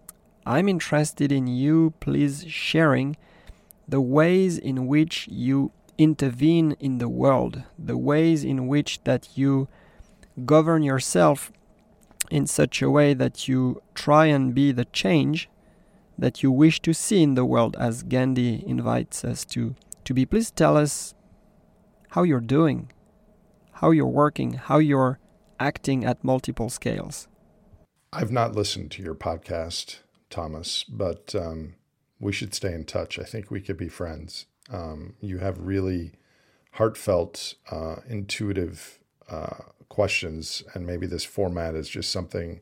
I'm 0.47 0.69
interested 0.69 1.33
in 1.33 1.47
you, 1.47 1.95
please, 2.01 2.45
sharing 2.49 3.17
the 3.89 4.01
ways 4.01 4.59
in 4.59 4.87
which 4.87 5.27
you 5.29 5.73
intervene 5.99 6.77
in 6.81 6.99
the 6.99 7.09
world, 7.09 7.63
the 7.79 7.97
ways 7.97 8.45
in 8.45 8.69
which 8.69 9.03
that 9.05 9.29
you 9.35 9.69
govern 10.45 10.83
yourself 10.83 11.53
in 12.31 12.47
such 12.47 12.81
a 12.81 12.91
way 12.91 13.13
that 13.13 13.49
you 13.49 13.83
try 13.95 14.27
and 14.27 14.55
be 14.55 14.73
the 14.73 14.85
change 14.87 15.49
that 16.21 16.43
you 16.43 16.53
wish 16.53 16.81
to 16.83 16.93
see 16.93 17.23
in 17.23 17.35
the 17.35 17.45
world 17.45 17.75
as 17.79 18.03
Gandhi 18.03 18.63
invites 18.67 19.25
us 19.25 19.45
to 19.47 19.75
to 20.05 20.15
be. 20.15 20.25
Please 20.25 20.51
tell 20.51 20.77
us 20.77 21.15
how 22.11 22.23
you're 22.23 22.41
doing 22.41 22.93
how 23.81 23.91
you're 23.91 24.07
working 24.07 24.53
how 24.55 24.79
you're 24.79 25.19
acting 25.59 26.05
at 26.05 26.23
multiple 26.23 26.69
scales. 26.69 27.27
I've 28.13 28.31
not 28.31 28.55
listened 28.55 28.91
to 28.93 29.03
your 29.03 29.15
podcast 29.15 30.01
Thomas 30.29 30.85
but 30.85 31.35
um, 31.35 31.75
we 32.21 32.33
should 32.33 32.55
stay 32.55 32.75
in 32.75 32.85
touch. 32.85 33.19
I 33.19 33.25
think 33.25 33.51
we 33.51 33.61
could 33.61 33.79
be 33.79 33.89
friends. 33.89 34.47
Um, 34.71 35.15
you 35.21 35.39
have 35.39 35.59
really 35.59 36.13
heartfelt, 36.73 37.55
uh, 37.71 37.97
intuitive 38.07 39.01
uh, 39.29 39.57
questions, 39.89 40.63
and 40.75 40.87
maybe 40.87 41.07
this 41.07 41.25
format 41.25 41.75
is 41.75 41.89
just 41.89 42.13
something 42.13 42.61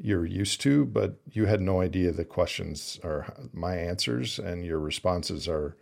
you're 0.00 0.26
used 0.26 0.60
to, 0.62 0.84
but 0.84 1.16
you 1.30 1.46
had 1.46 1.60
no 1.60 1.80
idea 1.80 2.12
the 2.12 2.24
questions 2.24 2.98
are 3.04 3.32
my 3.52 3.76
answers, 3.76 4.38
and 4.38 4.64
your 4.64 4.78
responses 4.78 5.48
are. 5.48 5.76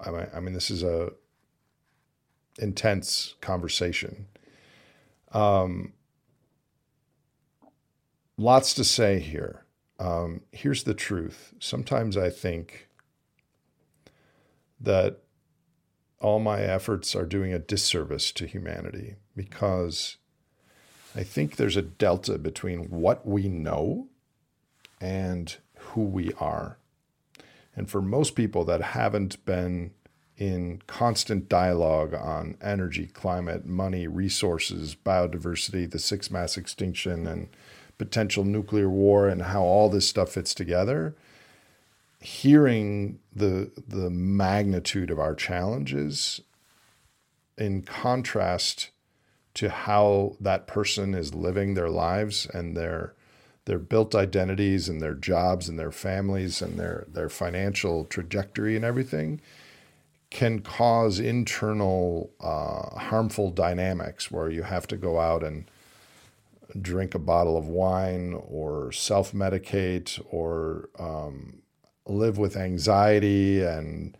I 0.00 0.40
mean, 0.40 0.54
this 0.54 0.70
is 0.70 0.82
a 0.82 1.12
intense 2.58 3.34
conversation. 3.40 4.26
Um, 5.32 5.94
lots 8.36 8.74
to 8.74 8.84
say 8.84 9.20
here. 9.20 9.64
Um, 9.98 10.42
here's 10.52 10.84
the 10.84 10.94
truth. 10.94 11.54
Sometimes 11.58 12.16
I 12.16 12.30
think 12.30 12.88
that 14.80 15.20
all 16.20 16.40
my 16.40 16.60
efforts 16.60 17.14
are 17.14 17.26
doing 17.26 17.52
a 17.52 17.58
disservice 17.58 18.32
to 18.32 18.46
humanity 18.46 19.16
because 19.36 20.16
I 21.14 21.22
think 21.22 21.56
there's 21.56 21.76
a 21.76 21.82
delta 21.82 22.38
between 22.38 22.90
what 22.90 23.26
we 23.26 23.48
know 23.48 24.08
and 25.00 25.56
who 25.76 26.02
we 26.02 26.32
are. 26.40 26.78
And 27.76 27.88
for 27.88 28.02
most 28.02 28.34
people 28.34 28.64
that 28.64 28.80
haven't 28.80 29.44
been 29.44 29.92
in 30.36 30.82
constant 30.86 31.48
dialogue 31.48 32.14
on 32.14 32.56
energy, 32.60 33.06
climate, 33.06 33.64
money, 33.64 34.06
resources, 34.06 34.96
biodiversity, 34.96 35.88
the 35.88 35.98
sixth 35.98 36.30
mass 36.30 36.56
extinction, 36.56 37.26
and 37.26 37.48
potential 37.98 38.44
nuclear 38.44 38.90
war, 38.90 39.28
and 39.28 39.42
how 39.42 39.62
all 39.62 39.88
this 39.88 40.08
stuff 40.08 40.30
fits 40.32 40.54
together, 40.54 41.14
hearing 42.20 43.20
the 43.32 43.70
the 43.86 44.10
magnitude 44.10 45.10
of 45.10 45.20
our 45.20 45.34
challenges 45.34 46.40
in 47.56 47.82
contrast 47.82 48.90
to 49.54 49.70
how 49.70 50.36
that 50.40 50.66
person 50.66 51.14
is 51.14 51.34
living 51.34 51.74
their 51.74 51.90
lives 51.90 52.46
and 52.52 52.76
their 52.76 53.14
their 53.66 53.78
built 53.78 54.14
identities 54.14 54.90
and 54.90 55.00
their 55.00 55.14
jobs 55.14 55.68
and 55.68 55.78
their 55.78 55.92
families 55.92 56.60
and 56.60 56.78
their 56.78 57.06
their 57.08 57.28
financial 57.28 58.04
trajectory 58.04 58.76
and 58.76 58.84
everything 58.84 59.40
can 60.30 60.58
cause 60.58 61.20
internal 61.20 62.30
uh, 62.40 62.98
harmful 62.98 63.52
dynamics 63.52 64.32
where 64.32 64.50
you 64.50 64.64
have 64.64 64.84
to 64.84 64.96
go 64.96 65.20
out 65.20 65.44
and 65.44 65.70
drink 66.80 67.14
a 67.14 67.20
bottle 67.20 67.56
of 67.56 67.68
wine 67.68 68.34
or 68.48 68.90
self 68.90 69.32
medicate 69.32 70.20
or 70.30 70.88
um, 70.98 71.62
live 72.06 72.36
with 72.36 72.56
anxiety 72.56 73.62
and 73.62 74.16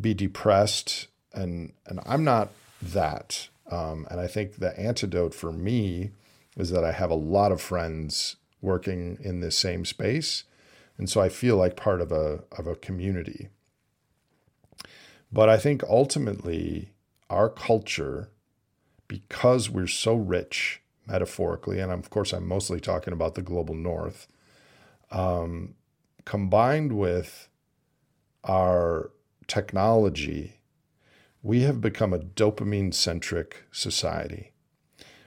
be 0.00 0.14
depressed. 0.14 1.08
And 1.32 1.72
and 1.86 2.00
I'm 2.06 2.24
not 2.24 2.50
that 2.80 3.48
um, 3.70 4.06
and 4.10 4.20
I 4.20 4.26
think 4.26 4.56
the 4.56 4.78
antidote 4.78 5.34
for 5.34 5.52
me 5.52 6.10
is 6.56 6.70
that 6.70 6.84
I 6.84 6.92
have 6.92 7.10
a 7.10 7.14
lot 7.14 7.52
of 7.52 7.60
friends 7.60 8.36
working 8.60 9.18
in 9.22 9.40
this 9.40 9.56
same 9.56 9.84
space. 9.84 10.44
And 10.98 11.08
so 11.08 11.20
I 11.20 11.28
feel 11.28 11.56
like 11.56 11.76
part 11.76 12.00
of 12.00 12.12
a 12.12 12.44
of 12.52 12.66
a 12.66 12.74
community. 12.74 13.48
But 15.32 15.48
I 15.48 15.56
think 15.56 15.82
ultimately 15.84 16.92
our 17.30 17.48
culture 17.48 18.30
because 19.08 19.70
we're 19.70 19.86
so 19.86 20.14
rich 20.14 20.82
metaphorically 21.06 21.80
and 21.80 21.90
of 21.90 22.10
course 22.10 22.32
I'm 22.32 22.46
mostly 22.46 22.80
talking 22.80 23.12
about 23.12 23.34
the 23.34 23.42
global 23.42 23.74
north 23.74 24.28
um, 25.10 25.74
combined 26.24 26.92
with 26.92 27.48
our 28.44 29.10
technology, 29.46 30.59
we 31.42 31.62
have 31.62 31.80
become 31.80 32.12
a 32.12 32.18
dopamine 32.18 32.92
centric 32.92 33.64
society 33.72 34.52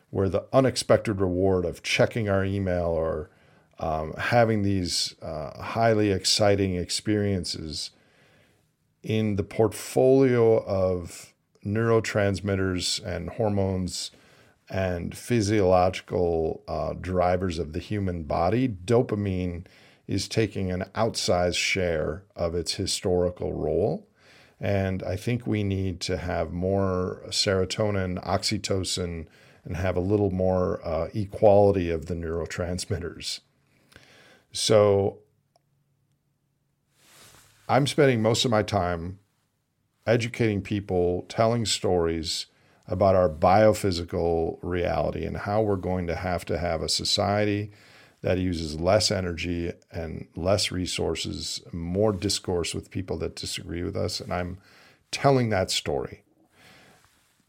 where 0.09 0.29
the 0.29 0.45
unexpected 0.53 1.19
reward 1.19 1.65
of 1.65 1.81
checking 1.81 2.29
our 2.29 2.45
email 2.45 2.85
or 2.85 3.29
um, 3.79 4.13
having 4.17 4.61
these 4.61 5.15
uh, 5.21 5.59
highly 5.61 6.11
exciting 6.11 6.75
experiences 6.75 7.89
in 9.01 9.35
the 9.35 9.43
portfolio 9.43 10.63
of 10.65 11.33
neurotransmitters 11.65 13.03
and 13.03 13.29
hormones 13.31 14.11
and 14.69 15.17
physiological 15.17 16.63
uh, 16.67 16.93
drivers 16.93 17.59
of 17.59 17.73
the 17.73 17.79
human 17.79 18.23
body, 18.23 18.67
dopamine 18.67 19.65
is 20.07 20.27
taking 20.27 20.71
an 20.71 20.83
outsized 20.95 21.57
share 21.57 22.23
of 22.35 22.55
its 22.55 22.75
historical 22.75 23.53
role. 23.53 24.07
And 24.63 25.03
I 25.03 25.17
think 25.17 25.45
we 25.45 25.61
need 25.61 25.99
to 26.01 26.15
have 26.15 26.53
more 26.53 27.21
serotonin, 27.27 28.23
oxytocin, 28.25 29.27
and 29.65 29.75
have 29.75 29.97
a 29.97 29.99
little 29.99 30.31
more 30.31 30.79
uh, 30.87 31.09
equality 31.13 31.89
of 31.89 32.05
the 32.05 32.13
neurotransmitters. 32.13 33.41
So 34.53 35.19
I'm 37.67 37.85
spending 37.87 38.21
most 38.21 38.45
of 38.45 38.51
my 38.51 38.63
time 38.63 39.19
educating 40.07 40.61
people, 40.61 41.25
telling 41.27 41.65
stories 41.65 42.45
about 42.87 43.15
our 43.15 43.29
biophysical 43.29 44.59
reality 44.61 45.25
and 45.25 45.35
how 45.35 45.61
we're 45.61 45.75
going 45.75 46.07
to 46.07 46.15
have 46.15 46.45
to 46.45 46.57
have 46.57 46.81
a 46.81 46.87
society 46.87 47.71
that 48.23 48.37
uses 48.37 48.79
less 48.79 49.11
energy 49.11 49.71
and 49.91 50.27
less 50.35 50.71
resources, 50.71 51.61
more 51.73 52.13
discourse 52.13 52.73
with 52.73 52.89
people 52.89 53.17
that 53.17 53.35
disagree 53.35 53.83
with 53.83 53.97
us. 53.97 54.21
And 54.21 54.33
I'm 54.33 54.57
telling 55.11 55.49
that 55.49 55.69
story. 55.69 56.23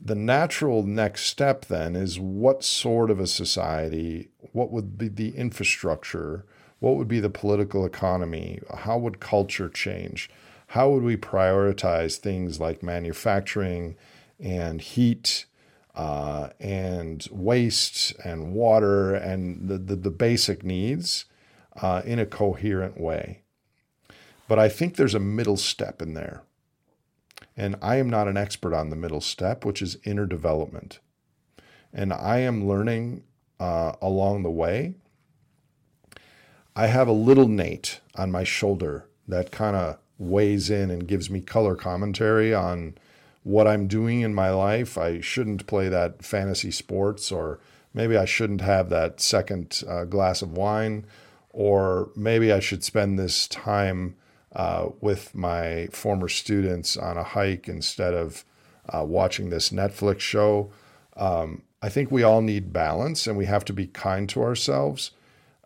The 0.01 0.17
natural 0.17 0.83
next 0.83 1.27
step 1.27 1.67
then 1.67 1.95
is 1.95 2.19
what 2.19 2.65
sort 2.65 3.11
of 3.11 3.21
a 3.21 3.27
society, 3.29 4.31
what 4.53 4.73
would 4.73 4.99
be 4.99 5.09
the 5.09 5.37
infrastructure, 5.37 6.45
what 6.81 6.97
would 6.97 7.09
be 7.09 7.21
the 7.21 7.31
political 7.31 7.87
economy, 7.87 8.61
how 8.79 8.99
would 8.99 9.21
culture 9.21 9.69
change? 9.69 10.29
How 10.69 10.91
would 10.91 11.05
we 11.05 11.17
prioritize 11.17 12.17
things 12.17 12.59
like 12.59 12.83
manufacturing 12.83 13.95
and 14.41 14.81
heat 14.81 15.47
uh, 15.95 16.49
and 16.59 17.27
waste 17.31 18.15
and 18.25 18.53
water 18.53 19.15
and 19.15 19.69
the, 19.69 19.79
the, 19.79 19.97
the 19.97 20.11
basic 20.11 20.65
needs 20.65 21.27
uh, 21.81 22.03
in 22.05 22.19
a 22.19 22.27
coherent 22.27 23.01
way. 23.01 23.43
But 24.49 24.59
I 24.59 24.69
think 24.69 24.97
there's 24.97 25.15
a 25.15 25.21
middle 25.21 25.57
step 25.57 26.03
in 26.03 26.15
there. 26.15 26.43
And 27.57 27.77
I 27.81 27.97
am 27.97 28.11
not 28.11 28.29
an 28.29 28.37
expert 28.37 28.75
on 28.75 28.91
the 28.91 28.97
middle 28.97 29.21
step, 29.21 29.65
which 29.65 29.81
is 29.81 29.97
inner 30.05 30.27
development. 30.27 30.99
And 31.93 32.13
I 32.13 32.39
am 32.39 32.67
learning 32.67 33.23
uh, 33.61 33.93
along 34.03 34.43
the 34.43 34.51
way. 34.51 34.97
I 36.75 36.89
have 36.89 37.07
a 37.07 37.13
little 37.13 37.47
Nate 37.47 38.01
on 38.17 38.33
my 38.33 38.43
shoulder 38.43 39.09
that 39.29 39.53
kind 39.53 39.77
of 39.77 39.99
weighs 40.19 40.71
in 40.71 40.91
and 40.91 41.07
gives 41.07 41.31
me 41.31 41.41
color 41.41 41.77
commentary 41.77 42.53
on 42.53 42.97
what 43.45 43.69
I'm 43.69 43.87
doing 43.87 44.23
in 44.23 44.35
my 44.35 44.51
life. 44.51 44.99
I 44.99 45.21
shouldn't 45.21 45.67
play 45.67 45.89
that 45.89 46.25
fantasy 46.25 46.71
sports, 46.71 47.31
or 47.31 47.61
maybe 47.93 48.17
I 48.17 48.25
shouldn't 48.25 48.63
have 48.63 48.89
that 48.89 49.21
second 49.21 49.83
uh, 49.89 50.05
glass 50.05 50.43
of 50.43 50.57
wine, 50.57 51.07
or 51.51 52.11
maybe 52.17 52.53
I 52.53 52.59
should 52.59 52.83
spend 52.83 53.19
this 53.19 53.47
time 53.47 54.17
uh, 54.57 54.89
with 55.01 55.35
my 55.35 55.89
former 55.93 56.29
students 56.29 56.97
on 56.97 57.17
a 57.17 57.23
hike 57.23 57.69
instead 57.69 58.15
of 58.15 58.45
uh, 58.89 59.05
watching 59.05 59.51
this 59.51 59.71
Netflix 59.71 60.21
show. 60.21 60.73
Um, 61.17 61.63
I 61.83 61.89
think 61.89 62.11
we 62.11 62.23
all 62.23 62.41
need 62.41 62.73
balance 62.73 63.27
and 63.27 63.37
we 63.37 63.47
have 63.47 63.65
to 63.67 63.73
be 63.73 63.87
kind 63.87 64.29
to 64.31 64.43
ourselves. 64.43 65.11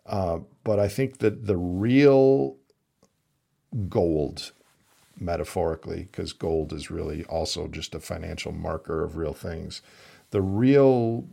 Uh, 0.05 0.39
but 0.63 0.79
I 0.79 0.87
think 0.87 1.19
that 1.19 1.45
the 1.45 1.57
real 1.57 2.57
gold 3.87 4.51
metaphorically, 5.19 6.07
because 6.11 6.33
gold 6.33 6.73
is 6.73 6.91
really 6.91 7.23
also 7.25 7.67
just 7.67 7.95
a 7.95 7.99
financial 7.99 8.51
marker 8.51 9.03
of 9.03 9.17
real 9.17 9.33
things. 9.33 9.81
The 10.31 10.41
real 10.41 11.25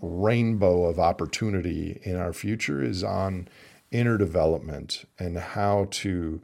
rainbow 0.00 0.84
of 0.84 0.98
opportunity 0.98 2.00
in 2.02 2.16
our 2.16 2.32
future 2.32 2.82
is 2.82 3.04
on 3.04 3.48
inner 3.90 4.18
development 4.18 5.04
and 5.18 5.38
how 5.38 5.86
to 5.90 6.40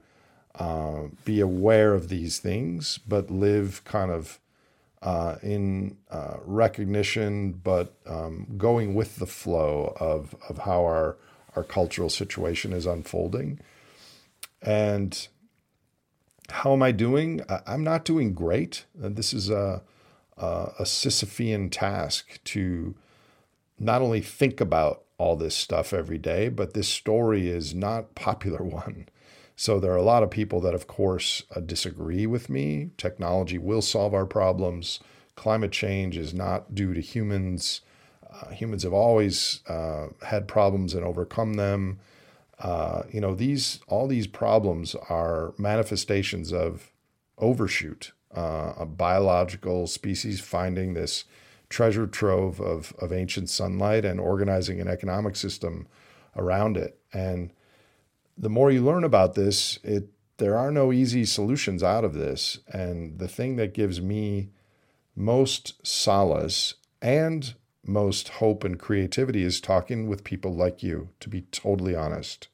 uh, 0.55 1.03
be 1.24 1.40
aware 1.40 1.94
of 1.94 2.09
these 2.09 2.38
things, 2.38 2.99
but 2.99 3.30
live 3.30 3.82
kind 3.84 4.11
of 4.11 4.38
uh, 5.03 5.36
in 5.42 5.96
uh, 6.11 6.36
recognition, 6.44 7.53
but 7.53 7.94
um, 8.07 8.46
going 8.57 8.94
with 8.94 9.16
the 9.16 9.26
flow 9.26 9.96
of, 10.01 10.34
of 10.49 10.59
how 10.59 10.82
our, 10.82 11.16
our 11.55 11.62
cultural 11.62 12.11
situation 12.11 12.72
is 12.72 12.86
unfolding. 12.86 13.61
And 14.61 15.28
how 16.51 16.72
am 16.72 16.82
I 16.82 16.92
doing? 16.92 17.42
I'm 17.66 17.84
not 17.84 18.05
doing 18.05 18.32
great. 18.32 18.84
Uh, 19.03 19.09
this 19.11 19.32
is 19.32 19.51
a, 19.51 19.82
a, 20.36 20.72
a 20.78 20.82
Sisyphean 20.84 21.70
task 21.70 22.40
to 22.44 22.94
not 23.78 24.03
only 24.03 24.20
think 24.20 24.61
about 24.61 25.03
all 25.18 25.36
this 25.36 25.55
stuff 25.55 25.92
every 25.92 26.18
day, 26.18 26.49
but 26.49 26.74
this 26.74 26.88
story 26.88 27.49
is 27.49 27.74
not 27.74 28.14
popular 28.14 28.62
one. 28.62 29.09
So 29.57 29.80
there 29.80 29.92
are 29.92 29.96
a 29.96 30.03
lot 30.03 30.22
of 30.22 30.30
people 30.30 30.61
that, 30.61 30.74
of 30.74 30.86
course, 30.86 31.42
uh, 31.55 31.61
disagree 31.61 32.26
with 32.26 32.49
me. 32.49 32.90
Technology 32.96 33.59
will 33.59 33.82
solve 33.82 34.14
our 34.14 34.26
problems. 34.26 35.01
Climate 35.34 35.72
change 35.72 36.16
is 36.16 36.32
not 36.32 36.74
due 36.74 36.94
to 36.94 37.01
humans. 37.01 37.80
Uh, 38.32 38.51
humans 38.51 38.84
have 38.84 38.92
always 38.92 39.61
uh, 39.68 40.09
had 40.24 40.46
problems 40.46 40.94
and 40.94 41.05
overcome 41.05 41.55
them. 41.55 41.99
Uh, 42.59 43.02
you 43.12 43.20
know, 43.20 43.34
these 43.34 43.80
all 43.86 44.06
these 44.06 44.26
problems 44.26 44.94
are 45.09 45.54
manifestations 45.59 46.52
of 46.52 46.92
overshoot, 47.36 48.12
uh, 48.34 48.72
a 48.76 48.86
biological 48.86 49.86
species 49.86 50.40
finding 50.40 50.94
this 50.94 51.24
treasure 51.68 52.06
trove 52.06 52.61
of, 52.61 52.94
of 52.98 53.12
ancient 53.12 53.48
sunlight 53.48 54.04
and 54.04 54.18
organizing 54.18 54.80
an 54.80 54.88
economic 54.88 55.36
system 55.36 55.86
around 56.36 56.76
it. 56.76 56.98
And 57.12 57.52
the 58.36 58.48
more 58.48 58.70
you 58.70 58.82
learn 58.82 59.04
about 59.04 59.34
this, 59.34 59.78
it 59.84 60.09
there 60.38 60.56
are 60.56 60.70
no 60.70 60.92
easy 60.92 61.24
solutions 61.24 61.82
out 61.82 62.04
of 62.04 62.14
this. 62.14 62.61
And 62.68 63.18
the 63.18 63.28
thing 63.28 63.56
that 63.56 63.74
gives 63.74 64.00
me 64.00 64.50
most 65.16 65.84
solace 65.84 66.74
and 67.02 67.54
most 67.86 68.28
hope 68.28 68.64
and 68.64 68.78
creativity 68.78 69.42
is 69.42 69.60
talking 69.60 70.08
with 70.08 70.24
people 70.24 70.54
like 70.54 70.82
you, 70.82 71.08
to 71.20 71.28
be 71.28 71.42
totally 71.52 71.94
honest. 71.94 72.48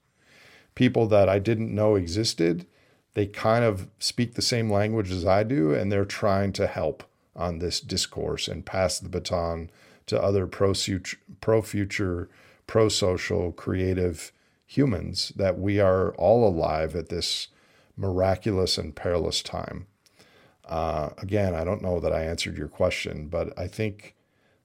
People 0.74 1.06
that 1.08 1.28
I 1.28 1.38
didn't 1.38 1.74
know 1.74 1.94
existed, 1.94 2.66
they 3.14 3.26
kind 3.26 3.64
of 3.64 3.88
speak 3.98 4.34
the 4.34 4.42
same 4.42 4.70
language 4.70 5.10
as 5.10 5.24
I 5.24 5.42
do, 5.42 5.72
and 5.72 5.90
they're 5.90 6.04
trying 6.04 6.52
to 6.54 6.66
help 6.66 7.04
on 7.36 7.58
this 7.58 7.80
discourse 7.80 8.48
and 8.48 8.66
pass 8.66 8.98
the 8.98 9.08
baton 9.08 9.70
to 10.06 10.22
other 10.22 10.46
pro 10.46 10.74
future, 10.74 12.28
pro 12.66 12.88
social, 12.88 13.52
creative 13.52 14.32
humans 14.66 15.32
that 15.36 15.58
we 15.58 15.80
are 15.80 16.12
all 16.14 16.46
alive 16.48 16.94
at 16.94 17.08
this 17.08 17.48
miraculous 17.96 18.76
and 18.76 18.94
perilous 18.94 19.42
time. 19.42 19.86
Uh, 20.64 21.10
again, 21.18 21.54
I 21.54 21.64
don't 21.64 21.82
know 21.82 22.00
that 22.00 22.12
I 22.12 22.24
answered 22.24 22.56
your 22.56 22.68
question, 22.68 23.28
but 23.28 23.56
I 23.58 23.68
think 23.68 24.14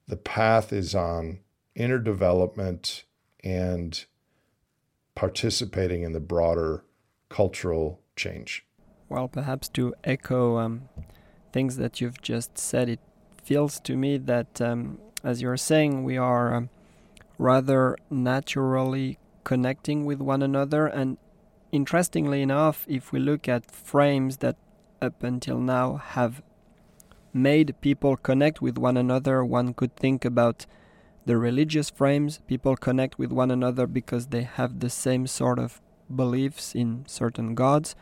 the 0.09 0.17
path 0.17 0.73
is 0.73 0.95
on 0.95 1.39
inner 1.75 1.99
development 1.99 3.05
and 3.43 4.05
participating 5.15 6.01
in 6.01 6.13
the 6.13 6.19
broader 6.19 6.83
cultural 7.29 8.01
change. 8.15 8.65
Well, 9.07 9.27
perhaps 9.27 9.69
to 9.69 9.93
echo 10.03 10.57
um, 10.57 10.89
things 11.53 11.77
that 11.77 12.01
you've 12.01 12.21
just 12.21 12.57
said, 12.57 12.89
it 12.89 12.99
feels 13.43 13.79
to 13.81 13.95
me 13.95 14.17
that, 14.17 14.59
um, 14.59 14.99
as 15.23 15.43
you're 15.43 15.57
saying, 15.57 16.03
we 16.03 16.17
are 16.17 16.55
um, 16.55 16.69
rather 17.37 17.95
naturally 18.09 19.19
connecting 19.43 20.05
with 20.05 20.19
one 20.19 20.41
another. 20.41 20.87
And 20.87 21.17
interestingly 21.71 22.41
enough, 22.41 22.83
if 22.87 23.11
we 23.11 23.19
look 23.19 23.47
at 23.47 23.69
frames 23.69 24.37
that 24.37 24.57
up 25.01 25.23
until 25.23 25.59
now 25.59 25.97
have 25.97 26.41
made 27.33 27.75
people 27.81 28.17
connect 28.17 28.61
with 28.61 28.77
one 28.77 28.97
another, 28.97 29.43
one 29.43 29.73
could 29.73 29.95
think 29.95 30.25
about 30.25 30.65
the 31.25 31.37
religious 31.37 31.89
frames. 31.89 32.39
People 32.47 32.75
connect 32.75 33.19
with 33.19 33.31
one 33.31 33.51
another 33.51 33.87
because 33.87 34.27
they 34.27 34.43
have 34.43 34.79
the 34.79 34.89
same 34.89 35.27
sort 35.27 35.59
of 35.59 35.81
beliefs 36.13 36.73
in 36.73 37.05
certain 37.07 37.55
gods 37.55 37.95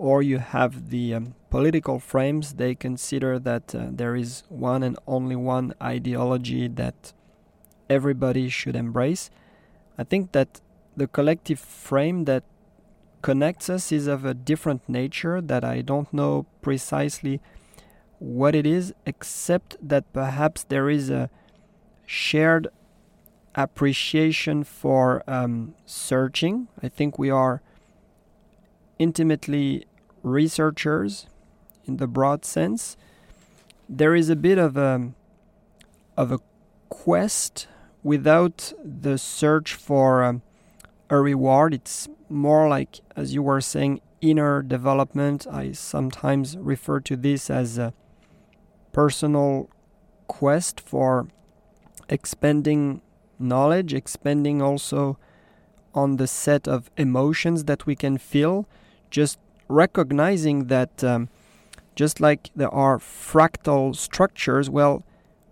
or 0.00 0.22
you 0.22 0.38
have 0.38 0.88
the 0.88 1.12
um, 1.12 1.34
political 1.50 1.98
frames, 1.98 2.54
they 2.54 2.74
consider 2.74 3.38
that 3.38 3.74
uh, 3.74 3.88
there 3.90 4.16
is 4.16 4.44
one 4.48 4.82
and 4.82 4.98
only 5.06 5.36
one 5.36 5.74
ideology 5.82 6.68
that 6.68 7.12
everybody 7.90 8.48
should 8.48 8.74
embrace. 8.74 9.28
I 9.98 10.04
think 10.04 10.32
that 10.32 10.62
the 10.96 11.06
collective 11.06 11.58
frame 11.60 12.24
that 12.24 12.44
connects 13.20 13.68
us 13.68 13.92
is 13.92 14.06
of 14.06 14.24
a 14.24 14.32
different 14.32 14.88
nature 14.88 15.42
that 15.42 15.64
I 15.64 15.82
don't 15.82 16.10
know 16.14 16.46
precisely 16.62 17.42
what 18.20 18.54
it 18.54 18.66
is, 18.66 18.94
except 19.04 19.76
that 19.82 20.12
perhaps 20.12 20.62
there 20.62 20.88
is 20.88 21.10
a 21.10 21.28
shared 22.06 22.68
appreciation 23.54 24.62
for 24.62 25.24
um, 25.26 25.74
searching. 25.86 26.68
I 26.82 26.88
think 26.88 27.18
we 27.18 27.30
are 27.30 27.62
intimately 28.98 29.86
researchers 30.22 31.26
in 31.86 31.96
the 31.96 32.06
broad 32.06 32.44
sense. 32.44 32.96
There 33.88 34.14
is 34.14 34.28
a 34.28 34.36
bit 34.36 34.58
of 34.58 34.76
a 34.76 35.12
of 36.16 36.30
a 36.30 36.40
quest 36.90 37.66
without 38.02 38.72
the 38.84 39.16
search 39.16 39.74
for 39.74 40.22
um, 40.22 40.42
a 41.08 41.18
reward. 41.18 41.72
It's 41.72 42.08
more 42.28 42.68
like, 42.68 43.00
as 43.16 43.32
you 43.32 43.42
were 43.42 43.62
saying, 43.62 44.02
inner 44.20 44.62
development. 44.62 45.46
I 45.50 45.72
sometimes 45.72 46.58
refer 46.58 47.00
to 47.00 47.16
this 47.16 47.48
as 47.48 47.78
a 47.78 47.94
personal 48.92 49.68
quest 50.26 50.80
for 50.80 51.28
expanding 52.08 53.00
knowledge, 53.38 53.94
expanding 53.94 54.60
also 54.60 55.18
on 55.94 56.16
the 56.16 56.26
set 56.26 56.68
of 56.68 56.90
emotions 56.96 57.64
that 57.64 57.86
we 57.86 57.96
can 57.96 58.18
feel, 58.18 58.66
just 59.10 59.38
recognizing 59.68 60.66
that 60.66 61.02
um, 61.02 61.28
just 61.94 62.20
like 62.20 62.50
there 62.54 62.72
are 62.72 62.98
fractal 62.98 63.94
structures, 63.94 64.70
well, 64.70 65.02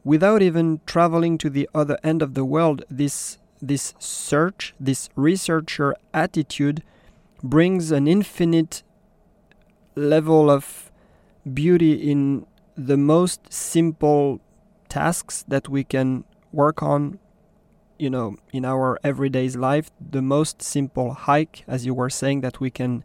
without 0.04 0.42
even 0.42 0.80
traveling 0.86 1.38
to 1.38 1.50
the 1.50 1.68
other 1.74 1.98
end 2.02 2.22
of 2.22 2.34
the 2.34 2.44
world, 2.44 2.84
this 2.90 3.38
this 3.60 3.94
search, 3.98 4.72
this 4.78 5.10
researcher 5.16 5.94
attitude 6.14 6.82
brings 7.42 7.90
an 7.90 8.06
infinite 8.06 8.84
level 9.96 10.48
of 10.48 10.92
beauty 11.52 11.92
in 11.94 12.46
the 12.78 12.96
most 12.96 13.52
simple 13.52 14.40
tasks 14.88 15.44
that 15.48 15.68
we 15.68 15.84
can 15.84 16.24
work 16.52 16.82
on 16.82 17.18
you 17.98 18.08
know 18.08 18.36
in 18.52 18.64
our 18.64 18.98
everyday 19.02 19.48
life 19.50 19.90
the 20.00 20.22
most 20.22 20.62
simple 20.62 21.12
hike 21.12 21.64
as 21.66 21.84
you 21.84 21.92
were 21.92 22.08
saying 22.08 22.40
that 22.40 22.60
we 22.60 22.70
can 22.70 23.04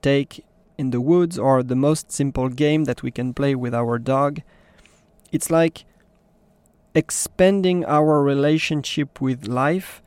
take 0.00 0.44
in 0.78 0.90
the 0.90 1.00
woods 1.00 1.38
or 1.38 1.62
the 1.62 1.74
most 1.74 2.12
simple 2.12 2.48
game 2.48 2.84
that 2.84 3.02
we 3.02 3.10
can 3.10 3.34
play 3.34 3.54
with 3.54 3.74
our 3.74 3.98
dog. 3.98 4.40
It's 5.32 5.50
like 5.50 5.84
expanding 6.94 7.84
our 7.84 8.22
relationship 8.22 9.20
with 9.20 9.48
life, 9.48 10.00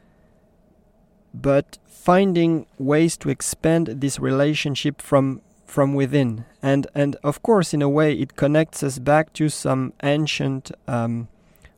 but 1.34 1.78
finding 1.86 2.66
ways 2.80 3.18
to 3.18 3.30
expand 3.30 3.88
this 3.88 4.18
relationship 4.20 5.01
from 5.01 5.41
from 5.72 5.93
within. 5.93 6.43
And 6.61 6.86
and 6.93 7.15
of 7.24 7.41
course, 7.41 7.74
in 7.74 7.82
a 7.82 7.88
way, 7.88 8.13
it 8.13 8.36
connects 8.36 8.84
us 8.84 8.99
back 8.99 9.32
to 9.34 9.47
some 9.47 9.93
ancient 10.03 10.69
um, 10.86 11.30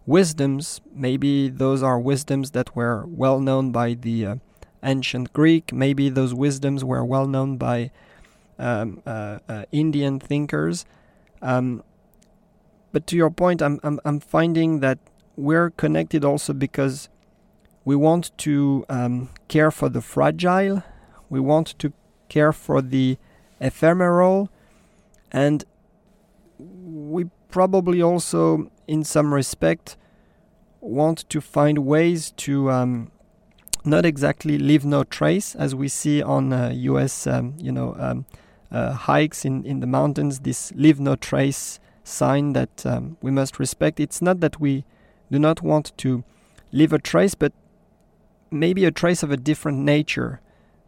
wisdoms. 0.08 0.82
Maybe 0.96 1.48
those 1.48 1.84
are 1.84 2.00
wisdoms 2.00 2.52
that 2.52 2.76
were 2.76 3.06
well 3.06 3.40
known 3.40 3.72
by 3.72 3.94
the 3.94 4.26
uh, 4.26 4.36
ancient 4.82 5.32
Greek. 5.32 5.72
Maybe 5.72 6.10
those 6.10 6.34
wisdoms 6.34 6.84
were 6.84 7.06
well 7.06 7.28
known 7.28 7.58
by 7.58 7.92
um, 8.58 9.04
uh, 9.06 9.38
uh, 9.48 9.66
Indian 9.72 10.20
thinkers. 10.20 10.86
Um, 11.44 11.84
but 12.92 13.06
to 13.08 13.16
your 13.16 13.30
point, 13.30 13.62
I'm, 13.62 13.80
I'm, 13.84 14.00
I'm 14.06 14.20
finding 14.20 14.80
that 14.80 14.98
we're 15.36 15.70
connected 15.70 16.26
also 16.26 16.54
because 16.54 17.10
we 17.86 17.96
want 17.96 18.32
to 18.40 18.86
um, 18.90 19.30
care 19.48 19.72
for 19.72 19.90
the 19.90 20.02
fragile, 20.02 20.84
we 21.30 21.40
want 21.40 21.78
to 21.80 21.94
care 22.30 22.54
for 22.54 22.82
the 22.82 23.18
ephemeral, 23.64 24.50
and 25.32 25.66
we 26.60 27.26
probably 27.50 28.02
also, 28.02 28.72
in 28.88 29.04
some 29.04 29.34
respect, 29.34 29.98
want 30.82 31.28
to 31.30 31.42
find 31.42 31.80
ways 31.80 32.32
to 32.32 32.70
um, 32.70 33.12
not 33.86 34.06
exactly 34.06 34.58
leave 34.58 34.86
no 34.86 35.04
trace, 35.04 35.56
as 35.56 35.74
we 35.74 35.88
see 35.88 36.22
on 36.22 36.54
uh, 36.54 36.72
U.S. 36.74 37.26
Um, 37.26 37.56
you 37.58 37.72
know 37.72 37.96
um, 37.98 38.26
uh, 38.72 38.94
hikes 38.94 39.46
in, 39.46 39.66
in 39.66 39.80
the 39.80 39.88
mountains, 39.88 40.40
this 40.40 40.72
leave 40.76 41.00
no 41.00 41.16
trace 41.16 41.80
sign 42.04 42.54
that 42.54 42.86
um, 42.86 43.18
we 43.22 43.32
must 43.32 43.60
respect. 43.60 44.00
It's 44.00 44.22
not 44.22 44.42
that 44.42 44.60
we 44.60 44.84
do 45.32 45.40
not 45.40 45.62
want 45.62 45.98
to 46.00 46.24
leave 46.72 46.92
a 46.92 47.00
trace, 47.00 47.36
but 47.36 47.54
maybe 48.52 48.84
a 48.86 48.92
trace 48.92 49.24
of 49.24 49.32
a 49.32 49.38
different 49.38 49.80
nature 49.80 50.42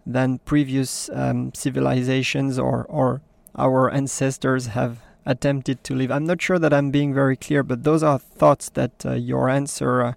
than 0.05 0.39
previous 0.39 1.09
um, 1.13 1.53
civilizations 1.53 2.59
or, 2.59 2.85
or 2.85 3.21
our 3.55 3.89
ancestors 3.91 4.67
have 4.67 4.99
attempted 5.25 5.83
to 5.83 5.95
leave. 5.95 6.11
I'm 6.11 6.25
not 6.25 6.41
sure 6.41 6.59
that 6.59 6.73
I'm 6.73 6.91
being 6.91 7.13
very 7.13 7.35
clear, 7.35 7.63
but 7.63 7.83
those 7.83 8.03
are 8.03 8.19
thoughts 8.19 8.69
that 8.69 9.05
uh, 9.05 9.13
your 9.13 9.49
answer 9.49 10.01
uh, 10.01 10.13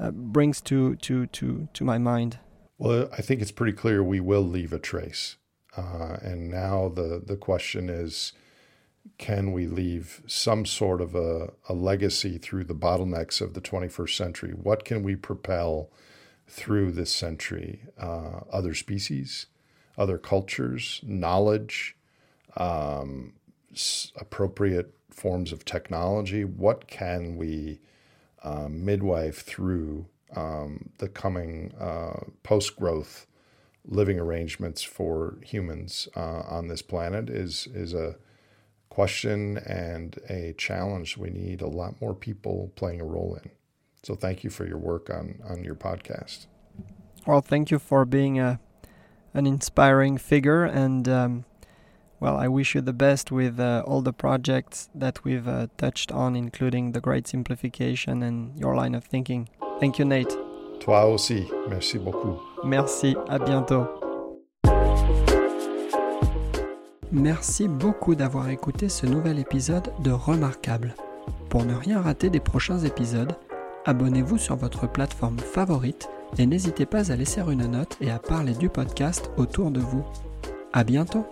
uh, 0.00 0.10
brings 0.10 0.60
to, 0.62 0.96
to, 0.96 1.26
to, 1.26 1.68
to 1.72 1.84
my 1.84 1.98
mind. 1.98 2.38
Well, 2.78 3.08
I 3.12 3.22
think 3.22 3.42
it's 3.42 3.50
pretty 3.52 3.72
clear 3.72 4.02
we 4.02 4.20
will 4.20 4.42
leave 4.42 4.72
a 4.72 4.78
trace. 4.78 5.36
Uh, 5.76 6.16
and 6.22 6.50
now 6.50 6.88
the, 6.88 7.22
the 7.24 7.36
question 7.36 7.90
is 7.90 8.32
can 9.18 9.52
we 9.52 9.66
leave 9.66 10.20
some 10.26 10.66
sort 10.66 11.00
of 11.00 11.14
a, 11.14 11.52
a 11.68 11.74
legacy 11.74 12.38
through 12.38 12.64
the 12.64 12.74
bottlenecks 12.74 13.40
of 13.40 13.54
the 13.54 13.60
21st 13.60 14.16
century? 14.16 14.50
What 14.50 14.84
can 14.84 15.02
we 15.02 15.14
propel 15.14 15.90
through 16.48 16.92
this 16.92 17.12
century? 17.12 17.80
Uh, 17.98 18.40
other 18.50 18.74
species, 18.74 19.46
other 19.98 20.18
cultures, 20.18 21.00
knowledge, 21.04 21.96
um, 22.56 23.34
s- 23.72 24.12
appropriate 24.16 24.94
forms 25.10 25.52
of 25.52 25.64
technology? 25.64 26.44
What 26.44 26.86
can 26.88 27.36
we 27.36 27.80
uh, 28.42 28.68
midwife 28.68 29.42
through 29.42 30.06
um, 30.34 30.90
the 30.98 31.08
coming 31.08 31.72
uh, 31.78 32.20
post 32.42 32.76
growth 32.76 33.26
living 33.84 34.18
arrangements 34.18 34.82
for 34.82 35.38
humans 35.42 36.08
uh, 36.16 36.42
on 36.48 36.68
this 36.68 36.82
planet 36.82 37.30
is 37.30 37.68
is 37.72 37.94
a 37.94 38.16
question 38.88 39.58
and 39.58 40.18
a 40.28 40.54
challenge 40.56 41.16
we 41.16 41.30
need 41.30 41.60
a 41.60 41.66
lot 41.68 42.00
more 42.00 42.14
people 42.14 42.72
playing 42.76 43.00
a 43.00 43.04
role 43.04 43.38
in. 43.42 43.50
So 44.06 44.14
thank 44.14 44.44
you 44.44 44.50
for 44.50 44.64
your 44.64 44.78
work 44.78 45.10
on 45.10 45.40
on 45.50 45.64
your 45.64 45.74
podcast. 45.74 46.46
Well, 47.26 47.40
thank 47.40 47.72
you 47.72 47.80
for 47.80 48.04
being 48.04 48.38
a, 48.38 48.60
an 49.34 49.46
inspiring 49.48 50.16
figure, 50.16 50.62
and 50.62 51.08
um, 51.08 51.44
well, 52.20 52.36
I 52.36 52.46
wish 52.46 52.76
you 52.76 52.82
the 52.82 52.92
best 52.92 53.32
with 53.32 53.58
uh, 53.58 53.82
all 53.84 54.02
the 54.02 54.12
projects 54.12 54.88
that 54.94 55.24
we've 55.24 55.48
uh, 55.48 55.66
touched 55.76 56.12
on, 56.12 56.36
including 56.36 56.92
the 56.92 57.00
great 57.00 57.26
simplification 57.26 58.22
and 58.22 58.56
your 58.56 58.76
line 58.76 58.94
of 58.94 59.02
thinking. 59.04 59.48
Thank 59.80 59.98
you, 59.98 60.04
Nate. 60.04 60.36
Toi 60.78 61.04
aussi. 61.12 61.50
Merci 61.68 61.98
beaucoup. 61.98 62.38
Merci. 62.62 63.16
À 63.28 63.40
bientôt. 63.40 63.88
Merci 67.10 67.66
beaucoup 67.66 68.14
d'avoir 68.14 68.50
écouté 68.50 68.88
ce 68.88 69.04
nouvel 69.06 69.40
épisode 69.40 69.92
de 70.04 70.12
Remarquable. 70.12 70.94
Pour 71.48 71.64
ne 71.64 71.74
rien 71.74 72.00
rater 72.00 72.30
des 72.30 72.40
prochains 72.40 72.78
épisodes, 72.78 73.34
abonnez-vous 73.86 74.38
sur 74.38 74.56
votre 74.56 74.86
plateforme 74.90 75.38
favorite 75.38 76.08
et 76.38 76.46
n'hésitez 76.46 76.86
pas 76.86 77.10
à 77.10 77.16
laisser 77.16 77.40
une 77.40 77.66
note 77.66 77.96
et 78.00 78.10
à 78.10 78.18
parler 78.18 78.52
du 78.54 78.68
podcast 78.68 79.30
autour 79.36 79.70
de 79.70 79.80
vous. 79.80 80.04
À 80.72 80.84
bientôt! 80.84 81.24